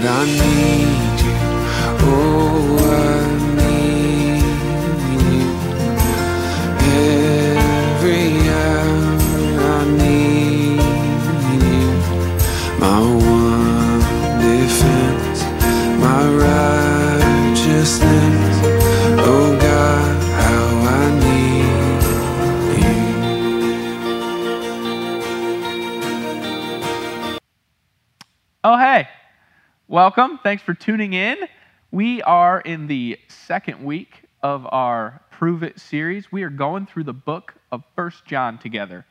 Lord, 0.00 0.12
I 0.12 0.24
need 0.24 1.20
you. 1.20 1.36
Oh, 2.02 2.78
I 2.80 3.19
welcome. 30.00 30.40
Thanks 30.42 30.62
for 30.62 30.72
tuning 30.72 31.12
in. 31.12 31.36
We 31.90 32.22
are 32.22 32.62
in 32.62 32.86
the 32.86 33.18
second 33.28 33.84
week 33.84 34.22
of 34.42 34.66
our 34.72 35.20
Prove 35.30 35.62
It 35.62 35.78
series. 35.78 36.32
We 36.32 36.42
are 36.42 36.48
going 36.48 36.86
through 36.86 37.04
the 37.04 37.12
book 37.12 37.52
of 37.70 37.82
First 37.94 38.24
John 38.24 38.56
together. 38.56 39.04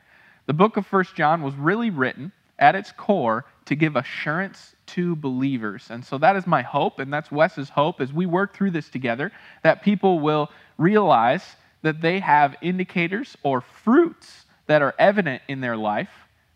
The 0.46 0.52
book 0.52 0.76
of 0.76 0.84
First 0.84 1.14
John 1.14 1.42
was 1.42 1.54
really 1.54 1.90
written 1.90 2.32
at 2.58 2.74
its 2.74 2.90
core 2.90 3.44
to 3.66 3.76
give 3.76 3.94
assurance 3.94 4.74
to 4.86 5.14
believers. 5.14 5.86
And 5.90 6.04
so 6.04 6.18
that 6.18 6.34
is 6.34 6.44
my 6.44 6.62
hope, 6.62 6.98
and 6.98 7.12
that's 7.12 7.30
Wes's 7.30 7.68
hope 7.68 8.00
as 8.00 8.12
we 8.12 8.26
work 8.26 8.56
through 8.56 8.72
this 8.72 8.88
together, 8.88 9.30
that 9.62 9.84
people 9.84 10.18
will 10.18 10.50
realize 10.76 11.44
that 11.82 12.00
they 12.00 12.18
have 12.18 12.56
indicators 12.62 13.36
or 13.44 13.60
fruits 13.60 14.44
that 14.66 14.82
are 14.82 14.96
evident 14.98 15.40
in 15.46 15.60
their 15.60 15.76
life 15.76 16.10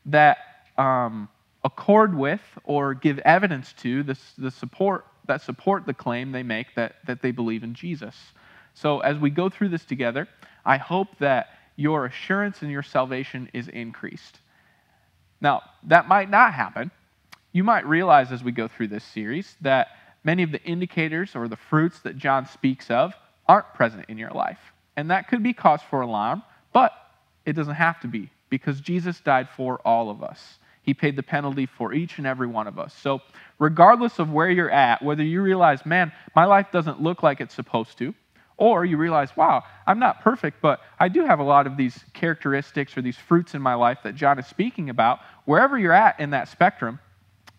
that 0.06 0.38
um, 0.76 1.28
accord 1.64 2.14
with 2.14 2.42
or 2.64 2.94
give 2.94 3.18
evidence 3.20 3.72
to 3.72 4.02
the, 4.02 4.16
the 4.38 4.50
support 4.50 5.06
that 5.26 5.40
support 5.40 5.86
the 5.86 5.94
claim 5.94 6.32
they 6.32 6.42
make 6.42 6.74
that, 6.74 6.96
that 7.06 7.22
they 7.22 7.30
believe 7.30 7.64
in 7.64 7.74
Jesus. 7.74 8.14
So 8.74 9.00
as 9.00 9.18
we 9.18 9.30
go 9.30 9.48
through 9.48 9.70
this 9.70 9.84
together, 9.84 10.28
I 10.64 10.76
hope 10.76 11.08
that 11.18 11.46
your 11.76 12.06
assurance 12.06 12.62
in 12.62 12.68
your 12.68 12.82
salvation 12.82 13.48
is 13.52 13.68
increased. 13.68 14.40
Now, 15.40 15.62
that 15.84 16.08
might 16.08 16.30
not 16.30 16.54
happen. 16.54 16.90
You 17.52 17.64
might 17.64 17.86
realize 17.86 18.32
as 18.32 18.44
we 18.44 18.52
go 18.52 18.68
through 18.68 18.88
this 18.88 19.04
series 19.04 19.56
that 19.60 19.88
many 20.24 20.42
of 20.42 20.52
the 20.52 20.62
indicators 20.62 21.34
or 21.34 21.48
the 21.48 21.56
fruits 21.56 22.00
that 22.00 22.16
John 22.16 22.46
speaks 22.46 22.90
of 22.90 23.14
aren't 23.46 23.72
present 23.74 24.06
in 24.08 24.18
your 24.18 24.30
life. 24.30 24.58
And 24.96 25.10
that 25.10 25.28
could 25.28 25.42
be 25.42 25.52
cause 25.52 25.80
for 25.90 26.00
alarm, 26.00 26.42
but 26.72 26.92
it 27.44 27.54
doesn't 27.54 27.74
have 27.74 28.00
to 28.00 28.08
be 28.08 28.30
because 28.50 28.80
Jesus 28.80 29.20
died 29.20 29.48
for 29.56 29.78
all 29.84 30.10
of 30.10 30.22
us. 30.22 30.58
He 30.84 30.94
paid 30.94 31.16
the 31.16 31.22
penalty 31.22 31.66
for 31.66 31.92
each 31.92 32.18
and 32.18 32.26
every 32.26 32.46
one 32.46 32.66
of 32.66 32.78
us. 32.78 32.94
So, 32.94 33.22
regardless 33.58 34.18
of 34.18 34.30
where 34.30 34.50
you're 34.50 34.70
at, 34.70 35.02
whether 35.02 35.22
you 35.22 35.40
realize, 35.40 35.84
man, 35.86 36.12
my 36.36 36.44
life 36.44 36.66
doesn't 36.70 37.02
look 37.02 37.22
like 37.22 37.40
it's 37.40 37.54
supposed 37.54 37.96
to, 37.98 38.14
or 38.58 38.84
you 38.84 38.98
realize, 38.98 39.34
wow, 39.36 39.64
I'm 39.86 39.98
not 39.98 40.20
perfect, 40.20 40.60
but 40.60 40.80
I 41.00 41.08
do 41.08 41.24
have 41.24 41.40
a 41.40 41.42
lot 41.42 41.66
of 41.66 41.76
these 41.76 42.04
characteristics 42.12 42.96
or 42.96 43.02
these 43.02 43.16
fruits 43.16 43.54
in 43.54 43.62
my 43.62 43.74
life 43.74 43.98
that 44.04 44.14
John 44.14 44.38
is 44.38 44.46
speaking 44.46 44.90
about, 44.90 45.20
wherever 45.46 45.78
you're 45.78 45.92
at 45.92 46.20
in 46.20 46.30
that 46.30 46.48
spectrum, 46.48 47.00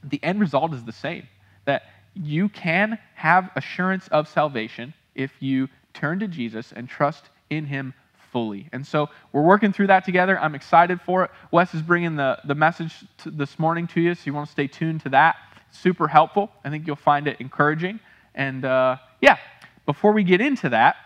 the 0.04 0.24
end 0.24 0.40
result 0.40 0.74
is 0.74 0.84
the 0.84 0.92
same 0.92 1.28
that 1.66 1.84
you 2.14 2.48
can 2.48 2.98
have 3.16 3.50
assurance 3.56 4.08
of 4.10 4.28
salvation 4.28 4.94
if 5.16 5.32
you 5.40 5.68
turn 5.94 6.20
to 6.20 6.28
Jesus 6.28 6.72
and 6.72 6.88
trust 6.88 7.30
in 7.50 7.66
him 7.66 7.94
fully. 8.36 8.68
And 8.74 8.86
so 8.86 9.08
we're 9.32 9.44
working 9.44 9.72
through 9.72 9.88
that 9.88 10.04
together. 10.04 10.38
I'm 10.38 10.56
excited 10.56 11.00
for 11.00 11.24
it. 11.24 11.32
Wes 11.52 11.74
is 11.74 11.82
bringing 11.82 12.18
the, 12.18 12.38
the 12.44 12.54
message 12.54 12.94
this 13.26 13.58
morning 13.58 13.88
to 13.88 14.02
you, 14.02 14.14
so 14.14 14.24
you 14.26 14.34
want 14.34 14.48
to 14.48 14.52
stay 14.52 14.68
tuned 14.68 15.00
to 15.04 15.10
that. 15.12 15.38
Super 15.72 16.10
helpful. 16.10 16.52
I 16.66 16.70
think 16.70 16.86
you'll 16.86 16.98
find 16.98 17.30
it 17.30 17.38
encouraging. 17.40 18.02
And 18.34 18.66
uh, 18.66 18.98
yeah, 19.22 19.38
before 19.86 20.12
we 20.12 20.26
get 20.26 20.42
into 20.42 20.68
that, 20.68 20.98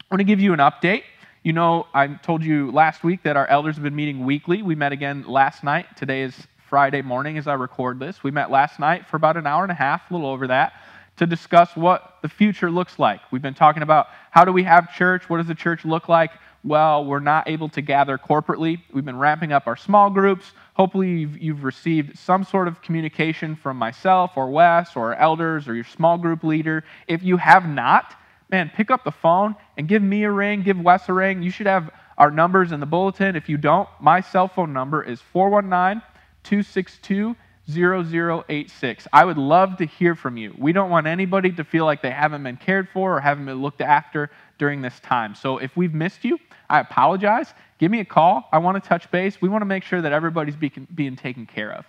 I 0.00 0.14
want 0.14 0.20
to 0.20 0.24
give 0.24 0.40
you 0.40 0.54
an 0.54 0.60
update. 0.60 1.02
You 1.42 1.52
know, 1.52 1.86
I 1.92 2.06
told 2.06 2.42
you 2.42 2.70
last 2.70 3.04
week 3.04 3.24
that 3.24 3.36
our 3.36 3.46
elders 3.48 3.74
have 3.74 3.84
been 3.84 3.94
meeting 3.94 4.24
weekly. 4.24 4.62
We 4.62 4.74
met 4.74 4.92
again 4.92 5.26
last 5.28 5.62
night. 5.62 5.94
Today 5.98 6.22
is 6.22 6.34
Friday 6.70 7.02
morning 7.02 7.36
as 7.36 7.46
I 7.46 7.52
record 7.52 7.98
this. 7.98 8.24
We 8.24 8.30
met 8.30 8.50
last 8.50 8.80
night 8.80 9.06
for 9.08 9.18
about 9.18 9.36
an 9.36 9.46
hour 9.46 9.62
and 9.62 9.72
a 9.72 9.74
half, 9.74 10.10
a 10.10 10.14
little 10.14 10.30
over 10.30 10.46
that, 10.46 10.72
to 11.18 11.26
discuss 11.26 11.76
what 11.76 12.16
the 12.22 12.30
future 12.30 12.70
looks 12.70 12.98
like. 12.98 13.20
We've 13.30 13.42
been 13.42 13.52
talking 13.52 13.82
about 13.82 14.06
how 14.30 14.46
do 14.46 14.52
we 14.52 14.62
have 14.62 14.90
church? 14.94 15.28
What 15.28 15.36
does 15.36 15.46
the 15.46 15.54
church 15.54 15.84
look 15.84 16.08
like? 16.08 16.30
Well, 16.64 17.04
we're 17.04 17.18
not 17.18 17.48
able 17.48 17.68
to 17.70 17.82
gather 17.82 18.16
corporately. 18.16 18.80
We've 18.92 19.04
been 19.04 19.18
ramping 19.18 19.52
up 19.52 19.66
our 19.66 19.76
small 19.76 20.10
groups. 20.10 20.52
Hopefully, 20.74 21.10
you've, 21.10 21.38
you've 21.38 21.64
received 21.64 22.16
some 22.16 22.44
sort 22.44 22.68
of 22.68 22.80
communication 22.82 23.56
from 23.56 23.76
myself 23.76 24.32
or 24.36 24.48
Wes 24.48 24.94
or 24.94 25.14
elders 25.16 25.66
or 25.66 25.74
your 25.74 25.84
small 25.84 26.18
group 26.18 26.44
leader. 26.44 26.84
If 27.08 27.24
you 27.24 27.36
have 27.36 27.68
not, 27.68 28.14
man, 28.48 28.70
pick 28.74 28.92
up 28.92 29.02
the 29.02 29.10
phone 29.10 29.56
and 29.76 29.88
give 29.88 30.02
me 30.02 30.22
a 30.22 30.30
ring, 30.30 30.62
give 30.62 30.78
Wes 30.78 31.08
a 31.08 31.12
ring. 31.12 31.42
You 31.42 31.50
should 31.50 31.66
have 31.66 31.90
our 32.16 32.30
numbers 32.30 32.70
in 32.70 32.78
the 32.78 32.86
bulletin. 32.86 33.34
If 33.34 33.48
you 33.48 33.56
don't, 33.56 33.88
my 34.00 34.20
cell 34.20 34.46
phone 34.46 34.72
number 34.72 35.02
is 35.02 35.20
419 35.20 36.00
262 36.44 37.34
0086. 37.74 39.08
I 39.12 39.24
would 39.24 39.38
love 39.38 39.76
to 39.78 39.86
hear 39.86 40.14
from 40.14 40.36
you. 40.36 40.54
We 40.58 40.72
don't 40.72 40.90
want 40.90 41.06
anybody 41.06 41.50
to 41.52 41.64
feel 41.64 41.84
like 41.84 42.02
they 42.02 42.10
haven't 42.10 42.42
been 42.42 42.56
cared 42.56 42.88
for 42.88 43.16
or 43.16 43.20
haven't 43.20 43.46
been 43.46 43.62
looked 43.62 43.80
after 43.80 44.30
during 44.58 44.82
this 44.82 44.98
time. 45.00 45.34
So 45.34 45.58
if 45.58 45.76
we've 45.76 45.94
missed 45.94 46.24
you, 46.24 46.38
I 46.68 46.80
apologize. 46.80 47.52
Give 47.78 47.90
me 47.90 48.00
a 48.00 48.04
call. 48.04 48.48
I 48.52 48.58
want 48.58 48.82
to 48.82 48.88
touch 48.88 49.10
base. 49.10 49.40
We 49.40 49.48
want 49.48 49.62
to 49.62 49.66
make 49.66 49.84
sure 49.84 50.00
that 50.00 50.12
everybody's 50.12 50.56
being, 50.56 50.86
being 50.94 51.16
taken 51.16 51.46
care 51.46 51.72
of. 51.72 51.86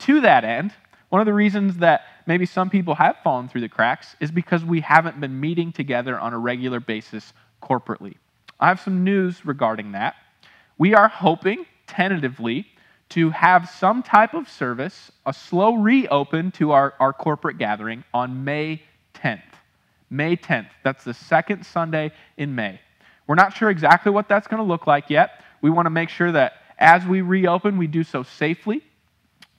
To 0.00 0.20
that 0.20 0.44
end, 0.44 0.72
one 1.08 1.20
of 1.20 1.26
the 1.26 1.32
reasons 1.32 1.78
that 1.78 2.02
maybe 2.26 2.44
some 2.44 2.68
people 2.68 2.94
have 2.94 3.16
fallen 3.24 3.48
through 3.48 3.62
the 3.62 3.68
cracks 3.68 4.16
is 4.20 4.30
because 4.30 4.64
we 4.64 4.80
haven't 4.80 5.20
been 5.20 5.38
meeting 5.40 5.72
together 5.72 6.18
on 6.18 6.34
a 6.34 6.38
regular 6.38 6.80
basis 6.80 7.32
corporately. 7.62 8.16
I 8.60 8.68
have 8.68 8.80
some 8.80 9.04
news 9.04 9.46
regarding 9.46 9.92
that. 9.92 10.16
We 10.76 10.94
are 10.94 11.08
hoping, 11.08 11.66
tentatively, 11.86 12.66
to 13.10 13.30
have 13.30 13.68
some 13.68 14.02
type 14.02 14.34
of 14.34 14.48
service, 14.48 15.10
a 15.24 15.32
slow 15.32 15.76
reopen 15.76 16.50
to 16.52 16.72
our, 16.72 16.94
our 17.00 17.12
corporate 17.12 17.58
gathering 17.58 18.04
on 18.12 18.44
May 18.44 18.82
10th. 19.14 19.42
May 20.10 20.36
10th. 20.36 20.68
That's 20.84 21.04
the 21.04 21.14
second 21.14 21.64
Sunday 21.64 22.12
in 22.36 22.54
May. 22.54 22.80
We're 23.26 23.34
not 23.34 23.56
sure 23.56 23.70
exactly 23.70 24.12
what 24.12 24.28
that's 24.28 24.46
going 24.46 24.62
to 24.62 24.68
look 24.68 24.86
like 24.86 25.10
yet. 25.10 25.42
We 25.60 25.70
want 25.70 25.86
to 25.86 25.90
make 25.90 26.08
sure 26.08 26.32
that 26.32 26.54
as 26.78 27.04
we 27.04 27.20
reopen, 27.20 27.76
we 27.76 27.86
do 27.86 28.04
so 28.04 28.22
safely. 28.22 28.82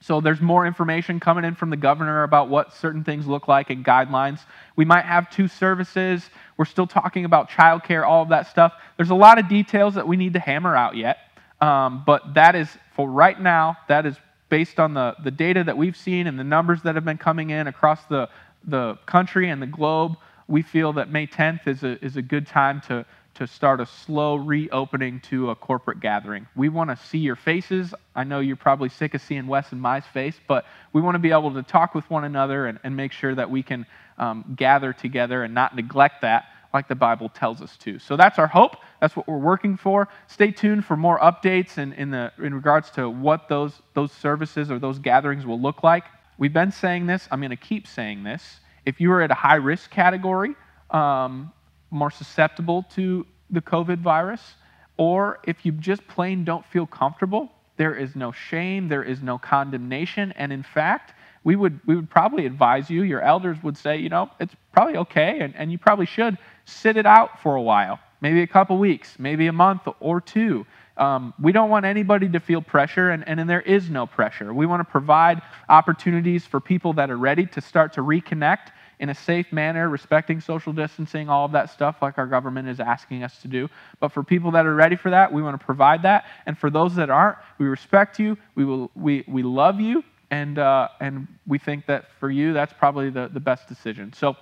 So 0.00 0.20
there's 0.20 0.40
more 0.40 0.66
information 0.66 1.20
coming 1.20 1.44
in 1.44 1.54
from 1.54 1.68
the 1.68 1.76
governor 1.76 2.22
about 2.22 2.48
what 2.48 2.72
certain 2.72 3.04
things 3.04 3.26
look 3.26 3.48
like 3.48 3.68
and 3.68 3.84
guidelines. 3.84 4.40
We 4.74 4.86
might 4.86 5.04
have 5.04 5.28
two 5.28 5.46
services. 5.46 6.30
We're 6.56 6.64
still 6.64 6.86
talking 6.86 7.26
about 7.26 7.50
childcare, 7.50 8.06
all 8.06 8.22
of 8.22 8.30
that 8.30 8.46
stuff. 8.46 8.72
There's 8.96 9.10
a 9.10 9.14
lot 9.14 9.38
of 9.38 9.48
details 9.48 9.94
that 9.94 10.08
we 10.08 10.16
need 10.16 10.32
to 10.32 10.40
hammer 10.40 10.74
out 10.74 10.96
yet. 10.96 11.18
Um, 11.60 12.02
but 12.06 12.34
that 12.34 12.54
is, 12.54 12.68
for 12.94 13.08
right 13.08 13.38
now, 13.38 13.76
that 13.88 14.06
is 14.06 14.16
based 14.48 14.80
on 14.80 14.94
the, 14.94 15.14
the 15.22 15.30
data 15.30 15.62
that 15.64 15.76
we've 15.76 15.96
seen 15.96 16.26
and 16.26 16.38
the 16.38 16.44
numbers 16.44 16.82
that 16.82 16.94
have 16.94 17.04
been 17.04 17.18
coming 17.18 17.50
in 17.50 17.66
across 17.66 18.04
the, 18.06 18.28
the 18.64 18.96
country 19.06 19.50
and 19.50 19.62
the 19.62 19.66
globe. 19.66 20.16
We 20.48 20.62
feel 20.62 20.92
that 20.94 21.10
May 21.10 21.26
10th 21.26 21.66
is 21.68 21.84
a, 21.84 22.04
is 22.04 22.16
a 22.16 22.22
good 22.22 22.46
time 22.46 22.80
to, 22.88 23.04
to 23.34 23.46
start 23.46 23.80
a 23.80 23.86
slow 23.86 24.34
reopening 24.34 25.20
to 25.20 25.50
a 25.50 25.54
corporate 25.54 26.00
gathering. 26.00 26.48
We 26.56 26.68
want 26.68 26.90
to 26.90 26.96
see 26.96 27.18
your 27.18 27.36
faces. 27.36 27.94
I 28.16 28.24
know 28.24 28.40
you're 28.40 28.56
probably 28.56 28.88
sick 28.88 29.14
of 29.14 29.22
seeing 29.22 29.46
Wes 29.46 29.70
and 29.70 29.80
my 29.80 30.00
face, 30.00 30.34
but 30.48 30.66
we 30.92 31.00
want 31.00 31.14
to 31.14 31.20
be 31.20 31.30
able 31.30 31.54
to 31.54 31.62
talk 31.62 31.94
with 31.94 32.08
one 32.10 32.24
another 32.24 32.66
and, 32.66 32.80
and 32.82 32.96
make 32.96 33.12
sure 33.12 33.34
that 33.34 33.48
we 33.48 33.62
can 33.62 33.86
um, 34.18 34.54
gather 34.56 34.92
together 34.92 35.44
and 35.44 35.54
not 35.54 35.76
neglect 35.76 36.22
that 36.22 36.46
like 36.72 36.88
the 36.88 36.94
Bible 36.94 37.28
tells 37.28 37.60
us 37.60 37.76
to. 37.78 37.98
So 37.98 38.16
that's 38.16 38.38
our 38.38 38.46
hope. 38.46 38.76
That's 39.00 39.16
what 39.16 39.26
we're 39.26 39.38
working 39.38 39.76
for. 39.76 40.08
Stay 40.26 40.50
tuned 40.50 40.84
for 40.84 40.96
more 40.96 41.18
updates 41.18 41.78
in, 41.78 41.92
in, 41.94 42.10
the, 42.10 42.32
in 42.38 42.54
regards 42.54 42.90
to 42.92 43.08
what 43.08 43.48
those, 43.48 43.80
those 43.94 44.12
services 44.12 44.70
or 44.70 44.78
those 44.78 44.98
gatherings 44.98 45.46
will 45.46 45.60
look 45.60 45.82
like. 45.82 46.04
We've 46.38 46.52
been 46.52 46.72
saying 46.72 47.06
this. 47.06 47.28
I'm 47.30 47.40
going 47.40 47.50
to 47.50 47.56
keep 47.56 47.86
saying 47.86 48.22
this. 48.22 48.60
If 48.86 49.00
you 49.00 49.12
are 49.12 49.20
at 49.20 49.30
a 49.30 49.34
high 49.34 49.56
risk 49.56 49.90
category, 49.90 50.54
um, 50.90 51.52
more 51.90 52.10
susceptible 52.10 52.84
to 52.94 53.26
the 53.50 53.60
COVID 53.60 53.98
virus, 53.98 54.54
or 54.96 55.40
if 55.44 55.66
you 55.66 55.72
just 55.72 56.06
plain 56.06 56.44
don't 56.44 56.64
feel 56.66 56.86
comfortable, 56.86 57.50
there 57.76 57.94
is 57.94 58.14
no 58.14 58.32
shame, 58.32 58.88
there 58.88 59.02
is 59.02 59.22
no 59.22 59.38
condemnation, 59.38 60.32
and 60.32 60.52
in 60.52 60.62
fact, 60.62 61.14
we 61.44 61.56
would, 61.56 61.80
we 61.86 61.96
would 61.96 62.10
probably 62.10 62.44
advise 62.44 62.90
you, 62.90 63.02
your 63.02 63.22
elders 63.22 63.56
would 63.62 63.76
say, 63.76 63.96
you 63.96 64.10
know, 64.10 64.30
it's 64.38 64.54
probably 64.72 64.98
okay, 64.98 65.40
and, 65.40 65.56
and 65.56 65.72
you 65.72 65.78
probably 65.78 66.06
should 66.06 66.36
sit 66.70 66.96
it 66.96 67.06
out 67.06 67.40
for 67.42 67.56
a 67.56 67.62
while, 67.62 67.98
maybe 68.20 68.42
a 68.42 68.46
couple 68.46 68.78
weeks, 68.78 69.18
maybe 69.18 69.46
a 69.46 69.52
month 69.52 69.82
or 70.00 70.20
two. 70.20 70.66
Um, 70.96 71.32
we 71.40 71.52
don't 71.52 71.70
want 71.70 71.86
anybody 71.86 72.28
to 72.28 72.40
feel 72.40 72.60
pressure, 72.60 73.10
and, 73.10 73.26
and, 73.26 73.40
and 73.40 73.48
there 73.48 73.62
is 73.62 73.88
no 73.88 74.06
pressure. 74.06 74.52
We 74.52 74.66
want 74.66 74.80
to 74.80 74.90
provide 74.90 75.40
opportunities 75.68 76.44
for 76.46 76.60
people 76.60 76.92
that 76.94 77.10
are 77.10 77.16
ready 77.16 77.46
to 77.46 77.60
start 77.60 77.94
to 77.94 78.02
reconnect 78.02 78.72
in 78.98 79.08
a 79.08 79.14
safe 79.14 79.50
manner, 79.50 79.88
respecting 79.88 80.42
social 80.42 80.74
distancing, 80.74 81.30
all 81.30 81.46
of 81.46 81.52
that 81.52 81.70
stuff, 81.70 82.02
like 82.02 82.18
our 82.18 82.26
government 82.26 82.68
is 82.68 82.80
asking 82.80 83.22
us 83.22 83.40
to 83.40 83.48
do. 83.48 83.68
But 83.98 84.12
for 84.12 84.22
people 84.22 84.50
that 84.50 84.66
are 84.66 84.74
ready 84.74 84.94
for 84.96 85.10
that, 85.10 85.32
we 85.32 85.40
want 85.40 85.58
to 85.58 85.64
provide 85.64 86.02
that. 86.02 86.26
And 86.44 86.58
for 86.58 86.68
those 86.68 86.94
that 86.96 87.08
aren't, 87.08 87.38
we 87.58 87.66
respect 87.66 88.18
you, 88.18 88.36
we, 88.54 88.66
will, 88.66 88.90
we, 88.94 89.24
we 89.26 89.42
love 89.42 89.80
you, 89.80 90.04
and 90.30 90.58
uh, 90.58 90.88
and 91.00 91.26
we 91.46 91.58
think 91.58 91.86
that 91.86 92.12
for 92.20 92.30
you, 92.30 92.52
that's 92.52 92.72
probably 92.72 93.10
the, 93.10 93.28
the 93.32 93.40
best 93.40 93.68
decision. 93.68 94.12
So 94.12 94.36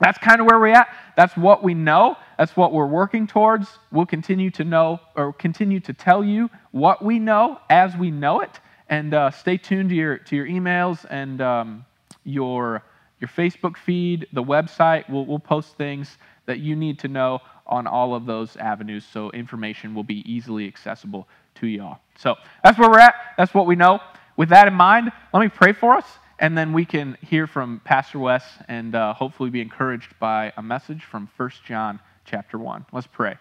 that's 0.00 0.18
kind 0.18 0.40
of 0.40 0.46
where 0.46 0.58
we're 0.58 0.74
at. 0.74 0.88
That's 1.16 1.36
what 1.36 1.62
we 1.62 1.74
know. 1.74 2.16
That's 2.38 2.56
what 2.56 2.72
we're 2.72 2.86
working 2.86 3.26
towards. 3.26 3.68
We'll 3.90 4.06
continue 4.06 4.50
to 4.50 4.64
know 4.64 5.00
or 5.14 5.32
continue 5.32 5.80
to 5.80 5.92
tell 5.92 6.22
you 6.22 6.50
what 6.70 7.02
we 7.02 7.18
know 7.18 7.58
as 7.70 7.96
we 7.96 8.10
know 8.10 8.40
it. 8.40 8.60
And 8.88 9.14
uh, 9.14 9.30
stay 9.30 9.56
tuned 9.56 9.88
to 9.90 9.94
your 9.94 10.18
to 10.18 10.36
your 10.36 10.46
emails 10.46 11.04
and 11.08 11.40
um, 11.40 11.84
your 12.24 12.82
your 13.20 13.28
Facebook 13.28 13.76
feed, 13.76 14.26
the 14.32 14.42
website. 14.42 15.08
We'll, 15.08 15.24
we'll 15.24 15.38
post 15.38 15.76
things 15.76 16.18
that 16.44 16.60
you 16.60 16.76
need 16.76 16.98
to 17.00 17.08
know 17.08 17.40
on 17.66 17.86
all 17.86 18.14
of 18.14 18.26
those 18.26 18.56
avenues 18.56 19.04
so 19.04 19.30
information 19.32 19.94
will 19.94 20.04
be 20.04 20.22
easily 20.30 20.66
accessible 20.68 21.26
to 21.56 21.66
y'all. 21.66 21.98
So 22.16 22.36
that's 22.62 22.78
where 22.78 22.88
we're 22.88 23.00
at. 23.00 23.14
That's 23.36 23.52
what 23.54 23.66
we 23.66 23.74
know. 23.74 24.00
With 24.36 24.50
that 24.50 24.68
in 24.68 24.74
mind, 24.74 25.10
let 25.32 25.40
me 25.40 25.48
pray 25.48 25.72
for 25.72 25.94
us, 25.96 26.04
and 26.38 26.56
then 26.56 26.72
we 26.72 26.84
can 26.84 27.16
hear 27.22 27.46
from 27.46 27.80
Pastor 27.84 28.18
Wes 28.18 28.44
and 28.68 28.94
uh, 28.94 29.14
hopefully 29.14 29.50
be 29.50 29.60
encouraged 29.60 30.18
by 30.18 30.52
a 30.56 30.62
message 30.62 31.02
from 31.04 31.28
1 31.36 31.50
John 31.66 32.00
chapter 32.24 32.58
1. 32.58 32.86
Let's 32.92 33.06
pray. 33.06 33.36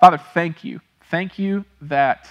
Father, 0.00 0.18
thank 0.32 0.64
you. 0.64 0.80
Thank 1.10 1.38
you 1.38 1.64
that 1.82 2.28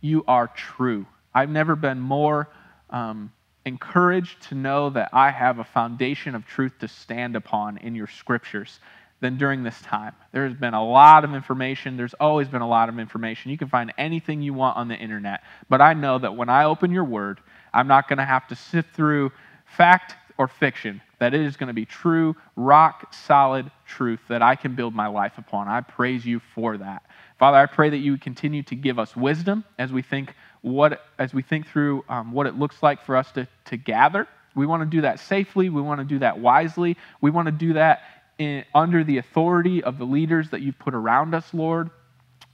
you 0.00 0.24
are 0.26 0.48
true. 0.48 1.06
I've 1.34 1.50
never 1.50 1.76
been 1.76 2.00
more 2.00 2.48
um, 2.90 3.32
encouraged 3.64 4.42
to 4.48 4.54
know 4.54 4.90
that 4.90 5.10
I 5.12 5.30
have 5.30 5.58
a 5.58 5.64
foundation 5.64 6.34
of 6.34 6.46
truth 6.46 6.72
to 6.80 6.88
stand 6.88 7.36
upon 7.36 7.78
in 7.78 7.94
your 7.94 8.06
scriptures 8.06 8.80
than 9.20 9.36
during 9.36 9.64
this 9.64 9.80
time. 9.82 10.14
There's 10.32 10.54
been 10.54 10.74
a 10.74 10.84
lot 10.84 11.24
of 11.24 11.34
information. 11.34 11.96
There's 11.96 12.14
always 12.14 12.48
been 12.48 12.62
a 12.62 12.68
lot 12.68 12.88
of 12.88 12.98
information. 12.98 13.50
You 13.50 13.58
can 13.58 13.68
find 13.68 13.92
anything 13.98 14.42
you 14.42 14.54
want 14.54 14.76
on 14.76 14.88
the 14.88 14.94
internet. 14.94 15.42
But 15.68 15.80
I 15.80 15.92
know 15.94 16.18
that 16.18 16.36
when 16.36 16.48
I 16.48 16.64
open 16.64 16.92
your 16.92 17.04
word, 17.04 17.40
I'm 17.74 17.88
not 17.88 18.08
going 18.08 18.18
to 18.18 18.24
have 18.24 18.46
to 18.48 18.54
sift 18.54 18.94
through 18.94 19.32
fact 19.76 20.16
or 20.38 20.48
fiction, 20.48 21.00
that 21.18 21.34
it 21.34 21.40
is 21.40 21.56
going 21.56 21.66
to 21.68 21.74
be 21.74 21.84
true, 21.84 22.36
rock 22.56 23.12
solid 23.12 23.70
truth 23.86 24.20
that 24.28 24.40
I 24.40 24.54
can 24.54 24.74
build 24.74 24.94
my 24.94 25.08
life 25.08 25.36
upon. 25.36 25.68
I 25.68 25.80
praise 25.80 26.24
you 26.24 26.40
for 26.54 26.76
that. 26.76 27.02
Father, 27.38 27.58
I 27.58 27.66
pray 27.66 27.90
that 27.90 27.98
you 27.98 28.12
would 28.12 28.20
continue 28.20 28.62
to 28.64 28.74
give 28.74 28.98
us 28.98 29.16
wisdom 29.16 29.64
as 29.78 29.92
we 29.92 30.02
think 30.02 30.34
what 30.62 31.02
as 31.18 31.32
we 31.32 31.42
think 31.42 31.68
through 31.68 32.04
um, 32.08 32.32
what 32.32 32.46
it 32.46 32.56
looks 32.56 32.82
like 32.82 33.04
for 33.04 33.16
us 33.16 33.30
to, 33.32 33.46
to 33.66 33.76
gather. 33.76 34.26
We 34.54 34.66
want 34.66 34.82
to 34.82 34.86
do 34.86 35.02
that 35.02 35.20
safely. 35.20 35.68
We 35.68 35.80
want 35.80 36.00
to 36.00 36.04
do 36.04 36.18
that 36.18 36.38
wisely. 36.38 36.96
We 37.20 37.30
want 37.30 37.46
to 37.46 37.52
do 37.52 37.74
that 37.74 38.02
in, 38.38 38.64
under 38.74 39.04
the 39.04 39.18
authority 39.18 39.84
of 39.84 39.98
the 39.98 40.04
leaders 40.04 40.50
that 40.50 40.62
you've 40.62 40.78
put 40.78 40.94
around 40.94 41.34
us, 41.34 41.52
Lord. 41.54 41.90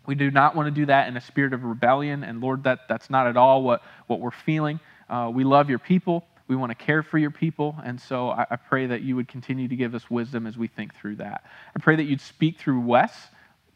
We 0.06 0.14
do 0.14 0.31
not 0.31 0.55
want 0.55 0.66
to 0.66 0.70
do 0.70 0.87
that 0.87 1.08
in 1.08 1.16
a 1.16 1.20
spirit 1.20 1.55
of 1.55 1.64
rebellion. 1.64 2.25
And 2.25 2.40
Lord, 2.43 2.64
that, 2.64 2.81
that's 2.88 3.08
not 3.08 3.26
at 3.26 3.37
all 3.38 3.62
what, 3.62 3.82
what 4.06 4.20
we're 4.20 4.31
feeling. 4.31 4.81
Uh, 5.08 5.31
we 5.32 5.44
love 5.44 5.70
your 5.70 5.78
people. 5.78 6.25
We 6.46 6.56
want 6.56 6.70
to 6.70 6.75
care 6.75 7.02
for 7.02 7.19
your 7.19 7.31
people. 7.31 7.76
And 7.85 8.00
so 8.00 8.31
I, 8.31 8.46
I, 8.50 8.56
pray 8.56 8.87
that 8.87 9.02
you 9.02 9.17
would 9.17 9.29
continue 9.29 9.67
to 9.67 9.76
give 9.76 9.94
us 9.94 10.11
wisdom 10.11 10.46
as 10.46 10.58
we 10.58 10.69
think 10.69 10.94
through 10.94 11.17
that. 11.17 11.44
I 11.75 11.81
pray 11.81 11.96
that 11.96 12.05
you'd 12.05 12.20
speak 12.20 12.58
through 12.58 12.81
Wes 12.81 13.29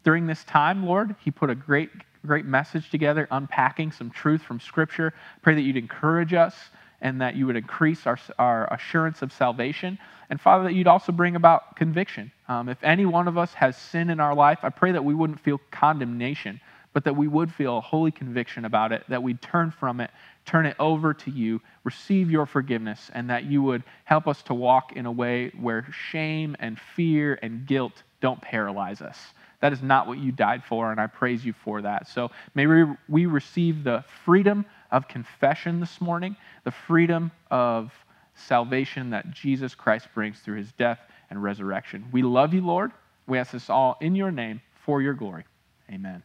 during 0.03 0.27
this 0.27 0.43
time, 0.43 0.85
Lord. 0.85 1.15
He 1.23 1.31
put 1.31 1.49
a 1.49 1.55
great, 1.55 1.89
great 2.25 2.45
message 2.45 2.89
together, 2.89 3.27
unpacking 3.31 3.91
some 3.91 4.11
truth 4.11 4.41
from 4.41 4.59
Scripture. 4.59 5.13
I 5.15 5.39
pray 5.41 5.55
that 5.55 5.61
you'd 5.61 5.77
encourage 5.77 6.33
us 6.33 6.55
and 7.01 7.21
that 7.21 7.35
you 7.35 7.45
would 7.47 7.55
increase 7.55 8.05
our, 8.05 8.19
our 8.37 8.71
assurance 8.73 9.21
of 9.21 9.31
salvation. 9.31 9.97
And 10.29 10.39
Father, 10.39 10.65
that 10.65 10.73
you'd 10.73 10.87
also 10.87 11.11
bring 11.11 11.35
about 11.35 11.75
conviction. 11.75 12.31
Um, 12.47 12.69
if 12.69 12.83
any 12.83 13.05
one 13.05 13.27
of 13.27 13.37
us 13.37 13.53
has 13.53 13.77
sin 13.77 14.09
in 14.09 14.19
our 14.19 14.35
life, 14.35 14.59
I 14.63 14.69
pray 14.69 14.91
that 14.91 15.03
we 15.03 15.13
wouldn't 15.13 15.39
feel 15.39 15.59
condemnation, 15.71 16.61
but 16.93 17.03
that 17.03 17.15
we 17.15 17.27
would 17.27 17.51
feel 17.51 17.77
a 17.77 17.81
holy 17.81 18.11
conviction 18.11 18.65
about 18.65 18.91
it, 18.91 19.03
that 19.09 19.21
we'd 19.21 19.41
turn 19.41 19.71
from 19.71 20.01
it, 20.01 20.09
turn 20.45 20.65
it 20.65 20.75
over 20.79 21.13
to 21.13 21.31
you, 21.31 21.61
receive 21.83 22.31
your 22.31 22.45
forgiveness, 22.45 23.11
and 23.13 23.29
that 23.29 23.45
you 23.45 23.61
would 23.61 23.83
help 24.05 24.27
us 24.27 24.41
to 24.43 24.53
walk 24.53 24.93
in 24.95 25.05
a 25.05 25.11
way 25.11 25.51
where 25.59 25.85
shame 25.91 26.55
and 26.59 26.79
fear 26.79 27.37
and 27.41 27.65
guilt 27.65 28.03
don't 28.21 28.41
paralyze 28.41 29.01
us. 29.01 29.17
That 29.61 29.73
is 29.73 29.81
not 29.81 30.07
what 30.07 30.17
you 30.17 30.31
died 30.31 30.63
for, 30.63 30.91
and 30.91 30.99
I 30.99 31.07
praise 31.07 31.45
you 31.45 31.53
for 31.53 31.81
that. 31.81 32.07
So 32.07 32.31
may 32.55 32.65
we, 32.65 32.85
we 33.07 33.25
receive 33.25 33.83
the 33.83 34.03
freedom 34.25 34.65
of 34.91 35.07
confession 35.07 35.79
this 35.79 35.99
morning, 35.99 36.35
the 36.63 36.71
freedom 36.71 37.31
of 37.51 37.91
salvation 38.35 39.09
that 39.09 39.31
Jesus 39.31 39.75
Christ 39.75 40.07
brings 40.13 40.39
through 40.39 40.57
his 40.57 40.71
death 40.73 40.99
and 41.29 41.43
resurrection. 41.43 42.05
We 42.11 42.21
love 42.21 42.53
you, 42.53 42.61
Lord. 42.61 42.91
We 43.27 43.37
ask 43.37 43.51
this 43.51 43.69
all 43.69 43.97
in 44.01 44.15
your 44.15 44.31
name 44.31 44.61
for 44.85 45.01
your 45.01 45.13
glory. 45.13 45.43
Amen. 45.91 46.23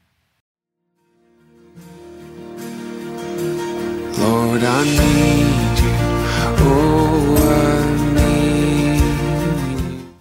Lord, 4.19 4.63
I 4.63 4.85
need 4.85 5.79
you. 5.83 5.95
Oh, 6.67 7.37
I 7.39 8.15
need 8.15 9.01
you. 10.01 10.15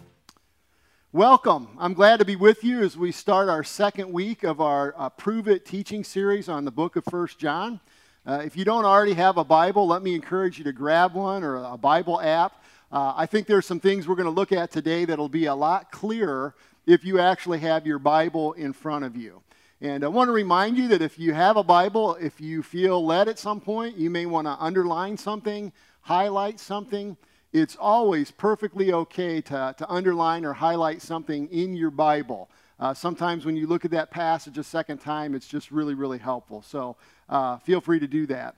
Welcome. 1.12 1.68
I'm 1.78 1.94
glad 1.94 2.18
to 2.20 2.26
be 2.26 2.36
with 2.36 2.64
you 2.64 2.82
as 2.82 2.98
we 2.98 3.12
start 3.12 3.50
our 3.50 3.64
second 3.64 4.12
week 4.12 4.44
of 4.44 4.60
our 4.60 4.96
uh, 4.98 5.10
Prove 5.10 5.48
It 5.48 5.66
teaching 5.66 6.04
series 6.04 6.50
on 6.50 6.66
the 6.66 6.72
book 6.72 6.96
of 6.96 7.06
First 7.06 7.40
John. 7.40 7.80
Uh, 8.26 8.42
if 8.44 8.58
you 8.58 8.66
don't 8.66 8.86
already 8.86 9.14
have 9.14 9.38
a 9.38 9.44
Bible, 9.44 9.86
let 9.86 10.02
me 10.02 10.16
encourage 10.16 10.58
you 10.58 10.64
to 10.64 10.72
grab 10.72 11.14
one 11.14 11.44
or 11.44 11.58
a 11.58 11.78
Bible 11.78 12.20
app. 12.22 12.64
Uh, 12.92 13.14
I 13.16 13.26
think 13.26 13.48
there's 13.48 13.66
some 13.66 13.80
things 13.80 14.08
we're 14.08 14.16
going 14.16 14.26
to 14.26 14.32
look 14.32 14.52
at 14.52 14.72
today 14.72 15.06
that'll 15.06 15.30
be 15.30 15.46
a 15.46 15.56
lot 15.56 15.92
clearer 15.92 16.56
if 16.86 17.04
you 17.06 17.20
actually 17.20 17.60
have 17.60 17.86
your 17.86 18.00
Bible 18.00 18.54
in 18.54 18.74
front 18.74 19.06
of 19.06 19.16
you. 19.16 19.42
And 19.83 20.06
I 20.06 20.07
want 20.07 20.30
to 20.30 20.31
remind 20.31 20.77
you 20.77 20.88
that 20.88 21.01
if 21.01 21.19
you 21.19 21.33
have 21.33 21.57
a 21.57 21.63
Bible, 21.63 22.15
if 22.15 22.39
you 22.39 22.63
feel 22.63 23.06
led 23.06 23.27
at 23.27 23.38
some 23.38 23.59
point, 23.59 23.97
you 23.97 24.09
may 24.09 24.25
want 24.25 24.47
to 24.47 24.56
underline 24.57 25.18
something, 25.18 25.74
highlight 26.00 26.57
something. 26.57 27.18
It's 27.51 27.75
always 27.75 28.31
perfectly 28.31 28.94
okay 28.94 29.41
to, 29.41 29.75
to 29.77 29.89
underline 29.89 30.45
or 30.45 30.53
highlight 30.53 31.01
something 31.01 31.50
in 31.50 31.75
your 31.75 31.91
Bible. 31.91 32.50
Uh, 32.80 32.94
sometimes 32.94 33.45
when 33.45 33.57
you 33.57 33.68
look 33.68 33.83
at 33.83 33.91
that 33.91 34.09
passage 34.09 34.57
a 34.57 34.63
second 34.63 35.00
time, 35.00 35.35
it's 35.35 35.50
just 35.50 35.69
really, 35.69 35.95
really 35.95 36.18
helpful. 36.18 36.62
So 36.62 36.95
uh, 37.27 37.57
feel 37.57 37.81
free 37.81 38.00
to 38.00 38.07
do 38.07 38.25
that. 38.27 38.56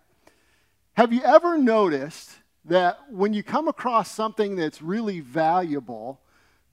Have 0.94 1.12
you 1.12 1.24
ever 1.24 1.57
noticed 1.57 2.36
that 2.66 3.00
when 3.10 3.33
you 3.33 3.42
come 3.42 3.68
across 3.68 4.12
something 4.12 4.56
that's 4.56 4.80
really 4.80 5.22
valuable, 5.22 6.19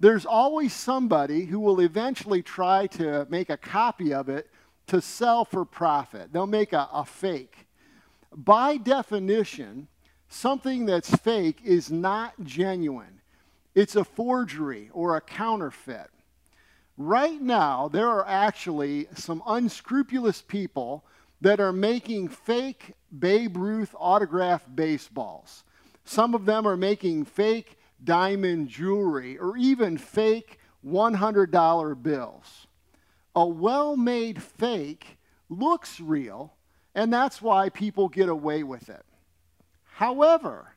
there's 0.02 0.26
always 0.26 0.72
somebody 0.72 1.44
who 1.44 1.60
will 1.60 1.80
eventually 1.80 2.42
try 2.42 2.88
to 2.88 3.24
make 3.30 3.48
a 3.50 3.56
copy 3.56 4.12
of 4.12 4.28
it 4.28 4.50
to 4.88 5.00
sell 5.00 5.44
for 5.44 5.64
profit? 5.64 6.32
They'll 6.32 6.48
make 6.48 6.72
a, 6.72 6.88
a 6.92 7.04
fake. 7.04 7.68
By 8.34 8.78
definition, 8.78 9.86
something 10.28 10.86
that's 10.86 11.14
fake 11.18 11.60
is 11.62 11.92
not 11.92 12.34
genuine. 12.42 13.20
It's 13.76 13.94
a 13.94 14.02
forgery 14.02 14.90
or 14.92 15.16
a 15.16 15.20
counterfeit. 15.20 16.10
Right 16.96 17.40
now, 17.40 17.86
there 17.86 18.08
are 18.08 18.26
actually 18.26 19.06
some 19.14 19.40
unscrupulous 19.46 20.42
people 20.42 21.04
that 21.42 21.60
are 21.60 21.72
making 21.72 22.26
fake 22.26 22.94
Babe 23.16 23.56
Ruth 23.56 23.94
autographed 23.96 24.74
baseballs. 24.74 25.62
Some 26.04 26.34
of 26.34 26.44
them 26.44 26.66
are 26.66 26.76
making 26.76 27.26
fake 27.26 27.78
diamond 28.04 28.68
jewelry 28.68 29.38
or 29.38 29.56
even 29.56 29.98
fake 29.98 30.58
$100 30.86 32.02
bills. 32.02 32.66
A 33.34 33.46
well 33.46 33.96
made 33.96 34.42
fake 34.42 35.18
looks 35.48 36.00
real, 36.00 36.54
and 36.94 37.12
that's 37.12 37.40
why 37.40 37.68
people 37.68 38.08
get 38.08 38.28
away 38.28 38.62
with 38.62 38.88
it. 38.88 39.04
However, 39.84 40.74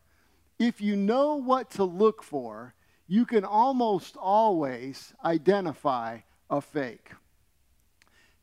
if 0.59 0.79
you 0.79 0.95
know 0.95 1.35
what 1.35 1.71
to 1.71 1.83
look 1.83 2.23
for, 2.23 2.73
you 3.07 3.25
can 3.25 3.43
almost 3.43 4.15
always 4.17 5.13
identify 5.23 6.19
a 6.49 6.61
fake. 6.61 7.11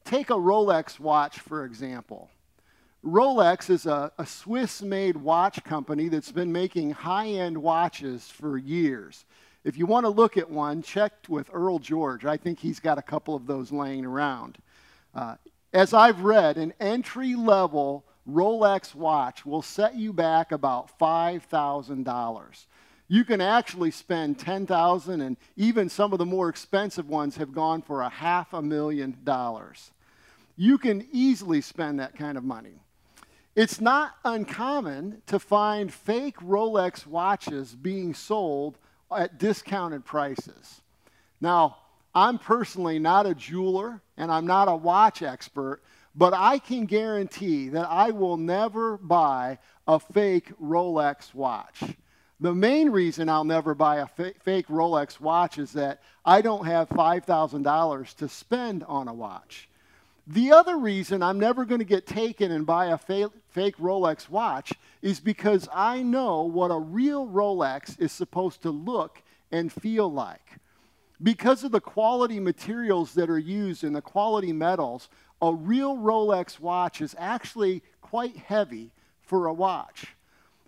Take 0.04 0.30
a 0.30 0.34
Rolex 0.34 0.98
watch, 0.98 1.38
for 1.38 1.64
example. 1.64 2.30
Rolex 3.04 3.68
is 3.68 3.87
a, 3.87 4.12
a 4.16 4.25
Swiss 4.25 4.80
made 4.80 5.16
watch 5.16 5.62
company 5.64 6.09
that's 6.09 6.30
been 6.30 6.52
making 6.52 6.92
high 6.92 7.28
end 7.28 7.59
watches 7.59 8.28
for 8.28 8.56
years. 8.56 9.25
If 9.64 9.76
you 9.76 9.87
want 9.87 10.04
to 10.04 10.11
look 10.11 10.37
at 10.37 10.49
one, 10.49 10.82
check 10.82 11.12
with 11.28 11.50
Earl 11.52 11.80
George. 11.80 12.25
I 12.25 12.37
think 12.37 12.61
he's 12.61 12.78
got 12.78 12.99
a 12.99 13.02
couple 13.02 13.35
of 13.35 13.47
those 13.47 13.73
laying 13.73 14.04
around. 14.04 14.59
Uh, 15.14 15.37
as 15.73 15.92
I've 15.94 16.21
read, 16.21 16.56
an 16.59 16.75
entry 16.78 17.35
level 17.35 18.04
Rolex 18.28 18.94
watch 18.94 19.44
will 19.44 19.62
set 19.62 19.97
you 19.97 20.12
back 20.12 20.52
about 20.52 20.97
$5,000. 20.99 22.66
You 23.09 23.25
can 23.25 23.40
actually 23.40 23.90
spend 23.90 24.38
10,000 24.38 25.21
and 25.21 25.37
even 25.56 25.88
some 25.88 26.12
of 26.12 26.18
the 26.18 26.26
more 26.26 26.49
expensive 26.49 27.09
ones 27.09 27.37
have 27.37 27.52
gone 27.52 27.82
for 27.82 28.02
a 28.02 28.09
half 28.09 28.52
a 28.52 28.62
million 28.62 29.18
dollars. 29.25 29.90
You 30.56 30.78
can 30.78 31.06
easily 31.12 31.61
spend 31.61 31.99
that 31.99 32.16
kind 32.16 32.38
of 32.38 32.44
money. 32.44 32.81
It's 33.54 33.80
not 33.80 34.14
uncommon 34.25 35.21
to 35.26 35.38
find 35.38 35.92
fake 35.92 36.38
Rolex 36.38 37.06
watches 37.06 37.75
being 37.75 38.14
sold 38.14 38.78
at 39.14 39.38
discounted 39.38 40.06
prices. 40.06 40.80
Now, 41.38 41.76
I'm 42.14 42.38
personally 42.38 42.99
not 42.99 43.26
a 43.26 43.35
jeweler 43.35 44.00
and 44.16 44.32
I'm 44.32 44.47
not 44.47 44.68
a 44.68 44.76
watch 44.76 45.23
expert, 45.23 45.82
but 46.14 46.32
I 46.35 46.59
can 46.59 46.87
guarantee 46.87 47.68
that 47.71 47.88
I 47.90 48.11
will 48.11 48.38
never 48.38 48.97
buy 48.97 49.59
a 49.87 49.99
fake 49.99 50.50
Rolex 50.59 51.35
watch. 51.35 51.82
The 52.40 52.54
main 52.54 52.90
reason 52.90 53.28
I'll 53.28 53.44
never 53.44 53.75
buy 53.75 53.99
a 53.99 54.06
fa- 54.06 54.35
fake 54.42 54.68
Rolex 54.68 55.21
watch 55.21 55.59
is 55.59 55.73
that 55.75 56.02
I 56.25 56.40
don't 56.40 56.66
have 56.66 56.88
$5,000 56.88 58.16
to 58.16 58.28
spend 58.28 58.82
on 58.85 59.09
a 59.09 59.14
watch. 59.14 59.68
The 60.26 60.52
other 60.52 60.76
reason 60.76 61.22
I'm 61.22 61.40
never 61.40 61.64
going 61.64 61.80
to 61.80 61.84
get 61.84 62.06
taken 62.06 62.52
and 62.52 62.64
buy 62.64 62.86
a 62.86 62.98
fa- 62.98 63.32
fake 63.48 63.76
Rolex 63.78 64.28
watch 64.28 64.72
is 65.00 65.18
because 65.18 65.68
I 65.74 66.02
know 66.02 66.42
what 66.42 66.68
a 66.68 66.78
real 66.78 67.26
Rolex 67.26 68.00
is 68.00 68.12
supposed 68.12 68.62
to 68.62 68.70
look 68.70 69.20
and 69.50 69.72
feel 69.72 70.10
like. 70.10 70.58
Because 71.22 71.64
of 71.64 71.72
the 71.72 71.80
quality 71.80 72.38
materials 72.38 73.14
that 73.14 73.30
are 73.30 73.38
used 73.38 73.84
and 73.84 73.94
the 73.94 74.02
quality 74.02 74.52
metals, 74.52 75.08
a 75.40 75.52
real 75.52 75.96
Rolex 75.96 76.60
watch 76.60 77.00
is 77.00 77.16
actually 77.18 77.82
quite 78.00 78.36
heavy 78.36 78.92
for 79.22 79.46
a 79.46 79.52
watch. 79.52 80.14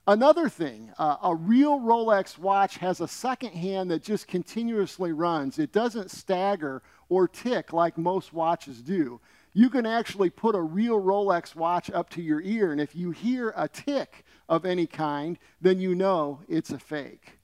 Another 0.06 0.48
thing, 0.48 0.92
uh, 0.98 1.16
a 1.22 1.34
real 1.34 1.80
Rolex 1.80 2.38
watch 2.38 2.76
has 2.78 3.00
a 3.00 3.08
second 3.08 3.52
hand 3.52 3.90
that 3.90 4.02
just 4.02 4.26
continuously 4.26 5.12
runs. 5.12 5.58
It 5.58 5.72
doesn't 5.72 6.10
stagger 6.10 6.82
or 7.08 7.26
tick 7.26 7.72
like 7.72 7.96
most 7.96 8.32
watches 8.32 8.82
do. 8.82 9.20
You 9.56 9.70
can 9.70 9.86
actually 9.86 10.30
put 10.30 10.56
a 10.56 10.60
real 10.60 11.00
Rolex 11.00 11.54
watch 11.54 11.88
up 11.88 12.10
to 12.10 12.22
your 12.22 12.40
ear, 12.40 12.72
and 12.72 12.80
if 12.80 12.96
you 12.96 13.12
hear 13.12 13.54
a 13.56 13.68
tick 13.68 14.24
of 14.48 14.64
any 14.64 14.86
kind, 14.86 15.38
then 15.60 15.78
you 15.78 15.94
know 15.94 16.40
it's 16.48 16.70
a 16.70 16.78
fake. 16.78 17.38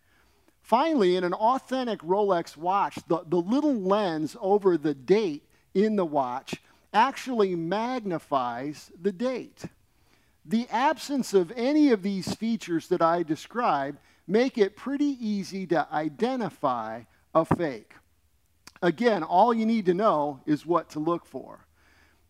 Finally, 0.61 1.15
in 1.15 1.23
an 1.23 1.33
authentic 1.33 2.01
Rolex 2.01 2.57
watch, 2.57 2.99
the, 3.07 3.23
the 3.27 3.41
little 3.41 3.75
lens 3.75 4.37
over 4.41 4.77
the 4.77 4.95
date 4.95 5.45
in 5.73 5.95
the 5.95 6.05
watch 6.05 6.61
actually 6.93 7.55
magnifies 7.55 8.91
the 9.01 9.13
date. 9.13 9.65
The 10.45 10.67
absence 10.69 11.33
of 11.33 11.53
any 11.55 11.91
of 11.91 12.03
these 12.03 12.35
features 12.35 12.89
that 12.89 13.03
I 13.03 13.23
described 13.23 13.99
make 14.27 14.59
it 14.59 14.77
pretty 14.77 15.17
easy 15.21 15.65
to 15.69 15.87
identify 15.93 17.03
a 17.35 17.45
fake. 17.45 17.95
Again, 18.83 19.23
all 19.23 19.55
you 19.55 19.67
need 19.67 19.87
to 19.87 19.95
know 19.95 20.41
is 20.47 20.67
what 20.67 20.91
to 20.91 20.99
look 20.99 21.25
for. 21.25 21.67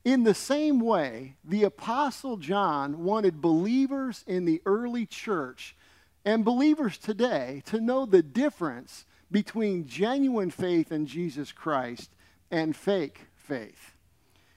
In 0.05 0.25
the 0.25 0.35
same 0.35 0.81
way, 0.81 1.37
the 1.45 1.65
Apostle 1.65 2.39
John 2.39 3.05
wanted 3.05 3.43
believers 3.43 4.25
in 4.27 4.47
the 4.47 4.63
early 4.65 5.05
church 5.05 5.77
and 6.25 6.45
believers 6.45 6.97
today 6.97 7.63
to 7.67 7.81
know 7.81 8.07
the 8.07 8.23
difference 8.23 9.05
between 9.31 9.87
genuine 9.87 10.51
faith 10.51 10.91
in 10.91 11.07
Jesus 11.07 11.53
Christ 11.53 12.11
and 12.51 12.75
fake 12.75 13.27
faith. 13.35 13.95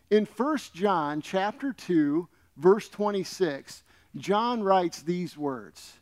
In 0.10 0.26
1 0.26 0.58
John 0.74 1.22
chapter 1.22 1.74
2, 1.74 2.28
verse 2.58 2.88
26, 2.90 3.84
John 4.16 4.64
writes 4.64 5.02
these 5.02 5.38
words. 5.38 5.94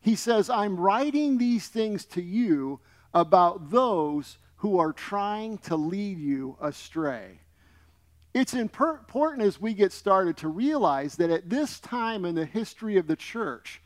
He 0.00 0.14
says, 0.14 0.48
I'm 0.48 0.78
writing 0.78 1.36
these 1.36 1.68
things 1.68 2.04
to 2.06 2.22
you 2.22 2.80
about 3.12 3.70
those 3.70 4.38
who 4.56 4.78
are 4.78 4.92
trying 4.92 5.58
to 5.58 5.76
lead 5.76 6.18
you 6.18 6.56
astray. 6.60 7.40
It's 8.34 8.54
important 8.54 9.42
as 9.42 9.60
we 9.60 9.74
get 9.74 9.92
started 9.92 10.36
to 10.38 10.48
realize 10.48 11.16
that 11.16 11.30
at 11.30 11.48
this 11.48 11.80
time 11.80 12.24
in 12.24 12.34
the 12.34 12.44
history 12.44 12.98
of 12.98 13.06
the 13.06 13.16
church, 13.16 13.80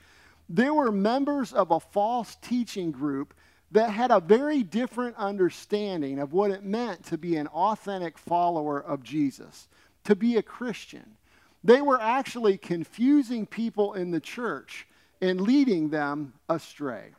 there 0.48 0.74
were 0.74 0.92
members 0.92 1.52
of 1.52 1.70
a 1.70 1.80
false 1.80 2.36
teaching 2.42 2.90
group 2.90 3.34
that 3.70 3.90
had 3.90 4.10
a 4.10 4.20
very 4.20 4.62
different 4.62 5.16
understanding 5.16 6.18
of 6.18 6.32
what 6.32 6.50
it 6.50 6.62
meant 6.62 7.04
to 7.06 7.16
be 7.16 7.36
an 7.36 7.46
authentic 7.48 8.18
follower 8.18 8.78
of 8.82 9.02
Jesus, 9.02 9.68
to 10.04 10.14
be 10.14 10.36
a 10.36 10.42
Christian. 10.42 11.16
They 11.64 11.80
were 11.80 12.00
actually 12.00 12.58
confusing 12.58 13.46
people 13.46 13.94
in 13.94 14.10
the 14.10 14.20
church 14.20 14.86
and 15.20 15.40
leading 15.40 15.88
them 15.88 16.34
astray. 16.48 17.12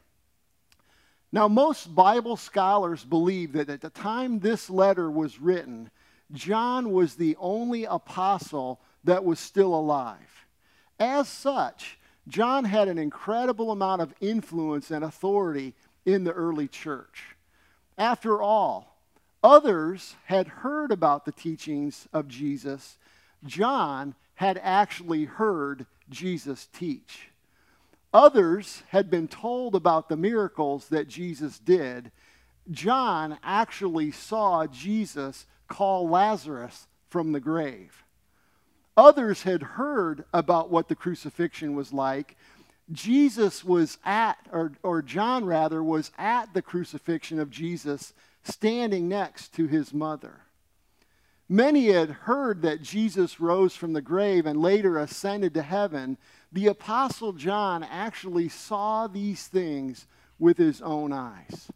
Now, 1.31 1.47
most 1.47 1.95
Bible 1.95 2.37
scholars 2.37 3.03
believe 3.03 3.53
that 3.53 3.69
at 3.69 3.81
the 3.81 3.89
time 3.89 4.39
this 4.39 4.69
letter 4.69 5.09
was 5.09 5.39
written, 5.39 5.89
John 6.33 6.91
was 6.91 7.15
the 7.15 7.35
only 7.39 7.85
apostle 7.85 8.81
that 9.03 9.23
was 9.23 9.39
still 9.39 9.73
alive. 9.75 10.45
As 10.99 11.29
such, 11.29 11.99
John 12.27 12.65
had 12.65 12.87
an 12.87 12.97
incredible 12.97 13.71
amount 13.71 14.01
of 14.01 14.13
influence 14.19 14.91
and 14.91 15.03
authority 15.03 15.73
in 16.05 16.23
the 16.23 16.31
early 16.31 16.67
church. 16.67 17.35
After 17.97 18.41
all, 18.41 18.97
others 19.43 20.15
had 20.25 20.47
heard 20.47 20.91
about 20.91 21.25
the 21.25 21.31
teachings 21.31 22.07
of 22.13 22.27
Jesus. 22.27 22.97
John 23.45 24.15
had 24.35 24.59
actually 24.63 25.25
heard 25.25 25.85
Jesus 26.09 26.67
teach. 26.73 27.29
Others 28.13 28.83
had 28.89 29.09
been 29.09 29.27
told 29.27 29.75
about 29.75 30.07
the 30.07 30.17
miracles 30.17 30.87
that 30.89 31.07
Jesus 31.07 31.59
did. 31.59 32.11
John 32.71 33.37
actually 33.43 34.11
saw 34.11 34.65
Jesus 34.67 35.45
call 35.67 36.07
Lazarus 36.07 36.87
from 37.09 37.31
the 37.31 37.39
grave. 37.39 38.03
Others 38.95 39.43
had 39.43 39.63
heard 39.63 40.25
about 40.33 40.69
what 40.69 40.87
the 40.87 40.95
crucifixion 40.95 41.75
was 41.75 41.91
like. 41.91 42.35
Jesus 42.91 43.63
was 43.63 43.97
at, 44.05 44.37
or, 44.51 44.73
or 44.83 45.01
John 45.01 45.45
rather, 45.45 45.83
was 45.83 46.11
at 46.17 46.53
the 46.53 46.61
crucifixion 46.61 47.39
of 47.39 47.49
Jesus, 47.49 48.13
standing 48.43 49.07
next 49.07 49.53
to 49.55 49.67
his 49.67 49.93
mother. 49.93 50.41
Many 51.49 51.87
had 51.87 52.09
heard 52.09 52.61
that 52.61 52.81
Jesus 52.81 53.39
rose 53.39 53.75
from 53.75 53.93
the 53.93 54.01
grave 54.01 54.45
and 54.45 54.61
later 54.61 54.97
ascended 54.97 55.53
to 55.53 55.61
heaven. 55.61 56.17
The 56.51 56.67
Apostle 56.67 57.33
John 57.33 57.83
actually 57.83 58.49
saw 58.49 59.07
these 59.07 59.47
things 59.47 60.07
with 60.39 60.57
his 60.57 60.81
own 60.81 61.11
eyes. 61.13 61.69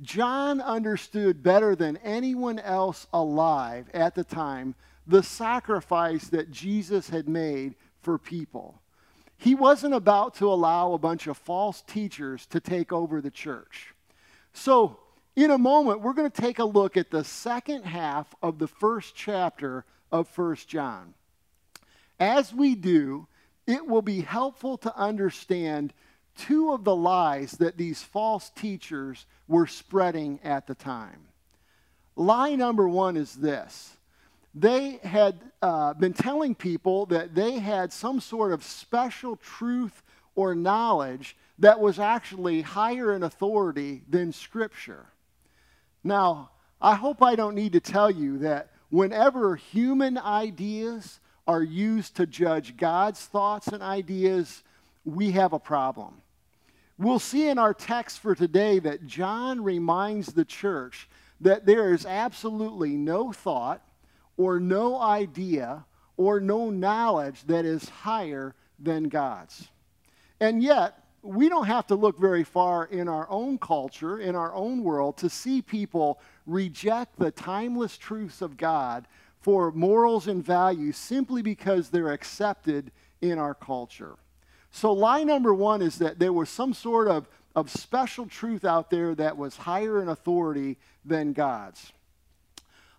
John 0.00 0.60
understood 0.60 1.42
better 1.42 1.74
than 1.74 1.96
anyone 1.98 2.58
else 2.58 3.06
alive 3.12 3.88
at 3.92 4.14
the 4.14 4.24
time 4.24 4.74
the 5.06 5.22
sacrifice 5.22 6.28
that 6.28 6.50
Jesus 6.50 7.08
had 7.08 7.28
made 7.28 7.74
for 8.02 8.18
people. 8.18 8.80
He 9.38 9.54
wasn't 9.54 9.94
about 9.94 10.34
to 10.34 10.52
allow 10.52 10.92
a 10.92 10.98
bunch 10.98 11.26
of 11.26 11.36
false 11.38 11.82
teachers 11.82 12.46
to 12.46 12.60
take 12.60 12.92
over 12.92 13.20
the 13.20 13.30
church. 13.30 13.94
So, 14.52 14.98
in 15.36 15.50
a 15.52 15.58
moment, 15.58 16.00
we're 16.00 16.14
going 16.14 16.30
to 16.30 16.42
take 16.42 16.58
a 16.58 16.64
look 16.64 16.96
at 16.96 17.10
the 17.10 17.22
second 17.22 17.84
half 17.84 18.34
of 18.42 18.58
the 18.58 18.66
first 18.66 19.14
chapter 19.14 19.84
of 20.10 20.28
First 20.28 20.68
John. 20.68 21.14
As 22.18 22.52
we 22.52 22.74
do, 22.74 23.28
it 23.66 23.86
will 23.86 24.02
be 24.02 24.20
helpful 24.20 24.76
to 24.78 24.96
understand 24.96 25.92
two 26.38 26.72
of 26.72 26.84
the 26.84 26.96
lies 26.96 27.52
that 27.52 27.76
these 27.76 28.02
false 28.02 28.50
teachers 28.50 29.26
were 29.46 29.66
spreading 29.66 30.40
at 30.42 30.66
the 30.66 30.74
time. 30.74 31.28
Lie 32.16 32.54
number 32.54 32.88
one 32.88 33.16
is 33.16 33.34
this 33.34 33.96
they 34.54 34.98
had 35.04 35.38
uh, 35.62 35.94
been 35.94 36.12
telling 36.12 36.54
people 36.54 37.06
that 37.06 37.34
they 37.34 37.58
had 37.58 37.92
some 37.92 38.20
sort 38.20 38.52
of 38.52 38.64
special 38.64 39.36
truth 39.36 40.02
or 40.34 40.54
knowledge 40.54 41.36
that 41.58 41.80
was 41.80 41.98
actually 41.98 42.62
higher 42.62 43.14
in 43.14 43.22
authority 43.22 44.02
than 44.08 44.32
Scripture. 44.32 45.06
Now, 46.02 46.50
I 46.80 46.94
hope 46.94 47.22
I 47.22 47.34
don't 47.34 47.54
need 47.54 47.72
to 47.72 47.80
tell 47.80 48.10
you 48.10 48.38
that 48.38 48.70
whenever 48.88 49.56
human 49.56 50.16
ideas 50.16 51.20
are 51.46 51.62
used 51.62 52.16
to 52.16 52.26
judge 52.26 52.76
God's 52.76 53.24
thoughts 53.26 53.68
and 53.68 53.82
ideas, 53.82 54.62
we 55.04 55.32
have 55.32 55.52
a 55.52 55.58
problem. 55.58 56.22
We'll 56.98 57.20
see 57.20 57.48
in 57.48 57.58
our 57.58 57.72
text 57.72 58.18
for 58.18 58.34
today 58.34 58.80
that 58.80 59.06
John 59.06 59.62
reminds 59.62 60.32
the 60.32 60.44
church 60.44 61.08
that 61.40 61.64
there 61.64 61.94
is 61.94 62.04
absolutely 62.04 62.96
no 62.96 63.32
thought 63.32 63.82
or 64.36 64.58
no 64.58 65.00
idea 65.00 65.84
or 66.16 66.40
no 66.40 66.70
knowledge 66.70 67.44
that 67.44 67.64
is 67.64 67.88
higher 67.88 68.56
than 68.80 69.04
God's. 69.04 69.68
And 70.40 70.60
yet, 70.60 71.04
we 71.22 71.48
don't 71.48 71.66
have 71.66 71.86
to 71.88 71.94
look 71.94 72.18
very 72.18 72.42
far 72.42 72.86
in 72.86 73.08
our 73.08 73.30
own 73.30 73.58
culture, 73.58 74.18
in 74.18 74.34
our 74.34 74.52
own 74.54 74.82
world, 74.82 75.16
to 75.18 75.30
see 75.30 75.62
people 75.62 76.20
reject 76.46 77.16
the 77.16 77.30
timeless 77.30 77.96
truths 77.96 78.42
of 78.42 78.56
God 78.56 79.06
for 79.40 79.70
morals 79.70 80.26
and 80.26 80.44
values 80.44 80.96
simply 80.96 81.42
because 81.42 81.90
they're 81.90 82.12
accepted 82.12 82.90
in 83.20 83.38
our 83.38 83.54
culture. 83.54 84.16
So, 84.78 84.92
lie 84.92 85.24
number 85.24 85.52
one 85.52 85.82
is 85.82 85.98
that 85.98 86.20
there 86.20 86.32
was 86.32 86.48
some 86.48 86.72
sort 86.72 87.08
of, 87.08 87.28
of 87.56 87.68
special 87.68 88.26
truth 88.26 88.64
out 88.64 88.90
there 88.90 89.12
that 89.16 89.36
was 89.36 89.56
higher 89.56 90.00
in 90.00 90.08
authority 90.08 90.76
than 91.04 91.32
God's. 91.32 91.92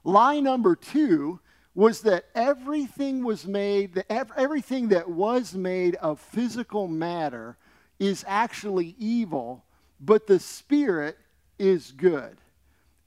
Lie 0.03 0.41
number 0.41 0.75
two 0.75 1.39
was 1.73 2.01
that 2.01 2.25
everything 2.35 3.23
was 3.23 3.47
made, 3.47 4.03
everything 4.09 4.89
that 4.89 5.09
was 5.09 5.53
made 5.53 5.95
of 5.95 6.19
physical 6.19 6.89
matter 6.89 7.55
is 7.97 8.25
actually 8.27 8.93
evil, 8.99 9.63
but 10.01 10.27
the 10.27 10.39
spirit 10.39 11.17
is 11.57 11.93
good. 11.93 12.39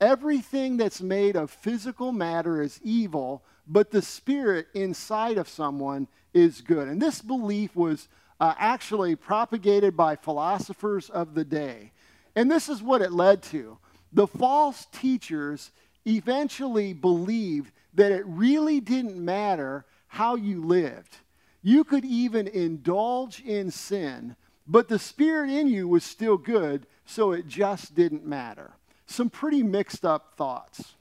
Everything 0.01 0.79
that's 0.79 1.03
made 1.03 1.37
of 1.37 1.51
physical 1.51 2.11
matter 2.11 2.63
is 2.63 2.81
evil, 2.83 3.45
but 3.67 3.91
the 3.91 4.01
spirit 4.01 4.69
inside 4.73 5.37
of 5.37 5.47
someone 5.47 6.09
is 6.33 6.63
good. 6.63 6.89
And 6.89 7.03
this 7.03 7.21
belief 7.21 7.77
was 7.77 8.09
uh, 8.41 8.55
actually 8.59 9.17
propagated 9.17 9.97
by 9.97 10.17
philosophers 10.17 11.11
of 11.11 11.35
the 11.35 11.45
day. 11.45 11.93
And 12.35 12.51
this 12.51 12.69
is 12.69 12.83
what 12.83 13.03
it 13.03 13.13
led 13.13 13.43
to. 13.45 13.79
The 14.13 14.27
false 14.27 14.87
teachers 14.93 15.71
eventually 16.07 16.93
believed 16.93 17.73
that 17.95 18.13
it 18.13 18.25
really 18.27 18.81
didn't 18.81 19.23
matter 19.23 19.85
how 20.09 20.35
you 20.35 20.65
lived. 20.65 21.17
You 21.63 21.85
could 21.85 22.05
even 22.05 22.49
indulge 22.49 23.41
in 23.41 23.71
sin, 23.71 24.37
but 24.67 24.89
the 24.89 24.99
spirit 24.99 25.51
in 25.51 25.69
you 25.69 25.87
was 25.87 26.05
still 26.05 26.37
good, 26.37 26.87
so 27.07 27.33
it 27.33 27.47
just 27.47 27.95
didn't 27.95 28.27
matter. 28.27 28.73
Some 29.07 29.31
pretty 29.31 29.63
mixed 29.63 30.05
up 30.05 30.35
thoughts. 30.37 30.95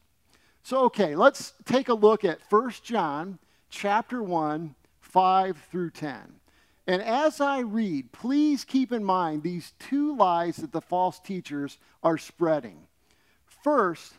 So 0.64 0.84
okay, 0.86 1.16
let's 1.16 1.54
take 1.66 1.90
a 1.90 1.94
look 1.94 2.24
at 2.24 2.40
1 2.50 2.72
John 2.84 3.40
chapter 3.70 4.22
1, 4.22 4.76
5 5.00 5.58
through 5.72 5.90
10. 5.92 6.41
And 6.92 7.02
as 7.02 7.40
I 7.40 7.60
read, 7.60 8.12
please 8.12 8.66
keep 8.66 8.92
in 8.92 9.02
mind 9.02 9.44
these 9.44 9.72
two 9.80 10.14
lies 10.14 10.58
that 10.58 10.74
the 10.74 10.82
false 10.82 11.22
teachers 11.22 11.78
are 12.04 12.18
spreading. 12.18 12.80
First, 13.46 14.16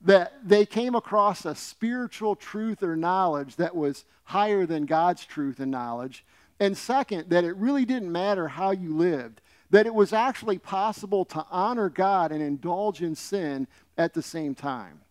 that 0.00 0.32
they 0.42 0.64
came 0.64 0.94
across 0.94 1.44
a 1.44 1.54
spiritual 1.54 2.34
truth 2.34 2.82
or 2.82 2.96
knowledge 2.96 3.56
that 3.56 3.76
was 3.76 4.06
higher 4.24 4.64
than 4.64 4.86
God's 4.86 5.26
truth 5.26 5.60
and 5.60 5.70
knowledge. 5.70 6.24
And 6.58 6.74
second, 6.74 7.28
that 7.28 7.44
it 7.44 7.54
really 7.56 7.84
didn't 7.84 8.10
matter 8.10 8.48
how 8.48 8.70
you 8.70 8.96
lived, 8.96 9.42
that 9.68 9.84
it 9.84 9.92
was 9.94 10.14
actually 10.14 10.56
possible 10.56 11.26
to 11.26 11.44
honor 11.50 11.90
God 11.90 12.32
and 12.32 12.40
indulge 12.40 13.02
in 13.02 13.14
sin 13.14 13.68
at 13.98 14.14
the 14.14 14.22
same 14.22 14.54
time. 14.54 15.02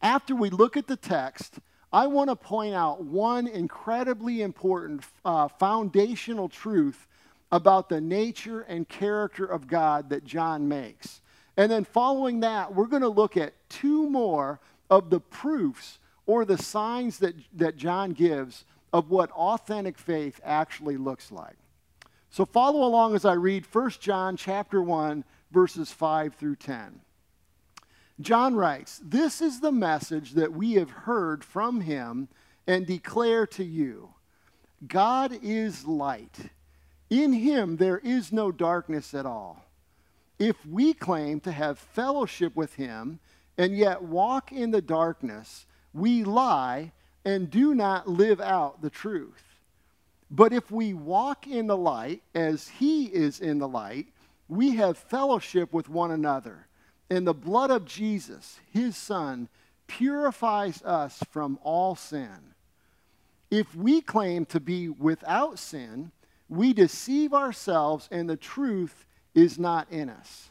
After 0.00 0.34
we 0.34 0.48
look 0.48 0.78
at 0.78 0.86
the 0.86 0.96
text, 0.96 1.58
I 1.92 2.06
want 2.06 2.30
to 2.30 2.36
point 2.36 2.74
out 2.74 3.02
one 3.02 3.48
incredibly 3.48 4.42
important 4.42 5.04
uh, 5.24 5.48
foundational 5.48 6.48
truth 6.48 7.08
about 7.50 7.88
the 7.88 8.00
nature 8.00 8.60
and 8.62 8.88
character 8.88 9.44
of 9.44 9.66
God 9.66 10.10
that 10.10 10.24
John 10.24 10.68
makes. 10.68 11.20
And 11.56 11.70
then 11.70 11.84
following 11.84 12.40
that, 12.40 12.74
we're 12.74 12.86
going 12.86 13.02
to 13.02 13.08
look 13.08 13.36
at 13.36 13.54
two 13.68 14.08
more 14.08 14.60
of 14.88 15.10
the 15.10 15.20
proofs 15.20 15.98
or 16.26 16.44
the 16.44 16.58
signs 16.58 17.18
that, 17.18 17.34
that 17.54 17.76
John 17.76 18.12
gives 18.12 18.64
of 18.92 19.10
what 19.10 19.30
authentic 19.32 19.98
faith 19.98 20.40
actually 20.44 20.96
looks 20.96 21.32
like. 21.32 21.56
So 22.30 22.44
follow 22.44 22.86
along 22.86 23.16
as 23.16 23.24
I 23.24 23.32
read 23.32 23.66
1 23.70 23.90
John 23.98 24.36
chapter 24.36 24.80
1 24.80 25.24
verses 25.50 25.90
5 25.90 26.34
through 26.34 26.56
10. 26.56 27.00
John 28.20 28.54
writes, 28.54 29.00
"This 29.04 29.40
is 29.40 29.60
the 29.60 29.72
message 29.72 30.32
that 30.32 30.52
we 30.52 30.74
have 30.74 30.90
heard 30.90 31.44
from 31.44 31.80
him 31.80 32.28
and 32.66 32.86
declare 32.86 33.46
to 33.48 33.64
you. 33.64 34.14
God 34.86 35.38
is 35.42 35.86
light. 35.86 36.50
In 37.08 37.32
him 37.32 37.76
there 37.76 37.98
is 37.98 38.32
no 38.32 38.52
darkness 38.52 39.14
at 39.14 39.26
all." 39.26 39.64
if 40.40 40.64
we 40.64 40.94
claim 40.94 41.38
to 41.38 41.52
have 41.52 41.78
fellowship 41.78 42.56
with 42.56 42.74
him 42.74 43.20
and 43.58 43.76
yet 43.76 44.02
walk 44.02 44.50
in 44.50 44.70
the 44.70 44.80
darkness, 44.80 45.66
we 45.92 46.24
lie 46.24 46.90
and 47.24 47.50
do 47.50 47.74
not 47.74 48.08
live 48.08 48.40
out 48.40 48.80
the 48.80 48.88
truth. 48.90 49.60
But 50.30 50.52
if 50.52 50.70
we 50.70 50.94
walk 50.94 51.46
in 51.46 51.66
the 51.66 51.76
light 51.76 52.22
as 52.34 52.68
he 52.68 53.04
is 53.04 53.38
in 53.38 53.58
the 53.58 53.68
light, 53.68 54.06
we 54.48 54.76
have 54.76 54.96
fellowship 54.96 55.74
with 55.74 55.90
one 55.90 56.10
another. 56.10 56.66
And 57.10 57.26
the 57.26 57.34
blood 57.34 57.70
of 57.70 57.84
Jesus, 57.84 58.60
his 58.72 58.96
son, 58.96 59.48
purifies 59.86 60.82
us 60.82 61.22
from 61.30 61.58
all 61.62 61.96
sin. 61.96 62.54
If 63.50 63.74
we 63.74 64.00
claim 64.00 64.46
to 64.46 64.60
be 64.60 64.88
without 64.88 65.58
sin, 65.58 66.12
we 66.48 66.72
deceive 66.72 67.34
ourselves 67.34 68.08
and 68.12 68.30
the 68.30 68.36
truth 68.36 69.06
is 69.34 69.58
not 69.58 69.90
in 69.90 70.08
us. 70.08 70.50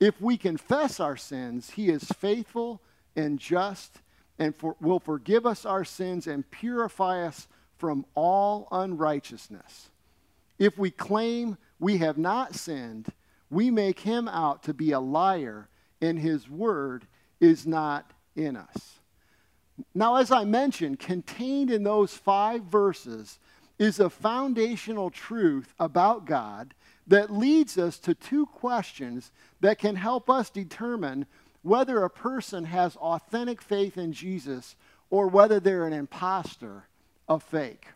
If 0.00 0.20
we 0.20 0.36
confess 0.36 0.98
our 0.98 1.16
sins, 1.16 1.70
he 1.70 1.88
is 1.88 2.04
faithful 2.04 2.80
and 3.14 3.38
just 3.38 4.00
and 4.38 4.54
for, 4.54 4.74
will 4.80 4.98
forgive 4.98 5.46
us 5.46 5.64
our 5.64 5.84
sins 5.84 6.26
and 6.26 6.50
purify 6.50 7.24
us 7.24 7.46
from 7.78 8.04
all 8.14 8.66
unrighteousness. 8.72 9.90
If 10.58 10.76
we 10.78 10.90
claim 10.90 11.56
we 11.78 11.98
have 11.98 12.18
not 12.18 12.54
sinned, 12.54 13.06
we 13.50 13.70
make 13.70 14.00
him 14.00 14.26
out 14.28 14.64
to 14.64 14.74
be 14.74 14.92
a 14.92 15.00
liar, 15.00 15.68
and 16.04 16.18
his 16.18 16.48
word 16.48 17.06
is 17.40 17.66
not 17.66 18.10
in 18.36 18.56
us. 18.56 19.00
Now, 19.94 20.16
as 20.16 20.30
I 20.30 20.44
mentioned, 20.44 21.00
contained 21.00 21.70
in 21.70 21.82
those 21.82 22.14
five 22.14 22.62
verses 22.64 23.38
is 23.78 23.98
a 23.98 24.10
foundational 24.10 25.10
truth 25.10 25.74
about 25.80 26.26
God 26.26 26.74
that 27.06 27.32
leads 27.32 27.76
us 27.76 27.98
to 28.00 28.14
two 28.14 28.46
questions 28.46 29.32
that 29.60 29.78
can 29.78 29.96
help 29.96 30.30
us 30.30 30.48
determine 30.48 31.26
whether 31.62 32.02
a 32.02 32.10
person 32.10 32.64
has 32.64 32.96
authentic 32.96 33.60
faith 33.60 33.98
in 33.98 34.12
Jesus 34.12 34.76
or 35.10 35.26
whether 35.26 35.58
they're 35.58 35.86
an 35.86 35.92
impostor, 35.92 36.84
a 37.28 37.40
fake. 37.40 37.88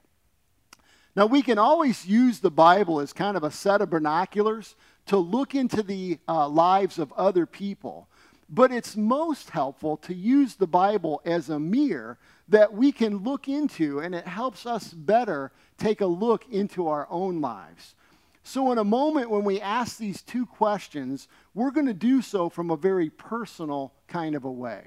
Now, 1.15 1.27
we 1.27 1.43
can 1.43 1.59
always 1.59 2.07
use 2.07 2.41
the 2.41 2.51
Bible 2.51 3.01
as 3.01 3.13
kind 3.13 3.37
of 3.37 3.45
a 3.45 3.51
set 3.51 3.81
of 3.81 3.91
binoculars 3.91 4.75
to 5.09 5.17
look 5.17 5.55
into 5.55 5.83
the 5.83 6.19
uh, 6.29 6.49
lives 6.49 6.99
of 6.99 7.13
other 7.13 7.47
people, 7.47 8.09
but 8.49 8.73
it's 8.73 8.97
most 8.97 9.51
helpful 9.51 9.97
to 9.99 10.15
use 10.15 10.55
the 10.55 10.67
Bible 10.67 11.21
as 11.25 11.51
a 11.51 11.59
mirror 11.59 12.19
that 12.49 12.73
we 12.73 12.93
can 12.93 13.19
look 13.19 13.49
into, 13.49 14.01
and 14.01 14.15
it 14.15 14.27
helps 14.27 14.65
us 14.65 14.93
better 14.93 15.53
take 15.77 16.01
a 16.01 16.07
look 16.07 16.49
into 16.49 16.89
our 16.89 17.07
own 17.11 17.41
lives. 17.41 17.95
So, 18.43 18.73
in 18.73 18.79
a 18.79 18.85
moment 18.85 19.29
when 19.29 19.45
we 19.45 19.61
ask 19.61 19.99
these 19.99 20.23
two 20.23 20.47
questions, 20.47 21.29
we're 21.53 21.71
going 21.71 21.87
to 21.87 21.95
do 21.95 22.23
so 22.23 22.49
from 22.49 22.71
a 22.71 22.77
very 22.77 23.11
personal 23.11 23.93
kind 24.07 24.35
of 24.35 24.45
a 24.45 24.51
way. 24.51 24.85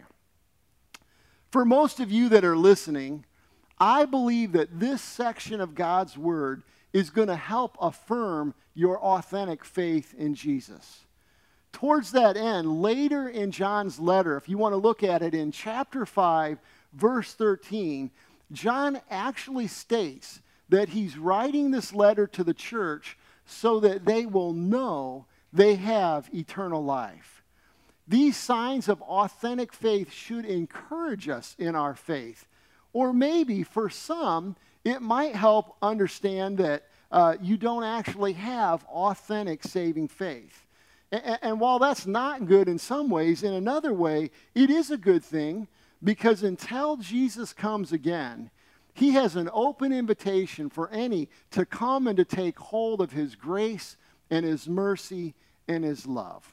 For 1.52 1.66
most 1.66 2.00
of 2.00 2.12
you 2.12 2.30
that 2.30 2.46
are 2.46 2.58
listening, 2.58 3.26
I 3.78 4.06
believe 4.06 4.54
that 4.54 4.80
this 4.80 5.02
section 5.02 5.62
of 5.62 5.76
God's 5.76 6.18
Word 6.18 6.64
is 6.94 7.10
going 7.10 7.28
to 7.28 7.36
help 7.36 7.78
affirm 7.80 8.54
your 8.74 9.00
authentic 9.00 9.64
faith 9.64 10.14
in 10.18 10.36
Jesus. 10.36 11.06
Towards 11.72 12.12
that 12.12 12.36
end, 12.36 12.82
later 12.82 13.30
in 13.30 13.52
John's 13.52 14.00
letter, 14.00 14.36
if 14.36 14.50
you 14.50 14.58
want 14.58 14.74
to 14.74 14.78
look 14.78 15.04
at 15.04 15.22
it 15.22 15.34
in 15.34 15.52
chapter 15.52 16.06
5, 16.06 16.60
verse 16.94 17.34
13, 17.34 18.12
John 18.52 19.00
actually 19.10 19.68
states 19.68 20.42
that 20.70 20.90
he's 20.90 21.18
writing 21.18 21.72
this 21.72 21.94
letter 21.94 22.28
to 22.28 22.44
the 22.44 22.54
church 22.54 23.18
so 23.46 23.80
that 23.80 24.06
they 24.06 24.26
will 24.26 24.54
know 24.54 25.26
they 25.54 25.76
have 25.76 26.30
eternal 26.34 26.84
life. 26.84 27.44
These 28.08 28.36
signs 28.36 28.90
of 28.90 29.02
authentic 29.02 29.74
faith 29.74 30.12
should 30.12 30.46
encourage 30.46 31.30
us 31.30 31.56
in 31.58 31.76
our 31.76 31.96
faith. 31.96 32.46
Or 32.94 33.14
maybe 33.14 33.64
for 33.64 33.90
some, 33.90 34.58
it 34.84 35.02
might 35.02 35.36
help 35.36 35.76
understand 35.82 36.58
that 36.58 36.84
uh, 37.12 37.36
you 37.42 37.58
don't 37.58 37.84
actually 37.84 38.34
have 38.34 38.84
authentic 38.86 39.64
saving 39.64 40.08
faith. 40.08 40.66
And, 41.12 41.40
and 41.42 41.60
while 41.60 41.80
that's 41.80 42.08
not 42.08 42.46
good 42.46 42.68
in 42.68 42.78
some 42.78 43.10
ways, 43.10 43.44
in 43.44 43.54
another 43.54 43.94
way, 43.94 44.32
it 44.56 44.70
is 44.70 44.92
a 44.92 44.98
good 44.98 45.24
thing 45.24 45.68
because 46.04 46.42
until 46.44 46.98
Jesus 46.98 47.54
comes 47.54 47.92
again, 47.92 48.50
he 48.94 49.12
has 49.12 49.36
an 49.36 49.50
open 49.54 49.94
invitation 49.94 50.70
for 50.70 50.90
any 50.90 51.30
to 51.52 51.66
come 51.66 52.08
and 52.08 52.18
to 52.18 52.26
take 52.26 52.60
hold 52.60 53.02
of 53.02 53.12
His 53.12 53.36
grace 53.36 53.98
and 54.30 54.46
His 54.46 54.68
mercy 54.68 55.34
and 55.68 55.84
His 55.84 56.06
love. 56.06 56.52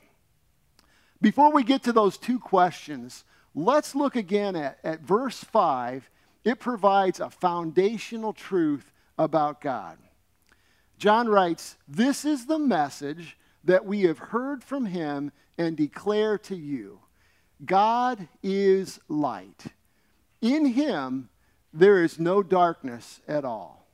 Before 1.21 1.53
we 1.53 1.65
get 1.65 1.83
to 1.85 1.93
those 1.93 2.17
two 2.17 2.39
questions, 2.39 3.25
let's 3.55 3.95
look 3.95 4.15
again 4.15 4.55
at, 4.55 4.79
at 4.85 5.01
verse 5.01 5.43
5. 5.43 6.09
It 6.49 6.61
provides 6.61 7.21
a 7.21 7.29
foundational 7.29 8.33
truth 8.33 8.91
about 9.19 9.61
God. 9.61 9.99
John 10.97 11.29
writes, 11.29 11.77
This 11.87 12.25
is 12.25 12.47
the 12.47 12.59
message 12.59 13.37
that 13.65 13.85
we 13.85 14.05
have 14.05 14.19
heard 14.19 14.65
from 14.65 14.87
him 14.87 15.31
and 15.59 15.77
declare 15.77 16.39
to 16.39 16.57
you 16.57 17.01
God 17.63 18.29
is 18.43 18.99
light. 19.09 19.67
In 20.41 20.65
him, 20.65 21.29
there 21.75 22.03
is 22.03 22.19
no 22.19 22.43
darkness 22.43 23.21
at 23.29 23.45
all. 23.45 23.87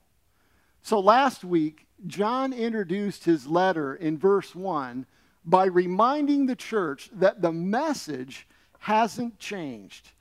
So 0.81 1.01
last 1.01 1.43
week, 1.43 1.89
John 2.07 2.53
introduced 2.53 3.25
his 3.25 3.49
letter 3.49 3.97
in 3.97 4.17
verse 4.17 4.55
1 4.55 5.07
by 5.45 5.65
reminding 5.65 6.47
the 6.47 6.55
church 6.55 7.11
that 7.15 7.43
the 7.43 7.51
message 7.51 8.47
hasn't 8.79 9.41
changed. 9.41 10.13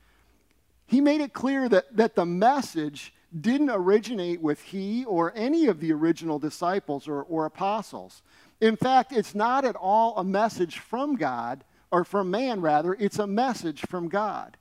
He 0.86 1.02
made 1.02 1.22
it 1.22 1.34
clear 1.34 1.69
that, 1.69 1.96
that 1.96 2.15
the 2.15 2.26
message 2.26 3.13
didn't 3.39 3.72
originate 3.72 4.41
with 4.41 4.62
he 4.62 5.06
or 5.06 5.34
any 5.36 5.67
of 5.67 5.80
the 5.80 5.91
original 5.91 6.39
disciples 6.39 7.08
or, 7.08 7.24
or 7.24 7.46
apostles. 7.46 8.22
In 8.62 8.76
fact, 8.76 9.12
it's 9.12 9.34
not 9.34 9.65
at 9.65 9.76
all 9.76 10.17
a 10.17 10.24
message 10.24 10.78
from 10.78 11.15
God, 11.15 11.63
or 11.91 12.04
from 12.04 12.32
man 12.32 12.62
rather, 12.62 12.93
it's 12.93 13.19
a 13.19 13.28
message 13.28 13.82
from 13.82 14.08
God. 14.08 14.58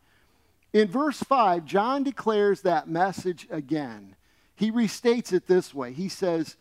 In 0.72 0.88
verse 0.88 1.18
5, 1.18 1.64
John 1.66 2.02
declares 2.02 2.62
that 2.62 2.88
message 2.88 3.46
again. 3.50 4.16
He 4.54 4.72
restates 4.72 5.32
it 5.32 5.46
this 5.46 5.74
way 5.74 5.92
He 5.92 6.08
says, 6.08 6.56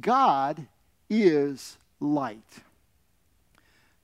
God 0.00 0.66
is 1.08 1.78
light. 2.00 2.62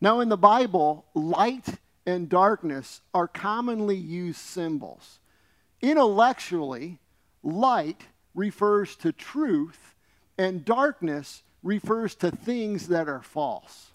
Now, 0.01 0.21
in 0.21 0.31
the 0.31 0.37
Bible, 0.37 1.05
light 1.15 1.67
and 2.07 2.29
darkness 2.29 3.01
are 3.13 3.29
commonly 3.29 3.97
used 3.97 4.39
symbols. 4.39 5.19
Intellectually, 5.81 6.99
light 7.43 8.03
refers 8.35 8.97
to 8.97 9.13
truth, 9.13 9.95
and 10.39 10.65
darkness 10.65 11.43
refers 11.63 12.15
to 12.17 12.31
things 12.31 12.89
that 12.89 13.09
are 13.09 13.23
false. 13.23 13.91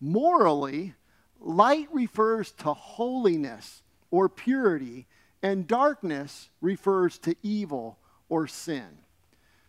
Morally, 0.00 0.94
light 1.40 1.88
refers 1.92 2.52
to 2.52 2.74
holiness 2.74 3.82
or 4.10 4.28
purity, 4.28 5.06
and 5.42 5.66
darkness 5.66 6.48
refers 6.60 7.18
to 7.18 7.34
evil 7.42 7.98
or 8.28 8.46
sin. 8.46 8.98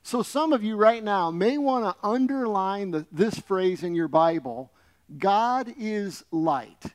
So, 0.03 0.21
some 0.21 0.53
of 0.53 0.63
you 0.63 0.75
right 0.75 1.03
now 1.03 1.31
may 1.31 1.57
want 1.57 1.85
to 1.85 2.07
underline 2.07 2.91
the, 2.91 3.07
this 3.11 3.39
phrase 3.39 3.81
in 3.83 3.95
your 3.95 4.07
Bible 4.07 4.71
God 5.17 5.73
is 5.79 6.23
light. 6.31 6.93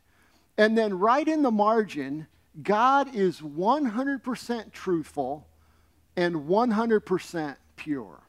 And 0.61 0.77
then, 0.77 0.99
right 0.99 1.27
in 1.27 1.41
the 1.41 1.51
margin, 1.51 2.27
God 2.63 3.15
is 3.15 3.41
100% 3.41 4.73
truthful 4.73 5.49
and 6.17 6.35
100% 6.35 7.57
pure. 7.77 8.21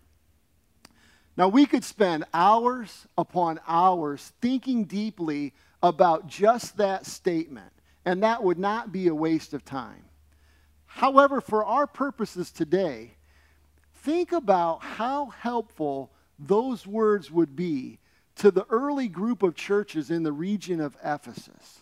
Now, 1.35 1.49
we 1.49 1.65
could 1.65 1.83
spend 1.83 2.23
hours 2.33 3.05
upon 3.17 3.59
hours 3.67 4.31
thinking 4.39 4.85
deeply 4.85 5.53
about 5.83 6.27
just 6.27 6.77
that 6.77 7.05
statement, 7.05 7.73
and 8.05 8.23
that 8.23 8.41
would 8.41 8.57
not 8.57 8.93
be 8.93 9.09
a 9.09 9.13
waste 9.13 9.53
of 9.53 9.65
time. 9.65 10.05
However, 10.85 11.41
for 11.41 11.65
our 11.65 11.85
purposes 11.85 12.49
today, 12.49 13.11
think 13.93 14.31
about 14.31 14.81
how 14.81 15.25
helpful 15.25 16.13
those 16.39 16.87
words 16.87 17.29
would 17.29 17.57
be 17.57 17.99
to 18.35 18.51
the 18.51 18.65
early 18.69 19.09
group 19.09 19.43
of 19.43 19.53
churches 19.53 20.09
in 20.09 20.23
the 20.23 20.31
region 20.31 20.79
of 20.79 20.95
Ephesus. 21.03 21.81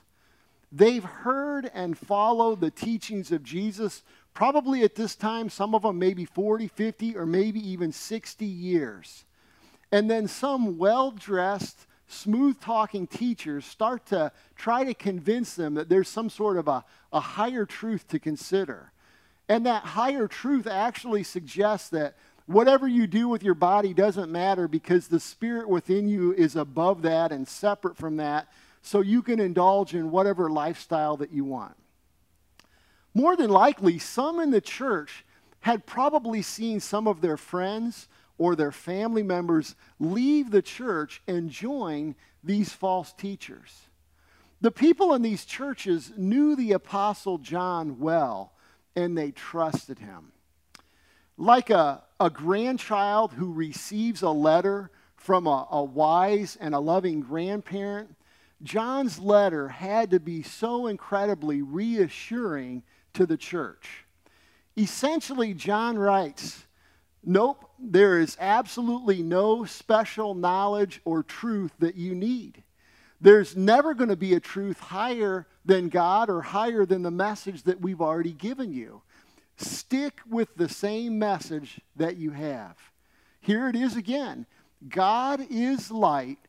They've 0.71 1.03
heard 1.03 1.69
and 1.73 1.97
followed 1.97 2.61
the 2.61 2.71
teachings 2.71 3.31
of 3.31 3.43
Jesus 3.43 4.03
probably 4.33 4.83
at 4.83 4.95
this 4.95 5.15
time, 5.15 5.49
some 5.49 5.73
of 5.75 5.81
them 5.81 5.99
maybe 5.99 6.25
40, 6.25 6.67
50, 6.67 7.17
or 7.17 7.25
maybe 7.25 7.59
even 7.67 7.91
60 7.91 8.45
years. 8.45 9.25
And 9.91 10.09
then 10.09 10.27
some 10.27 10.77
well 10.77 11.11
dressed, 11.11 11.87
smooth 12.07 12.59
talking 12.61 13.07
teachers 13.07 13.65
start 13.65 14.05
to 14.07 14.31
try 14.55 14.83
to 14.83 14.93
convince 14.93 15.55
them 15.55 15.73
that 15.73 15.89
there's 15.89 16.07
some 16.07 16.29
sort 16.29 16.57
of 16.57 16.67
a, 16.67 16.85
a 17.11 17.19
higher 17.19 17.65
truth 17.65 18.07
to 18.09 18.19
consider. 18.19 18.91
And 19.47 19.65
that 19.65 19.83
higher 19.83 20.27
truth 20.27 20.67
actually 20.67 21.23
suggests 21.23 21.89
that 21.89 22.15
whatever 22.45 22.87
you 22.87 23.07
do 23.07 23.27
with 23.27 23.43
your 23.43 23.55
body 23.55 23.93
doesn't 23.93 24.31
matter 24.31 24.67
because 24.67 25.07
the 25.07 25.19
spirit 25.19 25.67
within 25.67 26.07
you 26.07 26.33
is 26.33 26.55
above 26.55 27.01
that 27.01 27.31
and 27.31 27.47
separate 27.47 27.97
from 27.97 28.17
that, 28.17 28.47
so 28.81 29.01
you 29.01 29.21
can 29.21 29.39
indulge 29.39 29.93
in 29.93 30.11
whatever 30.11 30.49
lifestyle 30.49 31.17
that 31.17 31.31
you 31.31 31.43
want. 31.43 31.75
More 33.13 33.35
than 33.35 33.49
likely, 33.49 33.99
some 33.99 34.39
in 34.39 34.51
the 34.51 34.61
church 34.61 35.25
had 35.61 35.85
probably 35.85 36.41
seen 36.41 36.79
some 36.79 37.07
of 37.07 37.21
their 37.21 37.37
friends 37.37 38.07
or 38.37 38.55
their 38.55 38.71
family 38.71 39.23
members 39.23 39.75
leave 39.99 40.51
the 40.51 40.61
church 40.61 41.21
and 41.27 41.49
join 41.49 42.15
these 42.43 42.71
false 42.71 43.11
teachers. 43.13 43.89
The 44.61 44.71
people 44.71 45.13
in 45.13 45.21
these 45.21 45.45
churches 45.45 46.11
knew 46.17 46.55
the 46.55 46.73
Apostle 46.73 47.37
John 47.37 47.99
well 47.99 48.53
and 48.95 49.17
they 49.17 49.31
trusted 49.31 49.99
him. 49.99 50.31
Like 51.37 51.69
a, 51.69 52.03
a 52.19 52.29
grandchild 52.29 53.33
who 53.33 53.53
receives 53.53 54.21
a 54.21 54.29
letter 54.29 54.91
from 55.15 55.47
a, 55.47 55.67
a 55.71 55.83
wise 55.83 56.57
and 56.59 56.73
a 56.73 56.79
loving 56.79 57.21
grandparent, 57.21 58.15
John's 58.61 59.19
letter 59.19 59.69
had 59.69 60.11
to 60.11 60.19
be 60.19 60.43
so 60.43 60.87
incredibly 60.87 61.61
reassuring 61.61 62.83
to 63.13 63.25
the 63.25 63.37
church. 63.37 64.05
Essentially, 64.77 65.53
John 65.53 65.97
writes, 65.97 66.65
Nope, 67.23 67.69
there 67.77 68.19
is 68.19 68.37
absolutely 68.39 69.21
no 69.21 69.65
special 69.65 70.33
knowledge 70.33 71.01
or 71.03 71.23
truth 71.23 71.71
that 71.79 71.95
you 71.95 72.15
need. 72.15 72.63
There's 73.21 73.55
never 73.55 73.93
going 73.93 74.09
to 74.09 74.15
be 74.15 74.33
a 74.33 74.39
truth 74.39 74.79
higher 74.79 75.45
than 75.65 75.89
God 75.89 76.29
or 76.29 76.41
higher 76.41 76.85
than 76.85 77.01
the 77.01 77.11
message 77.11 77.63
that 77.63 77.81
we've 77.81 78.01
already 78.01 78.31
given 78.31 78.71
you. 78.71 79.01
Stick 79.57 80.21
with 80.29 80.55
the 80.55 80.69
same 80.69 81.19
message 81.19 81.81
that 81.97 82.15
you 82.15 82.31
have. 82.31 82.77
Here 83.41 83.67
it 83.67 83.75
is 83.75 83.97
again 83.97 84.45
God 84.87 85.45
is 85.49 85.91
light, 85.91 86.39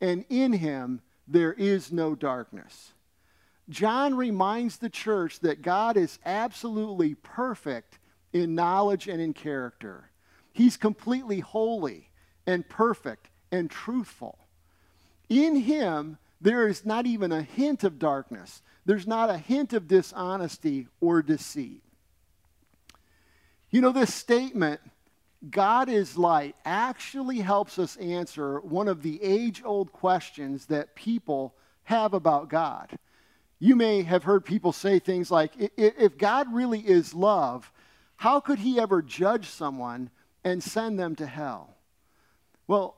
and 0.00 0.24
in 0.30 0.54
him 0.54 1.02
there 1.26 1.52
is 1.52 1.92
no 1.92 2.14
darkness. 2.14 2.92
John 3.68 4.14
reminds 4.14 4.76
the 4.76 4.90
church 4.90 5.40
that 5.40 5.62
God 5.62 5.96
is 5.96 6.18
absolutely 6.24 7.14
perfect 7.14 7.98
in 8.32 8.54
knowledge 8.54 9.08
and 9.08 9.20
in 9.20 9.32
character. 9.32 10.10
He's 10.52 10.76
completely 10.76 11.40
holy 11.40 12.10
and 12.46 12.68
perfect 12.68 13.28
and 13.50 13.70
truthful. 13.70 14.38
In 15.28 15.56
him, 15.56 16.18
there 16.40 16.68
is 16.68 16.84
not 16.84 17.06
even 17.06 17.32
a 17.32 17.42
hint 17.42 17.84
of 17.84 17.98
darkness. 17.98 18.60
There's 18.84 19.06
not 19.06 19.30
a 19.30 19.38
hint 19.38 19.72
of 19.72 19.88
dishonesty 19.88 20.88
or 21.00 21.22
deceit. 21.22 21.82
You 23.70 23.80
know, 23.80 23.92
this 23.92 24.12
statement, 24.12 24.80
God 25.50 25.88
is 25.88 26.16
light, 26.16 26.56
actually 26.64 27.40
helps 27.40 27.78
us 27.78 27.96
answer 27.96 28.60
one 28.60 28.88
of 28.88 29.02
the 29.02 29.22
age 29.22 29.62
old 29.64 29.92
questions 29.92 30.66
that 30.66 30.94
people 30.94 31.54
have 31.84 32.14
about 32.14 32.48
God. 32.48 32.98
You 33.58 33.76
may 33.76 34.02
have 34.02 34.24
heard 34.24 34.44
people 34.44 34.72
say 34.72 34.98
things 34.98 35.30
like, 35.30 35.52
if 35.76 36.18
God 36.18 36.52
really 36.52 36.80
is 36.80 37.14
love, 37.14 37.70
how 38.16 38.40
could 38.40 38.58
he 38.58 38.78
ever 38.78 39.02
judge 39.02 39.48
someone 39.48 40.10
and 40.44 40.62
send 40.62 40.98
them 40.98 41.14
to 41.16 41.26
hell? 41.26 41.74
Well, 42.66 42.96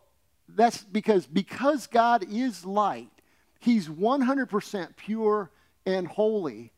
that's 0.49 0.83
because 0.85 1.27
because 1.27 1.87
God 1.87 2.25
is 2.31 2.65
light, 2.65 3.11
he's 3.59 3.89
100% 3.89 4.97
pure 4.97 5.51
and 5.85 6.07
holy. 6.07 6.73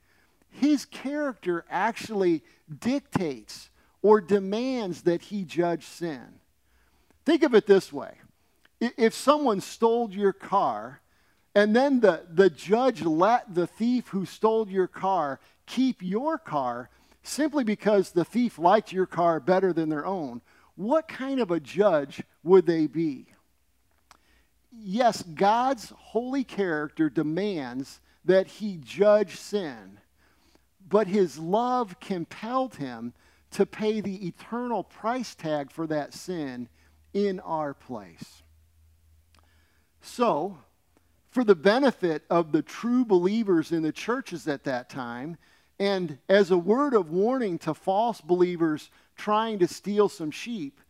His 0.51 0.87
character 0.87 1.65
actually 1.69 2.43
dictates 2.81 3.69
or 4.03 4.21
demands 4.21 5.03
that 5.03 5.23
he 5.23 5.45
judge 5.45 5.85
sin. 5.85 6.41
Think 7.25 7.43
of 7.43 7.55
it 7.55 7.67
this 7.67 7.93
way. 7.93 8.15
If 8.81 9.13
someone 9.13 9.61
stole 9.61 10.11
your 10.11 10.33
car 10.33 11.01
and 11.55 11.75
then 11.75 12.01
the, 12.01 12.23
the 12.33 12.51
judge 12.51 13.03
let 13.03 13.55
the 13.55 13.67
thief 13.67 14.09
who 14.09 14.25
stole 14.25 14.69
your 14.69 14.87
car 14.87 15.41
keep 15.67 16.03
your 16.03 16.39
car 16.39 16.89
simply 17.23 17.65
because 17.65 18.13
the 18.13 18.25
thief 18.25 18.59
liked 18.59 18.93
your 18.93 19.07
car 19.07 19.41
better 19.41 19.73
than 19.73 19.89
their 19.89 20.07
own, 20.07 20.41
what 20.77 21.09
kind 21.09 21.41
of 21.41 21.51
a 21.51 21.59
judge 21.59 22.23
would 22.45 22.67
they 22.67 22.87
be? 22.87 23.27
Yes, 24.71 25.23
God's 25.23 25.93
holy 25.97 26.45
character 26.45 27.11
demands 27.11 28.01
that 28.25 28.47
he 28.47 28.79
judge 28.83 29.37
sin, 29.37 29.99
but 30.89 31.09
his 31.09 31.39
love 31.39 31.99
compelled 31.99 32.77
him 32.77 33.13
to 33.53 33.67
pay 33.67 34.01
the 34.01 34.27
eternal 34.27 34.85
price 34.85 35.35
tag 35.35 35.71
for 35.71 35.87
that 35.87 36.13
sin 36.13 36.69
in 37.15 37.41
our 37.41 37.75
place. 37.75 38.43
So, 40.01 40.59
for 41.31 41.45
the 41.45 41.55
benefit 41.55 42.25
of 42.31 42.53
the 42.53 42.63
true 42.63 43.05
believers 43.05 43.73
in 43.73 43.83
the 43.83 43.93
churches 43.93 44.49
at 44.49 44.65
that 44.65 44.89
time, 44.89 45.37
and 45.79 46.19
as 46.29 46.51
a 46.51 46.59
word 46.59 46.95
of 46.95 47.11
warning 47.11 47.59
to 47.59 47.75
false 47.75 48.21
believers 48.21 48.91
trying 49.17 49.59
to 49.61 49.69
steal 49.69 50.09
some 50.09 50.31
sheep, 50.31 50.81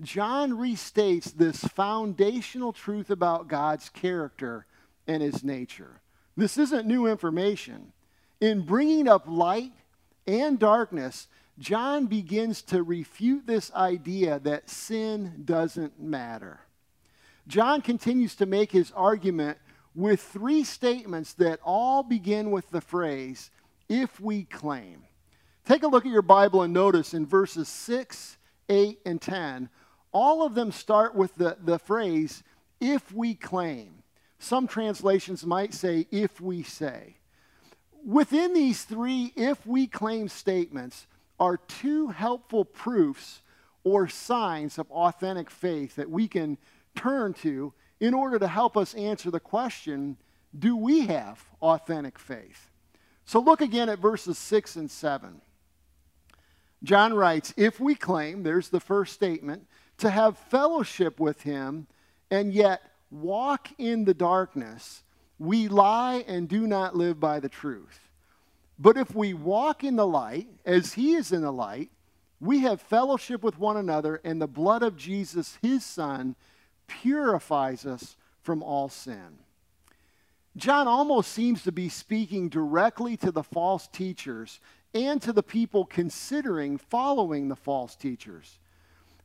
John 0.00 0.52
restates 0.52 1.32
this 1.32 1.64
foundational 1.64 2.72
truth 2.72 3.10
about 3.10 3.48
God's 3.48 3.88
character 3.88 4.66
and 5.06 5.22
his 5.22 5.42
nature. 5.42 6.00
This 6.36 6.56
isn't 6.56 6.86
new 6.86 7.06
information. 7.06 7.92
In 8.40 8.60
bringing 8.60 9.08
up 9.08 9.24
light 9.26 9.72
and 10.26 10.58
darkness, 10.58 11.26
John 11.58 12.06
begins 12.06 12.62
to 12.62 12.82
refute 12.82 13.46
this 13.46 13.72
idea 13.72 14.38
that 14.40 14.70
sin 14.70 15.42
doesn't 15.44 16.00
matter. 16.00 16.60
John 17.48 17.80
continues 17.80 18.36
to 18.36 18.46
make 18.46 18.70
his 18.70 18.92
argument 18.92 19.58
with 19.94 20.20
three 20.20 20.62
statements 20.62 21.32
that 21.34 21.58
all 21.64 22.04
begin 22.04 22.52
with 22.52 22.70
the 22.70 22.80
phrase, 22.80 23.50
if 23.88 24.20
we 24.20 24.44
claim. 24.44 25.02
Take 25.64 25.82
a 25.82 25.88
look 25.88 26.06
at 26.06 26.12
your 26.12 26.22
Bible 26.22 26.62
and 26.62 26.72
notice 26.72 27.14
in 27.14 27.26
verses 27.26 27.68
6, 27.68 28.36
8, 28.68 29.00
and 29.04 29.20
10, 29.20 29.68
all 30.12 30.46
of 30.46 30.54
them 30.54 30.70
start 30.70 31.14
with 31.14 31.34
the, 31.34 31.56
the 31.64 31.78
phrase, 31.78 32.44
if 32.80 33.12
we 33.12 33.34
claim. 33.34 34.02
Some 34.38 34.68
translations 34.68 35.44
might 35.44 35.74
say, 35.74 36.06
if 36.12 36.40
we 36.40 36.62
say. 36.62 37.16
Within 38.04 38.54
these 38.54 38.84
three 38.84 39.32
if 39.34 39.66
we 39.66 39.86
claim 39.88 40.28
statements 40.28 41.06
are 41.38 41.56
two 41.56 42.08
helpful 42.08 42.64
proofs 42.64 43.42
or 43.84 44.08
signs 44.08 44.78
of 44.78 44.90
authentic 44.90 45.50
faith 45.50 45.96
that 45.96 46.10
we 46.10 46.28
can 46.28 46.58
turn 46.94 47.32
to 47.32 47.72
in 48.00 48.14
order 48.14 48.38
to 48.38 48.48
help 48.48 48.76
us 48.76 48.94
answer 48.94 49.30
the 49.30 49.40
question 49.40 50.16
do 50.58 50.76
we 50.76 51.06
have 51.06 51.44
authentic 51.60 52.18
faith? 52.18 52.70
So 53.24 53.40
look 53.40 53.60
again 53.60 53.88
at 53.88 53.98
verses 53.98 54.38
6 54.38 54.76
and 54.76 54.90
7. 54.90 55.42
John 56.82 57.12
writes, 57.12 57.52
If 57.56 57.80
we 57.80 57.94
claim, 57.94 58.42
there's 58.42 58.70
the 58.70 58.80
first 58.80 59.12
statement, 59.12 59.66
to 59.98 60.10
have 60.10 60.38
fellowship 60.38 61.20
with 61.20 61.42
him 61.42 61.86
and 62.30 62.52
yet 62.52 62.80
walk 63.10 63.68
in 63.78 64.04
the 64.04 64.14
darkness, 64.14 65.02
we 65.38 65.68
lie 65.68 66.24
and 66.26 66.48
do 66.48 66.66
not 66.66 66.96
live 66.96 67.20
by 67.20 67.40
the 67.40 67.48
truth. 67.48 68.07
But 68.78 68.96
if 68.96 69.14
we 69.14 69.34
walk 69.34 69.82
in 69.82 69.96
the 69.96 70.06
light, 70.06 70.46
as 70.64 70.94
he 70.94 71.14
is 71.14 71.32
in 71.32 71.42
the 71.42 71.52
light, 71.52 71.90
we 72.40 72.60
have 72.60 72.80
fellowship 72.80 73.42
with 73.42 73.58
one 73.58 73.76
another, 73.76 74.20
and 74.22 74.40
the 74.40 74.46
blood 74.46 74.82
of 74.82 74.96
Jesus, 74.96 75.58
his 75.60 75.84
son, 75.84 76.36
purifies 76.86 77.84
us 77.84 78.16
from 78.42 78.62
all 78.62 78.88
sin. 78.88 79.38
John 80.56 80.88
almost 80.88 81.32
seems 81.32 81.62
to 81.64 81.72
be 81.72 81.88
speaking 81.88 82.48
directly 82.48 83.16
to 83.18 83.30
the 83.30 83.42
false 83.42 83.86
teachers 83.88 84.60
and 84.94 85.20
to 85.22 85.32
the 85.32 85.42
people 85.42 85.84
considering 85.84 86.78
following 86.78 87.48
the 87.48 87.56
false 87.56 87.94
teachers. 87.94 88.58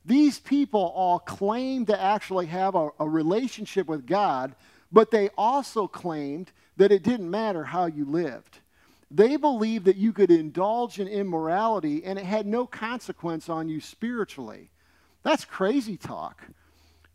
These 0.06 0.40
people 0.40 0.92
all 0.96 1.20
claimed 1.20 1.88
to 1.88 2.00
actually 2.00 2.48
have 2.48 2.76
a, 2.76 2.90
a, 3.00 3.08
relationship 3.08 3.88
with 3.88 4.06
God, 4.06 4.54
but 4.92 5.12
they 5.12 5.30
also 5.38 5.88
claimed 5.88 6.52
that 6.76 6.92
it 6.92 7.04
didn't 7.04 7.32
matter 7.32 7.64
how 7.64 7.86
you 7.86 8.06
lived. 8.06 8.60
They 9.16 9.36
believed 9.38 9.86
that 9.86 9.96
you 9.96 10.12
could 10.12 10.32
indulge 10.32 11.00
in 11.00 11.08
immorality 11.08 12.04
and 12.04 12.18
it 12.18 12.26
had 12.26 12.48
no 12.48 12.66
consequence 12.66 13.48
on 13.48 13.70
you 13.70 13.80
spiritually. 13.80 14.72
That's 15.22 15.46
crazy 15.46 15.98
talk. 15.98 16.42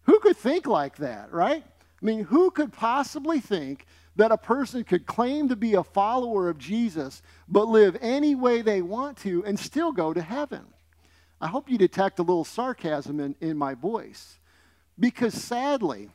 Who 0.04 0.20
could 0.20 0.36
think 0.36 0.68
like 0.68 0.98
that, 0.98 1.32
right? 1.32 1.64
I 1.66 2.04
mean, 2.04 2.22
who 2.24 2.52
could 2.52 2.72
possibly 2.72 3.40
think 3.40 3.84
that 4.14 4.30
a 4.30 4.38
person 4.38 4.84
could 4.84 5.06
claim 5.06 5.48
to 5.48 5.56
be 5.56 5.74
a 5.74 5.82
follower 5.82 6.48
of 6.48 6.58
Jesus 6.58 7.20
but 7.48 7.66
live 7.66 7.98
any 8.00 8.36
way 8.36 8.62
they 8.62 8.80
want 8.80 9.16
to 9.18 9.44
and 9.44 9.58
still 9.58 9.90
go 9.90 10.14
to 10.14 10.22
heaven. 10.22 10.66
I 11.40 11.48
hope 11.48 11.68
you 11.68 11.78
detect 11.78 12.20
a 12.20 12.22
little 12.22 12.44
sarcasm 12.44 13.18
in, 13.18 13.34
in 13.40 13.56
my 13.58 13.74
voice. 13.74 14.38
Because 15.00 15.34
sadly, 15.34 16.10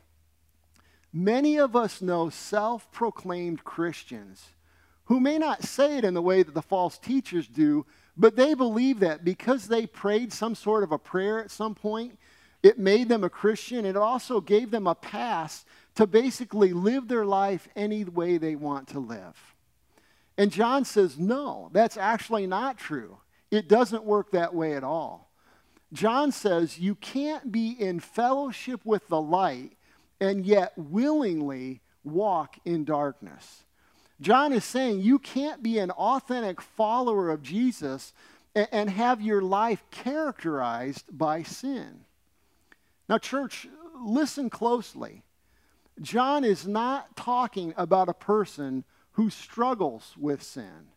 many 1.12 1.58
of 1.58 1.76
us 1.76 2.00
know 2.00 2.30
self 2.30 2.90
proclaimed 2.90 3.64
Christians 3.64 4.53
who 5.06 5.20
may 5.20 5.38
not 5.38 5.62
say 5.62 5.98
it 5.98 6.04
in 6.04 6.14
the 6.14 6.22
way 6.22 6.42
that 6.42 6.54
the 6.54 6.62
false 6.62 6.98
teachers 6.98 7.46
do, 7.46 7.84
but 8.16 8.36
they 8.36 8.54
believe 8.54 9.00
that 9.00 9.24
because 9.24 9.66
they 9.66 9.86
prayed 9.86 10.32
some 10.32 10.54
sort 10.54 10.82
of 10.82 10.92
a 10.92 10.98
prayer 10.98 11.42
at 11.42 11.50
some 11.50 11.74
point, 11.74 12.18
it 12.62 12.78
made 12.78 13.08
them 13.08 13.24
a 13.24 13.30
Christian. 13.30 13.84
It 13.84 13.96
also 13.96 14.40
gave 14.40 14.70
them 14.70 14.86
a 14.86 14.94
pass 14.94 15.64
to 15.96 16.06
basically 16.06 16.72
live 16.72 17.08
their 17.08 17.26
life 17.26 17.68
any 17.76 18.04
way 18.04 18.38
they 18.38 18.56
want 18.56 18.88
to 18.88 18.98
live. 18.98 19.54
And 20.38 20.50
John 20.50 20.84
says, 20.84 21.18
no, 21.18 21.68
that's 21.72 21.96
actually 21.96 22.46
not 22.46 22.78
true. 22.78 23.18
It 23.50 23.68
doesn't 23.68 24.04
work 24.04 24.32
that 24.32 24.54
way 24.54 24.74
at 24.74 24.82
all. 24.82 25.30
John 25.92 26.32
says 26.32 26.78
you 26.78 26.96
can't 26.96 27.52
be 27.52 27.70
in 27.70 28.00
fellowship 28.00 28.80
with 28.84 29.06
the 29.08 29.20
light 29.20 29.76
and 30.20 30.44
yet 30.44 30.72
willingly 30.76 31.82
walk 32.02 32.56
in 32.64 32.84
darkness. 32.84 33.64
John 34.20 34.52
is 34.52 34.64
saying 34.64 35.00
you 35.00 35.18
can't 35.18 35.62
be 35.62 35.78
an 35.78 35.90
authentic 35.90 36.60
follower 36.60 37.30
of 37.30 37.42
Jesus 37.42 38.12
and, 38.54 38.88
have 38.88 39.20
your 39.20 39.42
life 39.42 39.82
characterized 39.90 41.06
by 41.10 41.42
sin. 41.42 42.04
Now, 43.08 43.18
church, 43.18 43.66
listen 44.00 44.48
closely. 44.48 45.24
John 46.00 46.44
is 46.44 46.66
not 46.66 47.16
talking 47.16 47.74
about 47.76 48.08
a 48.08 48.14
person 48.14 48.84
who 49.12 49.30
struggles 49.30 50.14
with 50.16 50.42
sin. 50.42 50.88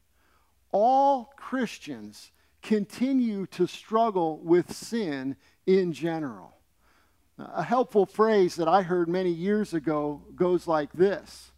All 0.71 1.34
Christians 1.36 2.32
continue 2.62 3.45
to 3.47 3.67
struggle 3.67 4.39
with 4.43 4.71
sin 4.71 5.36
in 5.65 5.93
general. 5.93 6.58
A 7.39 7.63
helpful 7.63 8.06
phrase 8.06 8.56
that 8.56 8.67
I 8.67 8.82
heard 8.82 9.08
many 9.08 9.32
years 9.32 9.73
ago 9.73 10.23
goes 10.36 10.67
like 10.67 10.91
this 10.93 11.51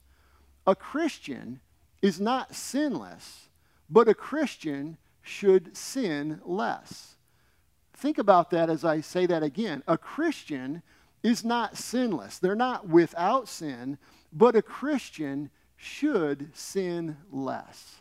A 0.69 0.75
Christian 0.75 1.61
is 1.99 2.21
not 2.21 2.53
sinless, 2.53 3.49
but 3.89 4.07
a 4.07 4.13
Christian 4.13 4.97
should 5.19 5.75
sin 5.75 6.41
less. 6.45 7.15
Think 7.95 8.19
about 8.19 8.51
that 8.51 8.69
as 8.69 8.85
I 8.85 9.01
say 9.01 9.25
that 9.25 9.41
again. 9.41 9.81
A 9.87 9.97
Christian 9.97 10.83
is 11.23 11.43
not 11.43 11.75
sinless. 11.75 12.37
They're 12.37 12.53
not 12.53 12.87
without 12.87 13.47
sin, 13.47 13.97
but 14.31 14.55
a 14.55 14.61
Christian 14.61 15.49
should 15.75 16.51
sin 16.55 17.17
less. 17.31 17.95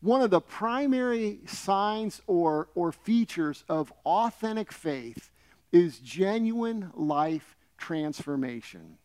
One 0.00 0.22
of 0.22 0.30
the 0.30 0.40
primary 0.40 1.40
signs 1.44 2.22
or, 2.26 2.70
or 2.74 2.90
features 2.90 3.64
of 3.68 3.92
authentic 4.06 4.72
faith 4.72 5.30
is 5.72 5.98
genuine 5.98 6.90
life 6.94 7.54
transformation. 7.76 8.96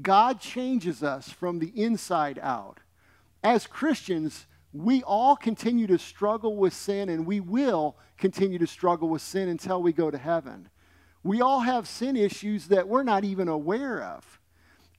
God 0.00 0.40
changes 0.40 1.02
us 1.02 1.28
from 1.28 1.58
the 1.58 1.72
inside 1.74 2.38
out. 2.42 2.80
As 3.42 3.66
Christians, 3.66 4.46
we 4.72 5.02
all 5.04 5.36
continue 5.36 5.86
to 5.86 5.98
struggle 5.98 6.56
with 6.56 6.72
sin, 6.72 7.08
and 7.08 7.24
we 7.26 7.40
will 7.40 7.96
continue 8.18 8.58
to 8.58 8.66
struggle 8.66 9.08
with 9.08 9.22
sin 9.22 9.48
until 9.48 9.82
we 9.82 9.92
go 9.92 10.10
to 10.10 10.18
heaven. 10.18 10.68
We 11.22 11.40
all 11.40 11.60
have 11.60 11.86
sin 11.86 12.16
issues 12.16 12.68
that 12.68 12.88
we're 12.88 13.04
not 13.04 13.24
even 13.24 13.48
aware 13.48 14.02
of. 14.02 14.40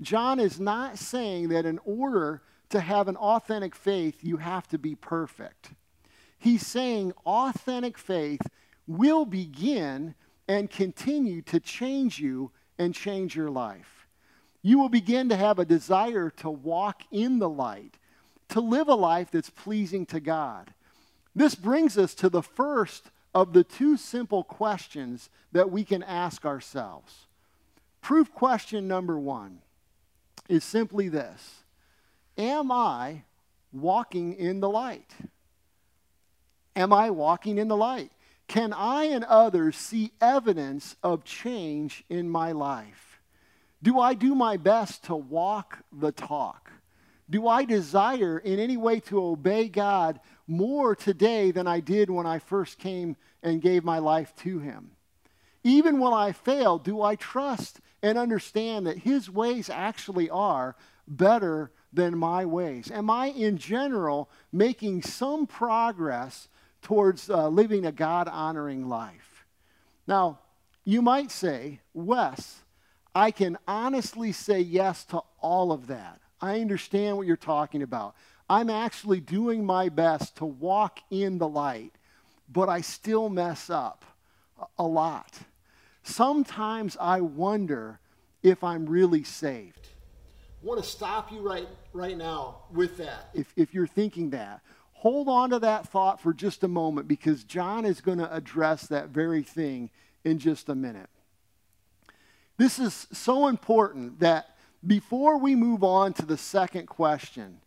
John 0.01 0.39
is 0.39 0.59
not 0.59 0.97
saying 0.97 1.49
that 1.49 1.65
in 1.65 1.79
order 1.83 2.41
to 2.69 2.79
have 2.79 3.07
an 3.07 3.15
authentic 3.17 3.75
faith, 3.75 4.23
you 4.23 4.37
have 4.37 4.67
to 4.69 4.77
be 4.77 4.95
perfect. 4.95 5.71
He's 6.37 6.65
saying 6.65 7.13
authentic 7.25 7.97
faith 7.97 8.41
will 8.87 9.25
begin 9.25 10.15
and 10.47 10.69
continue 10.69 11.41
to 11.43 11.59
change 11.59 12.19
you 12.19 12.51
and 12.77 12.93
change 12.93 13.35
your 13.35 13.49
life. 13.49 13.94
You 14.65 14.79
will 14.79 14.89
begin 14.89 15.29
to 15.29 15.35
have 15.35 15.59
a 15.59 15.63
desire 15.63 16.31
to 16.37 16.49
walk 16.49 17.03
in 17.11 17.37
the 17.37 17.47
light, 17.47 17.99
to 18.49 18.59
live 18.59 18.87
a 18.87 18.95
life 18.95 19.29
that's 19.29 19.51
pleasing 19.51 20.07
to 20.07 20.19
God. 20.19 20.73
This 21.35 21.53
brings 21.53 21.99
us 21.99 22.15
to 22.15 22.29
the 22.29 22.41
first 22.41 23.11
of 23.35 23.53
the 23.53 23.63
two 23.63 23.95
simple 23.95 24.43
questions 24.43 25.29
that 25.51 25.69
we 25.69 25.83
can 25.83 26.01
ask 26.01 26.47
ourselves. 26.47 27.27
Proof 28.01 28.33
question 28.33 28.87
number 28.87 29.19
one 29.19 29.59
is 30.49 30.63
simply 30.63 31.09
this 31.09 31.61
Am 32.35 32.71
I 32.71 33.21
walking 33.71 34.33
in 34.33 34.61
the 34.61 34.69
light? 34.69 35.11
Am 36.75 36.91
I 36.91 37.11
walking 37.11 37.59
in 37.59 37.67
the 37.67 37.77
light? 37.77 38.11
Can 38.47 38.73
I 38.73 39.03
and 39.03 39.25
others 39.25 39.75
see 39.75 40.13
evidence 40.19 40.95
of 41.03 41.23
change 41.23 42.03
in 42.09 42.27
my 42.27 42.51
life? 42.51 43.04
Do 43.85 43.99
I 43.99 44.15
do 44.15 44.33
my 44.33 44.57
best 44.57 45.03
to 45.03 45.15
walk 45.15 45.77
the 45.93 46.11
talk? 46.11 46.71
Do 47.29 47.47
I 47.47 47.65
desire 47.65 48.39
in 48.39 48.57
any 48.57 48.77
way 48.77 48.99
to 49.01 49.23
obey 49.23 49.69
God 49.69 50.19
more 50.47 50.95
today 50.95 51.51
than 51.51 51.67
I 51.67 51.81
did 51.81 52.09
when 52.09 52.25
I 52.25 52.39
first 52.39 52.79
came 52.79 53.15
and 53.43 53.61
gave 53.61 53.83
my 53.83 53.99
life 53.99 54.33
to 54.37 54.57
Him? 54.57 54.89
Even 55.63 55.99
when 55.99 56.13
I 56.13 56.31
fail, 56.31 56.79
do 56.79 57.03
I 57.03 57.13
trust 57.13 57.79
and 58.01 58.17
understand 58.17 58.87
that 58.87 58.97
His 58.97 59.29
ways 59.29 59.69
actually 59.69 60.31
are 60.31 60.75
better 61.07 61.69
than 61.93 62.17
my 62.17 62.43
ways? 62.43 62.89
Am 62.89 63.11
I, 63.11 63.27
in 63.27 63.55
general, 63.55 64.31
making 64.51 65.03
some 65.03 65.45
progress 65.45 66.47
towards 66.81 67.29
uh, 67.29 67.49
living 67.49 67.85
a 67.85 67.91
God 67.91 68.27
honoring 68.29 68.89
life? 68.89 69.45
Now, 70.07 70.39
you 70.83 71.03
might 71.03 71.29
say, 71.29 71.81
Wes, 71.93 72.63
I 73.15 73.31
can 73.31 73.57
honestly 73.65 74.33
say 74.33 74.59
yes 74.59 75.05
to 75.05 75.21
all 75.41 75.71
of 75.71 75.87
that. 75.87 76.19
I 76.41 76.59
understand 76.59 77.15
what 77.15 77.25
you're 77.25 77.37
talking 77.37 77.81
about. 77.81 78.13
I'm 78.49 78.69
actually 78.69 79.21
doing 79.21 79.65
my 79.65 79.87
best 79.87 80.35
to 80.37 80.45
walk 80.45 80.99
in 81.09 81.37
the 81.37 81.47
light, 81.47 81.93
but 82.51 82.67
I 82.67 82.81
still 82.81 83.29
mess 83.29 83.69
up 83.69 84.03
a 84.77 84.83
lot. 84.83 85.39
Sometimes 86.03 86.97
I 86.99 87.21
wonder 87.21 87.99
if 88.43 88.63
I'm 88.63 88.85
really 88.85 89.23
saved. 89.23 89.87
I 90.61 90.67
want 90.67 90.83
to 90.83 90.87
stop 90.87 91.31
you 91.31 91.39
right, 91.39 91.67
right 91.93 92.17
now 92.17 92.57
with 92.71 92.97
that. 92.97 93.29
If, 93.33 93.51
if 93.55 93.73
you're 93.73 93.87
thinking 93.87 94.31
that, 94.31 94.61
hold 94.91 95.29
on 95.29 95.51
to 95.51 95.59
that 95.59 95.87
thought 95.87 96.19
for 96.19 96.33
just 96.33 96.63
a 96.63 96.67
moment 96.67 97.07
because 97.07 97.43
John 97.43 97.85
is 97.85 98.01
going 98.01 98.17
to 98.17 98.31
address 98.35 98.87
that 98.87 99.09
very 99.09 99.41
thing 99.41 99.89
in 100.23 100.37
just 100.37 100.69
a 100.69 100.75
minute. 100.75 101.09
This 102.57 102.79
is 102.79 103.07
so 103.11 103.47
important 103.47 104.19
that 104.19 104.55
before 104.85 105.37
we 105.37 105.55
move 105.55 105.83
on 105.83 106.13
to 106.13 106.25
the 106.25 106.37
second 106.37 106.87
question, 106.87 107.59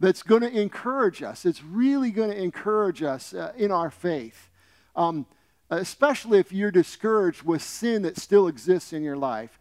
that's 0.00 0.22
going 0.22 0.42
to 0.42 0.60
encourage 0.60 1.22
us, 1.22 1.46
it's 1.46 1.62
really 1.62 2.10
going 2.10 2.30
to 2.30 2.40
encourage 2.42 3.02
us 3.02 3.32
uh, 3.32 3.52
in 3.56 3.70
our 3.70 3.90
faith. 3.90 4.50
Um, 4.96 5.26
especially 5.70 6.38
if 6.38 6.52
you're 6.52 6.70
discouraged 6.70 7.42
with 7.42 7.62
sin 7.62 8.02
that 8.02 8.18
still 8.18 8.48
exists 8.48 8.92
in 8.92 9.02
your 9.02 9.16
life, 9.16 9.58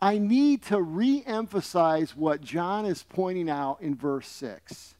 I 0.00 0.18
need 0.18 0.62
to 0.64 0.80
re 0.80 1.22
emphasize 1.26 2.16
what 2.16 2.40
John 2.40 2.86
is 2.86 3.04
pointing 3.04 3.48
out 3.48 3.80
in 3.80 3.94
verse 3.94 4.26
6. 4.28 4.94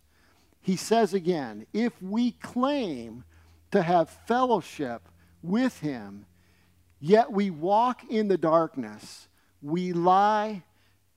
He 0.60 0.76
says 0.76 1.12
again, 1.12 1.66
if 1.72 2.00
we 2.00 2.32
claim 2.32 3.24
to 3.72 3.82
have 3.82 4.10
fellowship 4.26 5.08
with 5.42 5.80
him, 5.80 6.26
yet 7.02 7.32
we 7.32 7.50
walk 7.50 8.04
in 8.08 8.28
the 8.28 8.38
darkness, 8.38 9.26
we 9.60 9.92
lie 9.92 10.62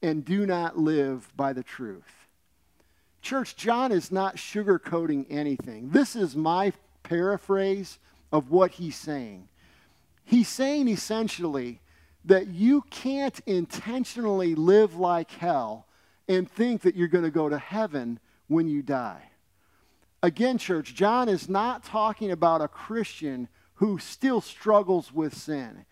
and 0.01 0.25
do 0.25 0.45
not 0.45 0.77
live 0.77 1.31
by 1.37 1.53
the 1.53 1.63
truth. 1.63 2.27
Church, 3.21 3.55
John 3.55 3.91
is 3.91 4.11
not 4.11 4.35
sugarcoating 4.35 5.25
anything. 5.29 5.89
This 5.91 6.15
is 6.15 6.35
my 6.35 6.73
paraphrase 7.03 7.99
of 8.31 8.49
what 8.49 8.71
he's 8.71 8.95
saying. 8.95 9.47
He's 10.23 10.49
saying 10.49 10.87
essentially 10.87 11.81
that 12.25 12.47
you 12.47 12.81
can't 12.89 13.39
intentionally 13.45 14.55
live 14.55 14.95
like 14.95 15.29
hell 15.31 15.85
and 16.27 16.49
think 16.49 16.81
that 16.81 16.95
you're 16.95 17.07
going 17.07 17.23
to 17.23 17.29
go 17.29 17.47
to 17.47 17.59
heaven 17.59 18.19
when 18.47 18.67
you 18.67 18.81
die. 18.81 19.21
Again, 20.23 20.57
church, 20.57 20.95
John 20.95 21.29
is 21.29 21.47
not 21.47 21.83
talking 21.83 22.31
about 22.31 22.61
a 22.61 22.67
Christian 22.67 23.47
who 23.75 23.99
still 23.99 24.41
struggles 24.41 25.13
with 25.13 25.35
sin. 25.35 25.85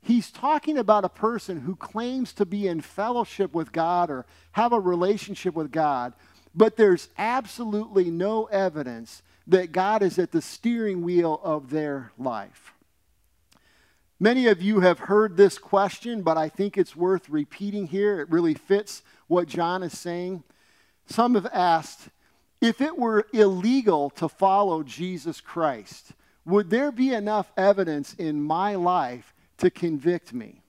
He's 0.00 0.30
talking 0.30 0.78
about 0.78 1.04
a 1.04 1.10
person 1.10 1.60
who 1.60 1.76
claims 1.76 2.32
to 2.34 2.46
be 2.46 2.66
in 2.66 2.80
fellowship 2.80 3.52
with 3.52 3.72
God 3.72 4.10
or 4.10 4.26
have 4.52 4.72
a 4.72 4.80
relationship 4.80 5.54
with 5.54 5.70
God, 5.70 6.14
but 6.54 6.76
there's 6.76 7.08
absolutely 7.18 8.10
no 8.10 8.44
evidence 8.46 9.22
that 9.46 9.72
God 9.72 10.02
is 10.02 10.18
at 10.18 10.30
the 10.30 10.42
steering 10.42 11.02
wheel 11.02 11.40
of 11.42 11.70
their 11.70 12.12
life. 12.18 12.74
Many 14.20 14.48
of 14.48 14.60
you 14.60 14.80
have 14.80 14.98
heard 14.98 15.36
this 15.36 15.58
question, 15.58 16.22
but 16.22 16.36
I 16.36 16.48
think 16.48 16.76
it's 16.76 16.96
worth 16.96 17.28
repeating 17.28 17.86
here. 17.86 18.20
It 18.20 18.30
really 18.30 18.54
fits 18.54 19.02
what 19.28 19.46
John 19.46 19.82
is 19.82 19.96
saying. 19.96 20.42
Some 21.06 21.34
have 21.34 21.46
asked 21.46 22.08
if 22.60 22.80
it 22.80 22.98
were 22.98 23.26
illegal 23.32 24.10
to 24.10 24.28
follow 24.28 24.82
Jesus 24.82 25.40
Christ, 25.40 26.12
would 26.48 26.70
there 26.70 26.90
be 26.90 27.12
enough 27.12 27.52
evidence 27.56 28.14
in 28.14 28.42
my 28.42 28.74
life 28.74 29.34
to 29.58 29.70
convict 29.70 30.32
me? 30.32 30.62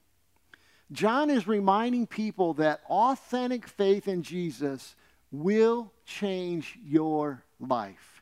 John 0.91 1.29
is 1.29 1.47
reminding 1.47 2.07
people 2.07 2.55
that 2.55 2.81
authentic 2.89 3.67
faith 3.67 4.07
in 4.07 4.23
Jesus 4.23 4.95
will 5.31 5.91
change 6.05 6.77
your 6.83 7.43
life. 7.59 8.21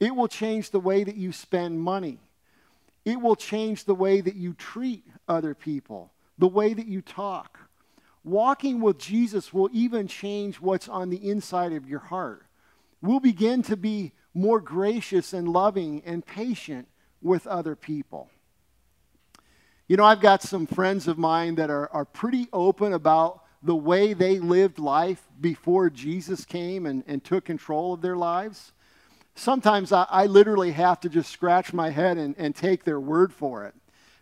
It 0.00 0.14
will 0.14 0.28
change 0.28 0.70
the 0.70 0.80
way 0.80 1.04
that 1.04 1.16
you 1.16 1.32
spend 1.32 1.80
money. 1.80 2.18
It 3.04 3.20
will 3.20 3.36
change 3.36 3.84
the 3.84 3.94
way 3.94 4.20
that 4.20 4.34
you 4.34 4.52
treat 4.52 5.04
other 5.28 5.54
people, 5.54 6.12
the 6.38 6.48
way 6.48 6.74
that 6.74 6.86
you 6.86 7.00
talk. 7.00 7.58
Walking 8.24 8.80
with 8.80 8.98
Jesus 8.98 9.52
will 9.52 9.70
even 9.72 10.08
change 10.08 10.60
what's 10.60 10.88
on 10.88 11.10
the 11.10 11.28
inside 11.28 11.72
of 11.72 11.88
your 11.88 12.00
heart. 12.00 12.44
We'll 13.00 13.20
begin 13.20 13.62
to 13.64 13.76
be 13.76 14.12
more 14.34 14.60
gracious 14.60 15.32
and 15.32 15.48
loving 15.48 16.02
and 16.04 16.24
patient 16.24 16.88
with 17.20 17.46
other 17.46 17.76
people. 17.76 18.30
You 19.88 19.96
know, 19.96 20.04
I've 20.04 20.20
got 20.20 20.42
some 20.42 20.66
friends 20.66 21.08
of 21.08 21.18
mine 21.18 21.56
that 21.56 21.70
are, 21.70 21.88
are 21.92 22.04
pretty 22.04 22.48
open 22.52 22.92
about 22.92 23.44
the 23.62 23.76
way 23.76 24.12
they 24.12 24.38
lived 24.38 24.78
life 24.78 25.22
before 25.40 25.90
Jesus 25.90 26.44
came 26.44 26.86
and, 26.86 27.04
and 27.06 27.22
took 27.22 27.44
control 27.44 27.92
of 27.92 28.00
their 28.00 28.16
lives 28.16 28.72
sometimes 29.34 29.92
I, 29.92 30.06
I, 30.08 30.26
literally 30.26 30.72
have 30.72 31.00
to 31.00 31.08
just 31.08 31.30
scratch 31.30 31.72
my 31.72 31.90
head 31.90 32.18
and, 32.18 32.34
and 32.38 32.54
take 32.54 32.84
their 32.84 33.00
word 33.00 33.32
for 33.32 33.64
it. 33.64 33.74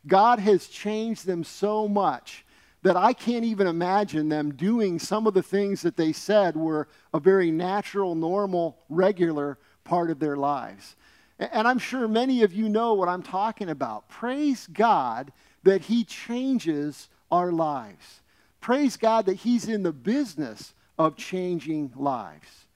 God 0.07 0.39
has 0.39 0.67
changed 0.69 1.27
them 1.27 1.45
so 1.45 1.89
much 1.89 2.45
that 2.83 2.97
I 2.97 3.13
can't 3.13 3.45
even 3.45 3.67
imagine 3.67 4.29
them 4.29 4.55
doing 4.55 4.99
some 4.99 5.27
of 5.27 5.35
the 5.35 5.43
things 5.43 5.83
that 5.83 5.97
they 5.97 6.13
said 6.13 6.57
were 6.57 6.89
a 7.13 7.21
very 7.21 7.51
natural, 7.51 8.15
normal, 8.15 8.79
regular 8.89 9.59
part 9.91 10.09
of 10.09 10.21
their 10.21 10.37
lives. 10.37 10.95
And 11.41 11.67
I'm 11.67 11.81
sure 11.81 12.07
many 12.07 12.45
of 12.45 12.55
you 12.55 12.69
know 12.69 12.95
what 12.95 13.09
I'm 13.09 13.25
talking 13.25 13.69
about. 13.69 14.09
Praise 14.09 14.69
God 14.73 15.33
that 15.65 15.81
He 15.83 16.05
changes 16.05 17.09
our 17.29 17.51
lives. 17.51 18.21
Praise 18.61 18.97
God 18.97 19.27
that 19.27 19.35
He's 19.35 19.67
in 19.67 19.83
the 19.83 19.93
business 19.93 20.75
of 20.97 21.17
changing 21.17 21.93
lives. 21.97 22.67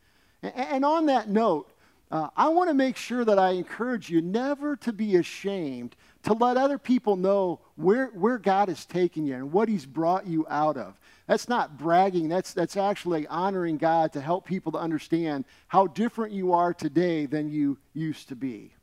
And 0.42 0.84
on 0.84 1.06
that 1.06 1.28
note, 1.28 1.70
uh, 2.10 2.30
I 2.36 2.48
want 2.48 2.68
to 2.68 2.74
make 2.74 2.96
sure 2.96 3.24
that 3.24 3.38
I 3.38 3.50
encourage 3.50 4.10
you 4.10 4.20
never 4.20 4.74
to 4.76 4.92
be 4.92 5.14
ashamed 5.16 5.94
to 6.24 6.32
let 6.32 6.56
other 6.56 6.78
people 6.78 7.14
know 7.14 7.60
where, 7.76 8.06
where 8.08 8.38
God 8.38 8.68
has 8.68 8.84
taken 8.84 9.24
you 9.24 9.34
and 9.34 9.52
what 9.52 9.68
He's 9.68 9.86
brought 9.86 10.26
you 10.26 10.46
out 10.50 10.76
of. 10.76 10.98
That's 11.26 11.48
not 11.48 11.78
bragging, 11.78 12.28
that's, 12.28 12.52
that's 12.52 12.76
actually 12.76 13.26
honoring 13.26 13.78
God 13.78 14.12
to 14.12 14.20
help 14.20 14.44
people 14.44 14.72
to 14.72 14.78
understand 14.78 15.46
how 15.68 15.86
different 15.86 16.32
you 16.32 16.52
are 16.52 16.74
today 16.74 17.24
than 17.24 17.48
you 17.48 17.78
used 17.94 18.28
to 18.28 18.36
be. 18.36 18.74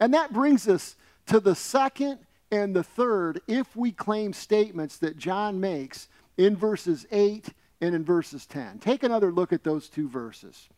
And 0.00 0.14
that 0.14 0.32
brings 0.32 0.66
us 0.66 0.96
to 1.26 1.40
the 1.40 1.54
second 1.54 2.18
and 2.50 2.74
the 2.74 2.82
third 2.82 3.40
if 3.46 3.76
we 3.76 3.92
claim 3.92 4.32
statements 4.32 4.98
that 4.98 5.18
John 5.18 5.60
makes 5.60 6.08
in 6.38 6.56
verses 6.56 7.06
8 7.10 7.48
and 7.80 7.94
in 7.94 8.04
verses 8.04 8.46
10. 8.46 8.78
Take 8.78 9.02
another 9.02 9.30
look 9.30 9.52
at 9.52 9.64
those 9.64 9.88
two 9.88 10.08
verses. 10.08 10.68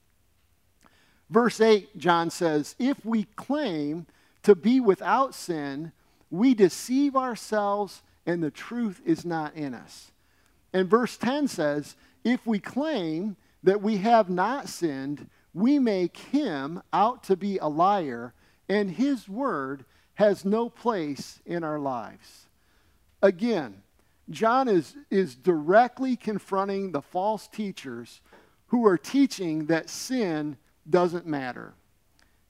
Verse 1.31 1.61
8, 1.61 1.97
John 1.99 2.31
says, 2.31 2.75
If 2.79 3.05
we 3.05 3.25
claim 3.37 4.07
to 4.43 4.55
be 4.55 4.81
without 4.81 5.35
sin, 5.35 5.93
we 6.31 6.55
deceive 6.55 7.17
ourselves 7.17 8.03
and 8.27 8.43
the 8.43 8.51
truth 8.51 9.01
is 9.05 9.25
not 9.25 9.55
in 9.55 9.75
us. 9.75 10.11
And 10.73 10.89
verse 10.89 11.17
10 11.17 11.49
says, 11.49 11.97
If 12.25 12.47
we 12.47 12.59
claim 12.59 13.37
that 13.63 13.83
we 13.83 13.99
have 13.99 14.29
not 14.31 14.69
sinned, 14.69 15.29
we 15.55 15.79
make 15.79 16.17
him 16.17 16.83
out 16.93 17.23
to 17.25 17.37
be 17.37 17.59
a 17.59 17.67
liar, 17.67 18.35
and 18.69 18.91
his 18.91 19.29
word 19.29 19.85
has 20.15 20.45
no 20.45 20.69
place 20.69 21.41
in 21.47 21.65
our 21.65 21.79
lives. 21.79 22.47
Again, 23.23 23.83
John 24.29 24.69
is, 24.69 24.97
is 25.11 25.35
directly 25.35 26.17
confronting 26.17 26.91
the 26.93 27.03
false 27.03 27.49
teachers 27.49 28.21
who 28.69 28.87
are 28.87 28.99
teaching 28.99 29.67
that 29.67 29.89
sin 29.89 30.57
doesn't 30.89 31.27
matter. 31.27 31.75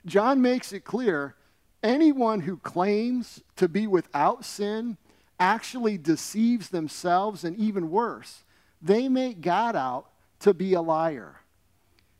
John 0.04 0.40
makes 0.40 0.72
it 0.72 0.84
clear 0.84 1.34
anyone 1.82 2.40
who 2.40 2.56
claims 2.56 3.42
to 3.56 3.68
be 3.68 3.86
without 3.86 4.44
sin 4.44 4.96
actually 5.38 5.98
deceives 5.98 6.68
themselves, 6.70 7.44
and 7.44 7.56
even 7.56 7.90
worse, 7.90 8.44
they 8.80 9.08
make 9.08 9.40
God 9.40 9.76
out 9.76 10.06
to 10.40 10.54
be 10.54 10.74
a 10.74 10.80
liar. 10.80 11.40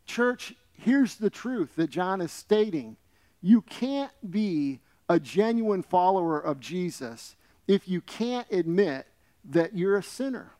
Church, 0.05 0.55
here's 0.73 1.15
the 1.15 1.29
truth 1.29 1.75
that 1.75 1.89
John 1.89 2.21
is 2.21 2.31
stating 2.31 2.97
you 3.41 3.61
can't 3.61 4.11
be 4.29 4.79
a 5.09 5.19
genuine 5.19 5.83
follower 5.83 6.39
of 6.39 6.59
Jesus 6.59 7.35
if 7.67 7.87
you 7.87 8.01
can't 8.01 8.47
admit 8.51 9.05
that 9.45 9.75
you're 9.75 9.97
a 9.97 10.03
sinner. 10.03 10.51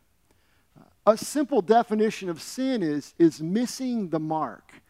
A 1.06 1.16
simple 1.16 1.62
definition 1.62 2.28
of 2.28 2.40
sin 2.42 2.82
is, 2.82 3.14
is 3.18 3.42
missing 3.42 4.10
the 4.10 4.20
mark. 4.20 4.82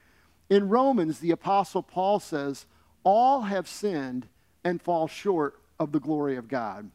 In 0.50 0.68
Romans, 0.68 1.20
the 1.20 1.31
Apostle 1.31 1.83
Paul 1.83 2.20
says, 2.20 2.66
All 3.04 3.42
have 3.42 3.68
sinned 3.68 4.26
and 4.64 4.83
fall 4.83 5.07
short 5.07 5.61
of 5.78 5.92
the 5.92 6.00
glory 6.00 6.37
of 6.37 6.48
God. 6.48 6.90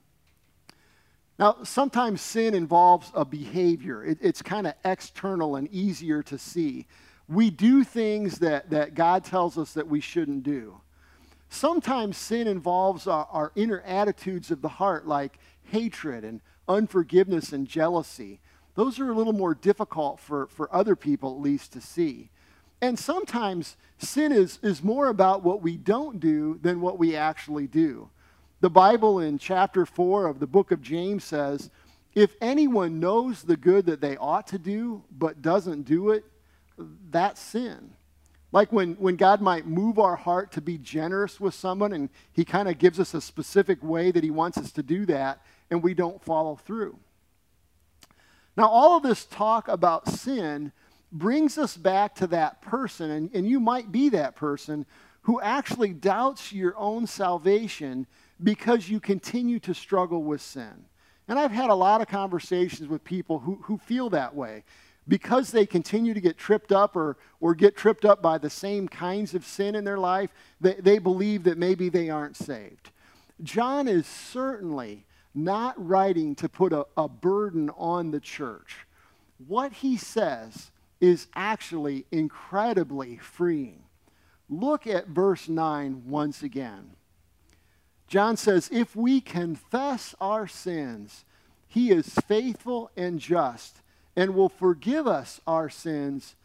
Now, 1.39 1.57
sometimes 1.63 2.21
sin 2.21 2.53
involves 2.53 3.11
a 3.13 3.25
behavior, 3.25 4.03
it, 4.05 4.19
it's 4.21 4.41
kind 4.41 4.67
of 4.67 4.73
external 4.85 5.55
and 5.55 5.67
easier 5.69 6.21
to 6.23 6.37
see. 6.37 6.85
We 7.27 7.49
do 7.49 7.83
things 7.83 8.39
that, 8.39 8.69
that 8.69 8.93
God 8.95 9.23
tells 9.23 9.57
us 9.57 9.73
that 9.73 9.87
we 9.87 9.99
shouldn't 9.99 10.43
do. 10.43 10.81
Sometimes 11.49 12.17
sin 12.17 12.47
involves 12.47 13.07
our, 13.07 13.27
our 13.31 13.51
inner 13.55 13.81
attitudes 13.81 14.51
of 14.51 14.61
the 14.61 14.69
heart, 14.69 15.07
like 15.07 15.39
hatred 15.63 16.23
and 16.23 16.41
unforgiveness 16.67 17.53
and 17.53 17.67
jealousy. 17.67 18.39
Those 18.75 18.99
are 18.99 19.09
a 19.09 19.15
little 19.15 19.33
more 19.33 19.55
difficult 19.55 20.19
for, 20.19 20.47
for 20.47 20.73
other 20.73 20.95
people, 20.95 21.31
at 21.35 21.41
least, 21.41 21.73
to 21.73 21.81
see. 21.81 22.29
And 22.81 22.99
sometimes 22.99 23.77
sin 23.97 24.31
is, 24.31 24.59
is 24.61 24.83
more 24.83 25.07
about 25.07 25.43
what 25.43 25.61
we 25.61 25.77
don't 25.77 26.19
do 26.19 26.59
than 26.61 26.81
what 26.81 26.99
we 26.99 27.15
actually 27.15 27.67
do. 27.67 28.09
The 28.63 28.69
Bible 28.69 29.19
in 29.19 29.39
chapter 29.39 29.85
4 29.85 30.25
of 30.25 30.39
the 30.39 30.47
book 30.47 30.71
of 30.71 30.81
James 30.81 31.25
says, 31.25 31.69
If 32.15 32.37
anyone 32.39 33.01
knows 33.01 33.43
the 33.43 33.57
good 33.57 33.87
that 33.87 33.99
they 33.99 34.15
ought 34.15 34.47
to 34.47 34.57
do 34.57 35.03
but 35.11 35.41
doesn't 35.41 35.81
do 35.81 36.11
it, 36.11 36.23
that's 37.11 37.41
sin. 37.41 37.91
Like 38.53 38.71
when, 38.71 38.93
when 38.93 39.17
God 39.17 39.41
might 39.41 39.67
move 39.67 39.99
our 39.99 40.15
heart 40.15 40.53
to 40.53 40.61
be 40.61 40.77
generous 40.77 41.41
with 41.41 41.53
someone 41.53 41.91
and 41.91 42.09
He 42.31 42.45
kind 42.45 42.69
of 42.69 42.77
gives 42.77 43.01
us 43.01 43.13
a 43.13 43.19
specific 43.19 43.83
way 43.83 44.11
that 44.11 44.23
He 44.23 44.31
wants 44.31 44.57
us 44.57 44.71
to 44.71 44.81
do 44.81 45.05
that, 45.07 45.41
and 45.69 45.83
we 45.83 45.93
don't 45.93 46.23
follow 46.23 46.55
through. 46.55 46.97
Now, 48.55 48.69
all 48.69 48.95
of 48.95 49.03
this 49.03 49.25
talk 49.25 49.67
about 49.67 50.07
sin 50.07 50.71
brings 51.11 51.57
us 51.57 51.75
back 51.75 52.15
to 52.15 52.27
that 52.27 52.61
person, 52.61 53.11
and, 53.11 53.29
and 53.33 53.45
you 53.45 53.59
might 53.59 53.91
be 53.91 54.07
that 54.07 54.37
person 54.37 54.85
who 55.23 55.41
actually 55.41 55.91
doubts 55.91 56.53
your 56.53 56.77
own 56.77 57.07
salvation 57.07 58.07
because 58.43 58.89
you 58.89 58.99
continue 58.99 59.59
to 59.59 59.73
struggle 59.73 60.23
with 60.23 60.41
sin. 60.41 60.85
And 61.27 61.39
I've 61.39 61.51
had 61.51 61.69
a 61.69 61.75
lot 61.75 62.01
of 62.01 62.07
conversations 62.07 62.89
with 62.89 63.03
people 63.03 63.39
who, 63.39 63.55
who 63.63 63.77
feel 63.77 64.09
that 64.09 64.35
way. 64.35 64.63
Because 65.07 65.51
they 65.51 65.65
continue 65.65 66.13
to 66.13 66.21
get 66.21 66.37
tripped 66.37 66.71
up 66.71 66.95
or, 66.95 67.17
or 67.41 67.55
get 67.55 67.75
tripped 67.75 68.05
up 68.05 68.21
by 68.21 68.37
the 68.37 68.49
same 68.49 68.87
kinds 68.87 69.33
of 69.33 69.45
sin 69.45 69.75
in 69.75 69.83
their 69.83 69.97
life, 69.97 70.33
they, 70.61 70.75
they 70.75 70.97
believe 70.97 71.43
that 71.43 71.57
maybe 71.57 71.89
they 71.89 72.09
aren't 72.09 72.37
saved. 72.37 72.91
John 73.41 73.87
is 73.89 74.07
certainly 74.07 75.05
not 75.35 75.75
writing 75.77 76.35
to 76.35 76.47
put 76.47 76.71
a, 76.71 76.85
a 76.95 77.09
burden 77.09 77.69
on 77.71 78.11
the 78.11 78.19
church. 78.19 78.85
What 79.47 79.73
he 79.73 79.97
says 79.97 80.71
is 81.01 81.27
actually 81.35 82.05
incredibly 82.11 83.17
freeing. 83.17 83.83
Look 84.49 84.87
at 84.87 85.07
verse 85.07 85.49
9 85.49 86.03
once 86.05 86.43
again. 86.43 86.91
John 88.13 88.37
says, 88.37 88.69
If 88.71 88.95
we 88.95 89.21
confess 89.21 90.13
our 90.21 90.45
sins, 90.45 91.25
he 91.67 91.89
is 91.89 92.13
faithful 92.27 92.91
and 92.95 93.19
just 93.19 93.81
and 94.15 94.35
will 94.35 94.49
forgive 94.49 95.07
us 95.07 95.41
our 95.47 95.67
sins 95.67 96.35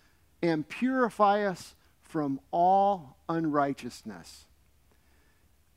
and 0.41 0.67
purify 0.67 1.43
us 1.43 1.75
from 2.01 2.41
all 2.53 3.19
unrighteousness. 3.29 4.47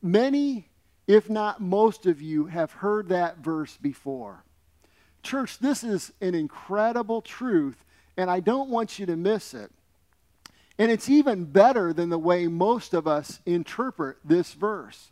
Many, 0.01 0.69
if 1.07 1.29
not 1.29 1.59
most 1.59 2.05
of 2.05 2.21
you, 2.21 2.45
have 2.45 2.71
heard 2.71 3.09
that 3.09 3.39
verse 3.39 3.75
before. 3.75 4.45
Church, 5.23 5.59
this 5.59 5.83
is 5.83 6.13
an 6.21 6.35
incredible 6.35 7.21
truth, 7.21 7.83
and 8.15 8.31
I 8.31 8.39
don't 8.39 8.69
want 8.69 8.97
you 8.97 9.05
to 9.07 9.17
miss 9.17 9.53
it. 9.53 9.71
And 10.77 10.89
it's 10.89 11.09
even 11.09 11.43
better 11.43 11.91
than 11.91 12.07
the 12.07 12.17
way 12.17 12.47
most 12.47 12.93
of 12.93 13.07
us 13.07 13.41
interpret 13.45 14.15
this 14.23 14.53
verse. 14.53 15.11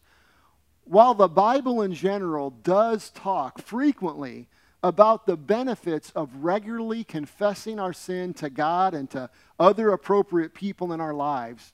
While 0.89 1.13
the 1.13 1.27
Bible 1.27 1.83
in 1.83 1.93
general 1.93 2.49
does 2.49 3.11
talk 3.11 3.61
frequently 3.61 4.47
about 4.81 5.27
the 5.27 5.37
benefits 5.37 6.09
of 6.15 6.37
regularly 6.37 7.03
confessing 7.03 7.79
our 7.79 7.93
sin 7.93 8.33
to 8.33 8.49
God 8.49 8.95
and 8.95 9.07
to 9.11 9.29
other 9.59 9.91
appropriate 9.91 10.55
people 10.55 10.91
in 10.91 10.99
our 10.99 11.13
lives, 11.13 11.73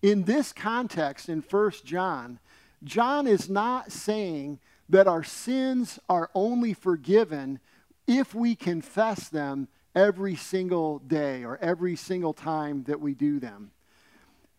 in 0.00 0.22
this 0.22 0.52
context 0.52 1.28
in 1.28 1.40
1 1.40 1.72
John, 1.84 2.38
John 2.84 3.26
is 3.26 3.50
not 3.50 3.90
saying 3.90 4.60
that 4.88 5.08
our 5.08 5.24
sins 5.24 5.98
are 6.08 6.30
only 6.36 6.72
forgiven 6.72 7.58
if 8.06 8.32
we 8.32 8.54
confess 8.54 9.28
them 9.28 9.66
every 9.92 10.36
single 10.36 11.00
day 11.00 11.44
or 11.44 11.58
every 11.60 11.96
single 11.96 12.32
time 12.32 12.84
that 12.84 13.00
we 13.00 13.12
do 13.12 13.40
them. 13.40 13.72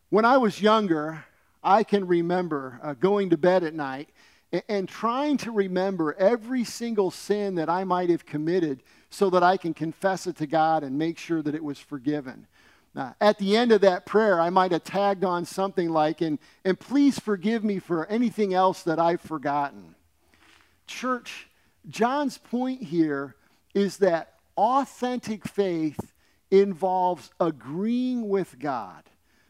When 0.09 0.25
I 0.25 0.35
was 0.39 0.61
younger, 0.61 1.23
I 1.65 1.83
can 1.83 2.07
remember 2.07 2.79
uh, 2.83 2.93
going 2.93 3.31
to 3.31 3.37
bed 3.37 3.63
at 3.63 3.73
night 3.73 4.09
and, 4.51 4.63
and 4.69 4.89
trying 4.89 5.37
to 5.37 5.51
remember 5.51 6.13
every 6.13 6.63
single 6.63 7.11
sin 7.11 7.55
that 7.55 7.69
I 7.69 7.83
might 7.83 8.09
have 8.09 8.25
committed 8.25 8.83
so 9.09 9.29
that 9.31 9.43
I 9.43 9.57
can 9.57 9.73
confess 9.73 10.27
it 10.27 10.37
to 10.37 10.47
God 10.47 10.83
and 10.83 10.97
make 10.97 11.17
sure 11.17 11.41
that 11.41 11.55
it 11.55 11.63
was 11.63 11.79
forgiven. 11.79 12.47
Uh, 12.95 13.11
at 13.19 13.37
the 13.39 13.57
end 13.57 13.71
of 13.71 13.81
that 13.81 14.05
prayer, 14.05 14.39
I 14.39 14.49
might 14.49 14.71
have 14.71 14.83
tagged 14.83 15.25
on 15.25 15.43
something 15.43 15.89
like, 15.89 16.21
and, 16.21 16.39
and 16.63 16.79
please 16.79 17.19
forgive 17.19 17.63
me 17.63 17.79
for 17.79 18.05
anything 18.05 18.53
else 18.53 18.83
that 18.83 18.99
I've 18.99 19.21
forgotten. 19.21 19.95
Church, 20.87 21.47
John's 21.89 22.37
point 22.37 22.83
here 22.83 23.35
is 23.73 23.97
that 23.97 24.35
authentic 24.55 25.45
faith 25.45 26.13
involves 26.51 27.31
agreeing 27.39 28.29
with 28.29 28.57
God. 28.59 29.03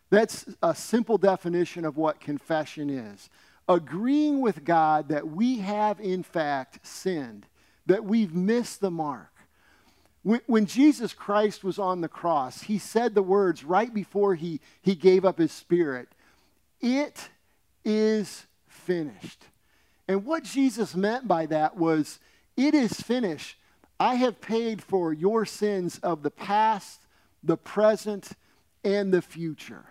That's 0.09 0.45
a 0.61 0.75
simple 0.75 1.17
definition 1.17 1.85
of 1.85 1.97
what 1.97 2.19
confession 2.19 2.89
is. 2.89 3.29
Agreeing 3.67 4.41
with 4.41 4.63
God 4.63 5.09
that 5.09 5.27
we 5.27 5.59
have, 5.59 5.99
in 5.99 6.21
fact, 6.21 6.85
sinned, 6.85 7.47
that 7.87 8.05
we've 8.05 8.33
missed 8.33 8.81
the 8.81 8.91
mark. 8.91 9.31
When, 10.23 10.65
Jesus 10.65 11.13
Christ 11.13 11.63
was 11.63 11.77
on 11.77 12.01
the 12.01 12.07
cross, 12.07 12.63
he 12.63 12.79
said 12.79 13.13
the 13.13 13.21
words 13.21 13.63
right 13.63 13.93
before 13.93 14.33
he, 14.33 14.59
he 14.81 14.95
gave 14.95 15.23
up 15.23 15.37
his 15.37 15.51
spirit 15.51 16.09
It 16.81 17.29
is 17.83 18.45
finished. 18.67 19.45
And 20.07 20.25
what 20.25 20.43
Jesus 20.43 20.95
meant 20.95 21.27
by 21.27 21.45
that 21.47 21.77
was, 21.77 22.19
It 22.57 22.73
is 22.73 22.93
finished. 22.93 23.57
I 23.99 24.15
have 24.15 24.41
paid 24.41 24.81
for 24.81 25.13
your 25.13 25.45
sins 25.45 25.99
of 25.99 26.21
the 26.21 26.31
past, 26.31 27.01
the 27.43 27.57
present, 27.57 28.31
and 28.83 29.13
the 29.13 29.21
future 29.21 29.85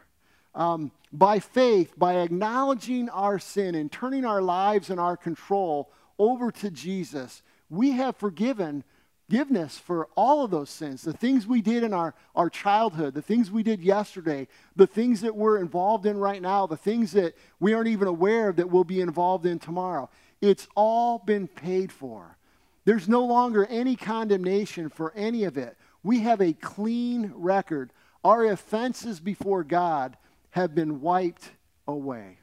um, 0.55 0.91
by 1.13 1.39
faith, 1.39 1.95
by 1.97 2.17
acknowledging 2.17 3.09
our 3.09 3.39
sin 3.39 3.75
and 3.75 3.91
turning 3.91 4.25
our 4.25 4.43
lives 4.43 4.91
and 4.91 5.01
our 5.01 5.17
control 5.17 5.91
over 6.19 6.51
to 6.51 6.71
Jesus, 6.71 7.43
we 7.69 7.93
have 7.93 8.17
forgiven 8.17 8.85
forgiveness 9.27 9.79
for 9.79 10.09
all 10.17 10.45
of 10.45 10.51
those 10.51 10.69
sins 10.69 11.03
the 11.03 11.13
things 11.13 11.47
we 11.47 11.63
did 11.63 11.83
in 11.83 11.95
our, 11.95 12.15
our 12.37 12.51
childhood 12.51 13.15
the 13.15 13.23
things 13.23 13.51
we 13.51 13.63
did 13.63 13.81
yesterday 13.81 14.47
the 14.77 14.87
things 14.87 15.23
that 15.23 15.35
we're 15.35 15.59
involved 15.59 16.05
in 16.05 16.19
right 16.19 16.43
now 16.43 16.67
the 16.67 16.77
things 16.77 17.13
that 17.13 17.35
we 17.59 17.73
aren't 17.73 17.89
even 17.89 18.07
aware 18.07 18.51
of 18.51 18.57
that 18.57 18.71
we'll 18.71 18.85
be 18.85 19.01
involved 19.01 19.47
in 19.47 19.59
tomorrow. 19.59 20.09
It's 20.41 20.69
all 20.75 21.19
been 21.19 21.49
paid 21.49 21.91
for. 21.91 22.37
There's 22.85 23.09
no 23.09 23.25
longer 23.25 23.67
any 23.71 23.97
condemnation 23.97 24.91
for 24.91 25.13
any 25.17 25.45
of 25.45 25.57
it. 25.57 25.77
We 26.03 26.21
have 26.21 26.43
a 26.43 26.53
clean 26.53 27.33
record. 27.35 27.93
Our 28.23 28.45
offenses 28.45 29.21
before 29.21 29.65
god 29.65 30.19
have 30.55 30.73
been 30.73 31.01
wiped 31.01 31.51
away. 31.85 32.39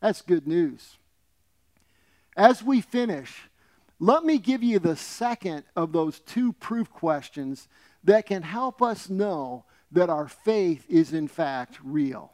That's 0.00 0.22
good 0.22 0.46
news. 0.46 0.96
As 2.36 2.62
we 2.62 2.80
finish, 2.80 3.48
let 3.98 4.22
me 4.24 4.38
give 4.38 4.62
you 4.62 4.78
the 4.78 4.94
second 4.94 5.64
of 5.74 5.90
those 5.90 6.20
two 6.20 6.52
proof 6.52 6.88
questions 6.92 7.66
that 8.04 8.26
can 8.26 8.42
help 8.42 8.80
us 8.80 9.10
know 9.10 9.64
that 9.90 10.08
our 10.08 10.28
faith 10.28 10.86
is 10.88 11.12
in 11.12 11.26
fact 11.26 11.80
real. 11.82 12.30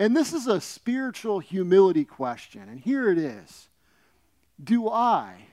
And 0.00 0.16
this 0.16 0.32
is 0.32 0.48
a 0.48 0.60
spiritual 0.60 1.38
humility 1.38 2.04
question. 2.04 2.62
And 2.68 2.80
here 2.80 3.08
it 3.08 3.18
is 3.18 3.68
Do 4.60 4.88
I, 4.88 5.46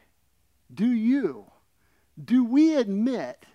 do 0.74 0.88
you, 0.88 1.46
do 2.24 2.44
we 2.44 2.76
admit 2.76 3.46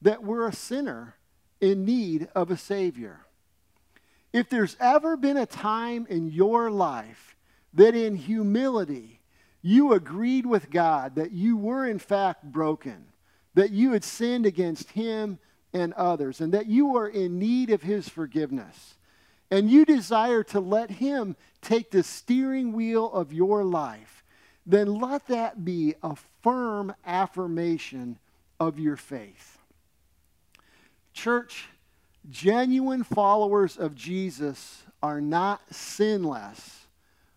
that 0.00 0.22
we're 0.22 0.46
a 0.46 0.52
sinner 0.52 1.16
in 1.60 1.84
need 1.84 2.28
of 2.36 2.52
a 2.52 2.56
Savior? 2.56 3.26
If 4.32 4.48
there's 4.48 4.76
ever 4.80 5.16
been 5.16 5.36
a 5.36 5.46
time 5.46 6.06
in 6.08 6.30
your 6.30 6.70
life 6.70 7.36
that 7.74 7.94
in 7.94 8.16
humility 8.16 9.20
you 9.60 9.92
agreed 9.92 10.44
with 10.44 10.70
God 10.70 11.14
that 11.14 11.32
you 11.32 11.56
were 11.56 11.86
in 11.86 11.98
fact 11.98 12.44
broken, 12.44 13.06
that 13.54 13.70
you 13.70 13.92
had 13.92 14.04
sinned 14.04 14.46
against 14.46 14.90
Him 14.90 15.38
and 15.72 15.92
others, 15.94 16.40
and 16.40 16.52
that 16.52 16.66
you 16.66 16.96
are 16.96 17.08
in 17.08 17.38
need 17.38 17.70
of 17.70 17.82
His 17.82 18.08
forgiveness, 18.08 18.94
and 19.50 19.70
you 19.70 19.84
desire 19.84 20.42
to 20.44 20.60
let 20.60 20.90
Him 20.90 21.36
take 21.60 21.90
the 21.90 22.02
steering 22.02 22.72
wheel 22.72 23.10
of 23.12 23.32
your 23.32 23.64
life, 23.64 24.24
then 24.66 24.94
let 24.96 25.28
that 25.28 25.64
be 25.64 25.94
a 26.02 26.16
firm 26.42 26.94
affirmation 27.06 28.18
of 28.58 28.78
your 28.78 28.96
faith. 28.96 29.58
Church, 31.12 31.68
Genuine 32.30 33.02
followers 33.02 33.76
of 33.76 33.94
Jesus 33.94 34.84
are 35.02 35.20
not 35.20 35.60
sinless, 35.74 36.86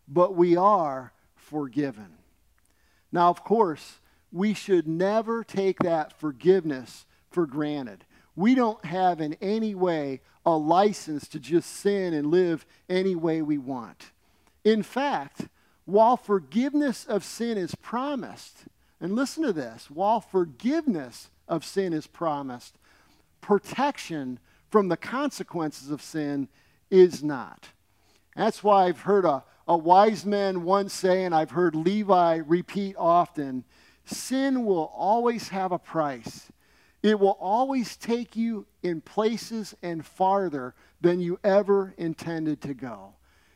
but 0.08 0.36
we 0.36 0.56
are 0.56 1.12
forgiven. 1.36 2.18
Now, 3.12 3.30
of 3.30 3.44
course, 3.44 4.00
we 4.32 4.54
should 4.54 4.88
never 4.88 5.44
take 5.44 5.80
that 5.80 6.14
forgiveness 6.20 7.06
for 7.32 7.46
granted. 7.46 8.06
We 8.36 8.54
don't 8.54 8.84
have 8.86 9.22
in 9.22 9.36
any 9.42 9.74
way 9.74 10.22
a 10.46 10.56
license 10.56 11.28
to 11.30 11.40
just 11.40 11.70
sin 11.72 12.14
and 12.14 12.28
live 12.28 12.66
any 12.90 13.16
way 13.16 13.42
we 13.42 13.58
want. 13.58 14.12
In 14.64 14.84
fact, 14.84 15.48
while 15.86 16.18
forgiveness 16.18 17.06
of 17.06 17.24
sin 17.24 17.58
is 17.58 17.76
promised, 17.76 18.66
and 19.00 19.16
listen 19.16 19.44
to 19.44 19.54
this, 19.54 19.90
while 19.90 20.20
forgiveness 20.20 21.30
of 21.48 21.64
sin 21.64 21.94
is 21.94 22.08
promised, 22.08 22.78
protection 23.42 24.40
from 24.76 24.90
the 24.90 24.98
consequences 24.98 25.90
of 25.90 26.02
sin 26.02 26.50
is 26.92 27.24
not. 27.24 27.70
That's 28.36 28.62
why 28.62 28.88
I've 28.88 29.00
heard 29.00 29.24
a, 29.24 29.42
a 29.70 29.78
wise 29.78 30.26
man 30.26 30.66
once 30.66 30.92
say, 30.92 31.24
and 31.24 31.34
I've 31.34 31.52
heard 31.52 31.76
Levi 31.76 32.42
repeat 32.46 32.98
often 33.00 33.64
sin 34.04 34.66
will 34.66 34.92
always 34.94 35.48
have 35.48 35.72
a 35.72 35.80
price. 35.80 36.52
It 37.02 37.22
will 37.22 37.38
always 37.40 37.96
take 37.96 38.36
you 38.36 38.66
in 38.84 39.00
places 39.00 39.74
and 39.82 40.06
farther 40.06 40.76
than 41.00 41.22
you 41.22 41.40
ever 41.42 41.94
intended 41.98 42.60
to 42.64 42.74
go. 42.74 43.14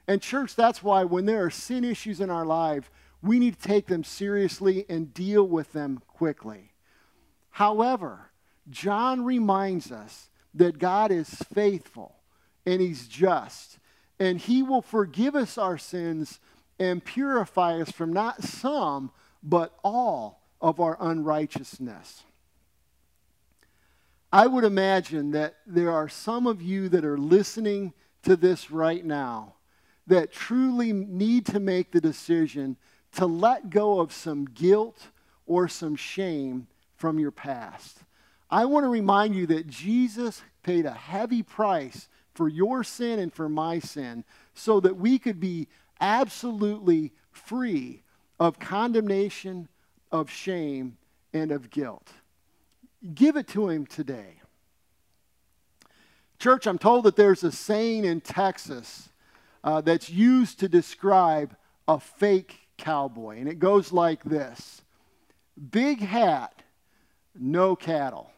And, 0.08 0.22
church, 0.22 0.56
that's 0.56 0.82
why 0.82 1.04
when 1.04 1.26
there 1.26 1.44
are 1.44 1.50
sin 1.50 1.84
issues 1.84 2.22
in 2.22 2.30
our 2.30 2.46
life, 2.46 2.90
we 3.22 3.40
need 3.40 3.60
to 3.60 3.68
take 3.68 3.88
them 3.88 4.06
seriously 4.06 4.86
and 4.88 5.14
deal 5.14 5.46
with 5.46 5.74
them 5.74 6.02
quickly. 6.08 6.72
However, 7.50 8.32
John 8.70 9.26
reminds 9.26 9.92
us 9.92 10.29
that 10.54 10.80
God 10.80 11.12
is 11.12 11.30
faithful 11.54 12.16
and 12.66 12.82
He's 12.82 13.08
just, 13.08 13.80
and 14.20 14.40
He 14.40 14.64
will 14.64 14.82
forgive 14.82 15.36
us 15.36 15.58
our 15.58 15.78
sins 15.78 16.40
and 16.80 17.04
purify 17.04 17.80
us 17.82 17.92
from 17.92 18.14
not 18.14 18.44
some, 18.44 19.12
but 19.44 19.78
all 19.84 20.42
of 20.62 20.80
our 20.80 20.98
unrighteousness. 21.00 22.24
I 24.32 24.46
would 24.48 24.64
imagine 24.64 25.32
that 25.32 25.56
there 25.66 25.92
are 25.92 26.08
some 26.08 26.46
of 26.46 26.62
you 26.62 26.90
that 26.90 27.04
are 27.04 27.18
listening 27.18 27.94
to 28.24 28.36
this 28.36 28.70
right 28.70 29.04
now 29.04 29.56
that 30.08 30.32
truly 30.32 30.94
need 30.94 31.46
to 31.48 31.60
make 31.60 31.92
the 31.92 32.02
decision 32.02 32.78
to 33.14 33.26
let 33.26 33.70
go 33.70 34.00
of 34.00 34.12
some 34.12 34.46
guilt 34.46 35.08
or 35.46 35.68
some 35.68 35.96
shame 35.96 36.68
from 36.96 37.18
your 37.18 37.32
past. 37.32 38.00
I 38.50 38.66
want 38.66 38.84
to 38.84 38.90
remind 38.90 39.36
you 39.36 39.46
that 39.48 39.68
Jesus 39.68 40.42
paid 40.64 40.86
a 40.86 40.92
heavy 40.92 41.44
price 41.44 42.08
for 42.34 42.48
your 42.48 42.84
sin 42.84 43.20
and 43.20 43.34
for 43.34 43.50
my 43.50 43.80
sin 43.80 44.24
so 44.54 44.80
that 44.80 44.98
we 44.98 45.20
could 45.20 45.40
be 45.40 45.68
absolutely 46.02 47.12
free 47.32 48.02
of 48.40 48.60
condemnation, 48.60 49.68
of 50.12 50.30
shame, 50.30 50.98
and 51.34 51.52
of 51.52 51.70
guilt. 51.70 52.08
Give 53.14 53.36
it 53.36 53.48
to 53.50 53.70
him 53.70 53.86
today. 53.86 54.36
Church, 56.40 56.66
I'm 56.66 56.78
told 56.78 57.04
that 57.04 57.18
there's 57.18 57.44
a 57.44 57.52
saying 57.52 58.06
in 58.06 58.22
Texas 58.22 59.10
uh, 59.64 59.82
that's 59.82 60.10
used 60.10 60.60
to 60.60 60.70
describe 60.70 61.56
a 61.88 62.00
fake 62.00 62.70
cowboy, 62.78 63.40
and 63.40 63.50
it 63.50 63.60
goes 63.60 63.92
like 63.92 64.24
this 64.24 64.82
Big 65.72 66.00
hat, 66.00 66.64
no 67.38 67.76
cattle. 67.76 68.32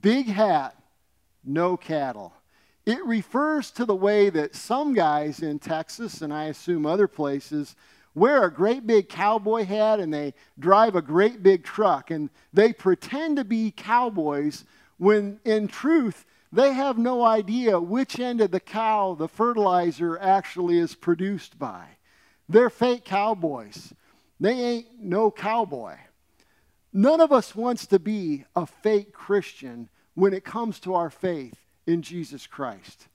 Big 0.00 0.26
hat, 0.26 0.76
no 1.44 1.76
cattle. 1.76 2.32
It 2.86 3.04
refers 3.04 3.70
to 3.72 3.84
the 3.84 3.94
way 3.94 4.30
that 4.30 4.54
some 4.54 4.94
guys 4.94 5.40
in 5.40 5.58
Texas, 5.58 6.22
and 6.22 6.32
I 6.32 6.44
assume 6.44 6.86
other 6.86 7.08
places, 7.08 7.76
wear 8.14 8.44
a 8.44 8.52
great 8.52 8.86
big 8.86 9.08
cowboy 9.08 9.64
hat 9.64 10.00
and 10.00 10.12
they 10.12 10.34
drive 10.58 10.96
a 10.96 11.02
great 11.02 11.42
big 11.42 11.64
truck 11.64 12.10
and 12.10 12.28
they 12.52 12.72
pretend 12.72 13.36
to 13.36 13.44
be 13.44 13.70
cowboys 13.70 14.64
when 14.98 15.38
in 15.44 15.68
truth 15.68 16.26
they 16.52 16.72
have 16.72 16.98
no 16.98 17.24
idea 17.24 17.78
which 17.78 18.18
end 18.18 18.40
of 18.40 18.50
the 18.50 18.60
cow 18.60 19.14
the 19.14 19.28
fertilizer 19.28 20.18
actually 20.18 20.78
is 20.78 20.94
produced 20.94 21.58
by. 21.58 21.84
They're 22.48 22.70
fake 22.70 23.04
cowboys. 23.04 23.92
They 24.40 24.52
ain't 24.52 24.86
no 25.00 25.30
cowboy. 25.30 25.96
None 26.92 27.20
of 27.20 27.32
us 27.32 27.54
wants 27.54 27.86
to 27.86 27.98
be 27.98 28.44
a 28.56 28.66
fake 28.66 29.12
Christian 29.12 29.88
when 30.14 30.32
it 30.32 30.44
comes 30.44 30.80
to 30.80 30.94
our 30.94 31.10
faith 31.10 31.54
in 31.86 32.02
Jesus 32.02 32.46
Christ. 32.46 33.06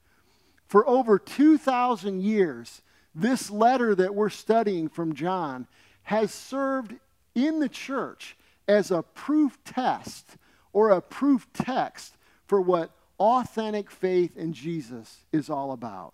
For 0.68 0.88
over 0.88 1.20
2,000 1.20 2.22
years, 2.22 2.82
this 3.14 3.50
letter 3.50 3.94
that 3.96 4.16
we're 4.16 4.30
studying 4.30 4.90
from 4.90 5.14
John 5.14 5.68
has 6.04 6.32
served 6.32 6.96
in 7.34 7.60
the 7.60 7.70
church 7.70 8.38
as 8.68 8.92
a 8.92 9.04
proof 9.04 9.58
test 9.64 10.38
or 10.74 10.90
a 10.90 11.02
proof 11.02 11.48
text 11.54 12.16
for 12.48 12.62
what 12.62 12.92
authentic 13.20 13.92
faith 13.92 14.36
in 14.38 14.54
Jesus 14.54 15.24
is 15.32 15.50
all 15.50 15.72
about. 15.72 16.14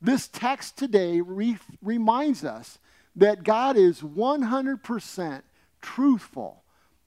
This 0.00 0.28
text 0.28 0.76
today 0.76 1.20
re- 1.20 1.58
reminds 1.82 2.44
us 2.44 2.78
that 3.16 3.42
God 3.42 3.76
is 3.76 4.00
100% 4.00 5.42
truthful 5.80 6.64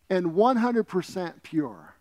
and 0.09 0.27
100% 0.27 1.43
pure. 1.43 1.95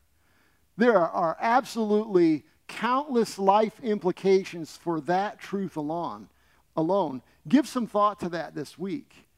There 0.77 0.99
are 0.99 1.37
absolutely 1.41 2.45
countless 2.67 3.39
life 3.39 3.81
implications 3.83 4.77
for 4.77 5.01
that 5.03 5.39
truth 5.39 5.77
alone. 5.77 6.29
alone. 6.77 7.23
Give 7.49 7.67
some 7.67 7.87
thought 7.87 8.21
to 8.21 8.29
that 8.31 8.55
this 8.55 8.79
week. 8.79 9.29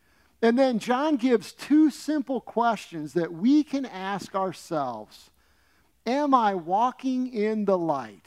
And 0.42 0.58
then 0.58 0.78
John 0.78 1.16
gives 1.16 1.52
two 1.52 1.90
simple 1.90 2.40
questions 2.40 3.14
that 3.14 3.32
we 3.32 3.62
can 3.62 3.86
ask 3.86 4.34
ourselves 4.34 5.30
Am 6.04 6.34
I 6.34 6.54
walking 6.54 7.32
in 7.32 7.64
the 7.64 7.78
light? 7.78 8.26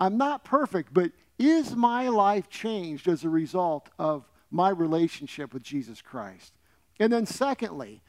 I'm 0.00 0.16
not 0.16 0.44
perfect, 0.44 0.94
but 0.94 1.12
is 1.38 1.76
my 1.76 2.08
life 2.08 2.48
changed 2.48 3.06
as 3.06 3.22
a 3.22 3.28
result 3.28 3.90
of 3.98 4.28
my 4.50 4.70
relationship 4.70 5.52
with 5.52 5.62
Jesus 5.62 6.00
Christ? 6.00 6.54
And 6.98 7.12
then, 7.12 7.26
secondly, 7.26 8.02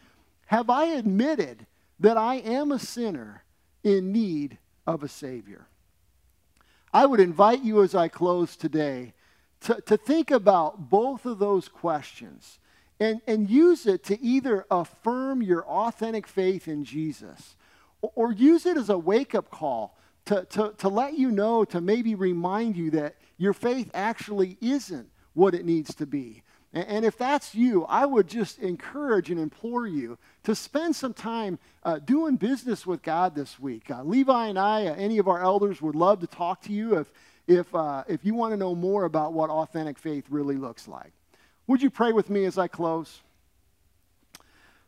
have 0.47 0.69
I 0.69 0.85
admitted 0.85 1.65
that 1.99 2.17
I 2.17 2.35
am 2.35 2.71
a 2.71 2.79
sinner 2.79 3.43
in 3.83 4.11
need 4.11 4.57
of 4.85 5.03
a 5.03 5.07
Savior? 5.07 5.67
I 6.93 7.05
would 7.05 7.19
invite 7.19 7.63
you 7.63 7.81
as 7.81 7.95
I 7.95 8.07
close 8.07 8.55
today 8.55 9.13
to, 9.61 9.81
to 9.81 9.97
think 9.97 10.29
about 10.29 10.89
both 10.89 11.25
of 11.25 11.39
those 11.39 11.67
questions 11.67 12.59
and, 12.99 13.21
and 13.27 13.49
use 13.49 13.85
it 13.85 14.03
to 14.05 14.21
either 14.21 14.65
affirm 14.69 15.41
your 15.41 15.65
authentic 15.65 16.27
faith 16.27 16.67
in 16.67 16.85
Jesus 16.85 17.55
or, 18.01 18.11
or 18.15 18.31
use 18.31 18.65
it 18.65 18.77
as 18.77 18.89
a 18.89 18.97
wake 18.97 19.33
up 19.33 19.49
call 19.49 19.97
to, 20.25 20.45
to, 20.45 20.73
to 20.77 20.87
let 20.87 21.17
you 21.17 21.31
know, 21.31 21.65
to 21.65 21.81
maybe 21.81 22.15
remind 22.15 22.77
you 22.77 22.91
that 22.91 23.15
your 23.37 23.53
faith 23.53 23.89
actually 23.93 24.57
isn't 24.61 25.09
what 25.33 25.55
it 25.55 25.65
needs 25.65 25.95
to 25.95 26.05
be. 26.05 26.43
And 26.73 27.05
if 27.05 27.15
that's 27.17 27.53
you, 27.53 27.85
I 27.85 28.07
would 28.07 28.27
just 28.27 28.57
encourage 28.57 29.29
and 29.29 29.39
implore 29.39 29.85
you 29.85 30.17
to 30.43 30.55
spend 30.55 30.95
some 30.95 31.13
time 31.13 31.59
uh, 31.83 31.99
doing 31.99 32.35
business 32.35 32.87
with 32.87 33.03
God 33.03 33.35
this 33.35 33.59
week. 33.59 33.91
Uh, 33.91 34.01
Levi 34.03 34.47
and 34.47 34.57
I, 34.57 34.87
uh, 34.87 34.95
any 34.95 35.19
of 35.19 35.27
our 35.27 35.39
elders, 35.39 35.83
would 35.83 35.93
love 35.93 36.19
to 36.21 36.27
talk 36.27 36.61
to 36.63 36.73
you 36.73 36.97
if, 36.97 37.11
if, 37.45 37.73
uh, 37.75 38.03
if 38.07 38.25
you 38.25 38.33
want 38.33 38.53
to 38.53 38.57
know 38.57 38.73
more 38.73 39.03
about 39.03 39.33
what 39.33 39.51
authentic 39.51 39.99
faith 39.99 40.25
really 40.31 40.55
looks 40.55 40.87
like. 40.87 41.13
Would 41.67 41.83
you 41.83 41.91
pray 41.91 42.11
with 42.11 42.31
me 42.31 42.43
as 42.45 42.57
I 42.57 42.67
close? 42.67 43.21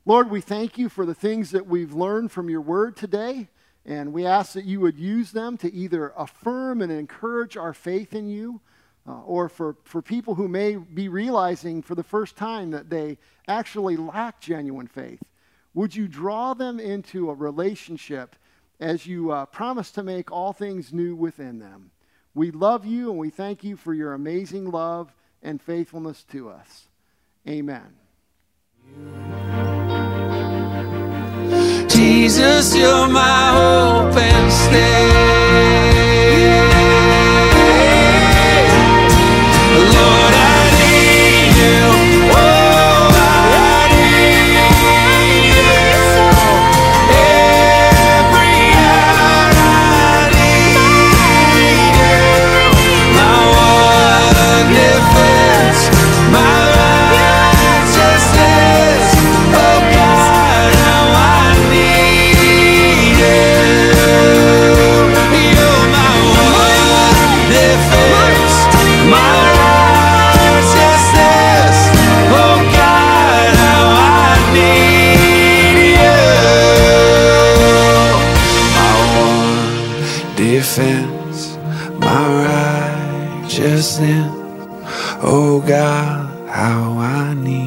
Lord, 0.08 0.32
we 0.32 0.42
thank 0.42 0.80
you 0.80 0.90
for 0.90 1.06
the 1.06 1.16
things 1.16 1.52
that 1.52 1.68
we've 1.68 1.94
learned 1.94 2.32
from 2.32 2.50
your 2.50 2.62
word 2.62 2.96
today, 2.96 3.48
and 3.86 4.12
we 4.12 4.26
ask 4.26 4.54
that 4.54 4.66
you 4.66 4.80
would 4.80 4.98
use 4.98 5.32
them 5.34 5.56
to 5.58 5.72
either 5.72 6.14
affirm 6.18 6.82
and 6.82 6.92
encourage 6.92 7.56
our 7.56 7.74
faith 7.74 8.16
in 8.16 8.28
you 8.28 8.62
uh, 9.08 9.22
or 9.22 9.50
for, 9.50 9.76
for 9.84 10.02
people 10.02 10.36
who 10.36 10.48
may 10.48 10.76
be 10.76 11.08
realizing 11.08 11.82
for 11.82 11.96
the 11.96 12.04
first 12.04 12.36
time 12.36 12.72
that 12.72 12.90
they 12.90 13.18
actually 13.48 13.98
lack 13.98 14.40
genuine 14.40 14.88
faith. 14.88 15.22
Would 15.74 15.96
you 15.96 16.08
draw 16.08 16.54
them 16.54 16.80
into 16.80 17.30
a 17.30 17.34
relationship 17.34 18.36
as 18.80 19.06
you 19.06 19.32
uh, 19.32 19.46
promise 19.46 19.92
to 19.92 20.04
make 20.04 20.32
all 20.32 20.54
things 20.54 20.94
new 20.94 21.16
within 21.16 21.60
them? 21.60 21.92
We 22.34 22.52
love 22.52 22.86
you 22.86 23.10
and 23.10 23.20
we 23.20 23.30
thank 23.30 23.64
you 23.64 23.76
for 23.76 23.94
your 23.94 24.14
amazing 24.14 24.72
love 24.72 25.14
and 25.44 25.62
faithfulness 25.62 26.24
to 26.32 26.50
us. 26.50 26.88
Amen. 27.48 27.94
Jesus, 31.88 32.76
you're 32.76 33.08
my 33.08 33.52
hope 33.52 34.18
and 34.18 34.52
stay. 34.52 35.35
One 80.78 80.86
defense, 80.86 81.58
my 82.00 83.42
righteousness. 83.44 84.32
Oh 85.22 85.64
God, 85.66 86.50
how 86.50 86.98
I 87.00 87.34
need 87.34 87.65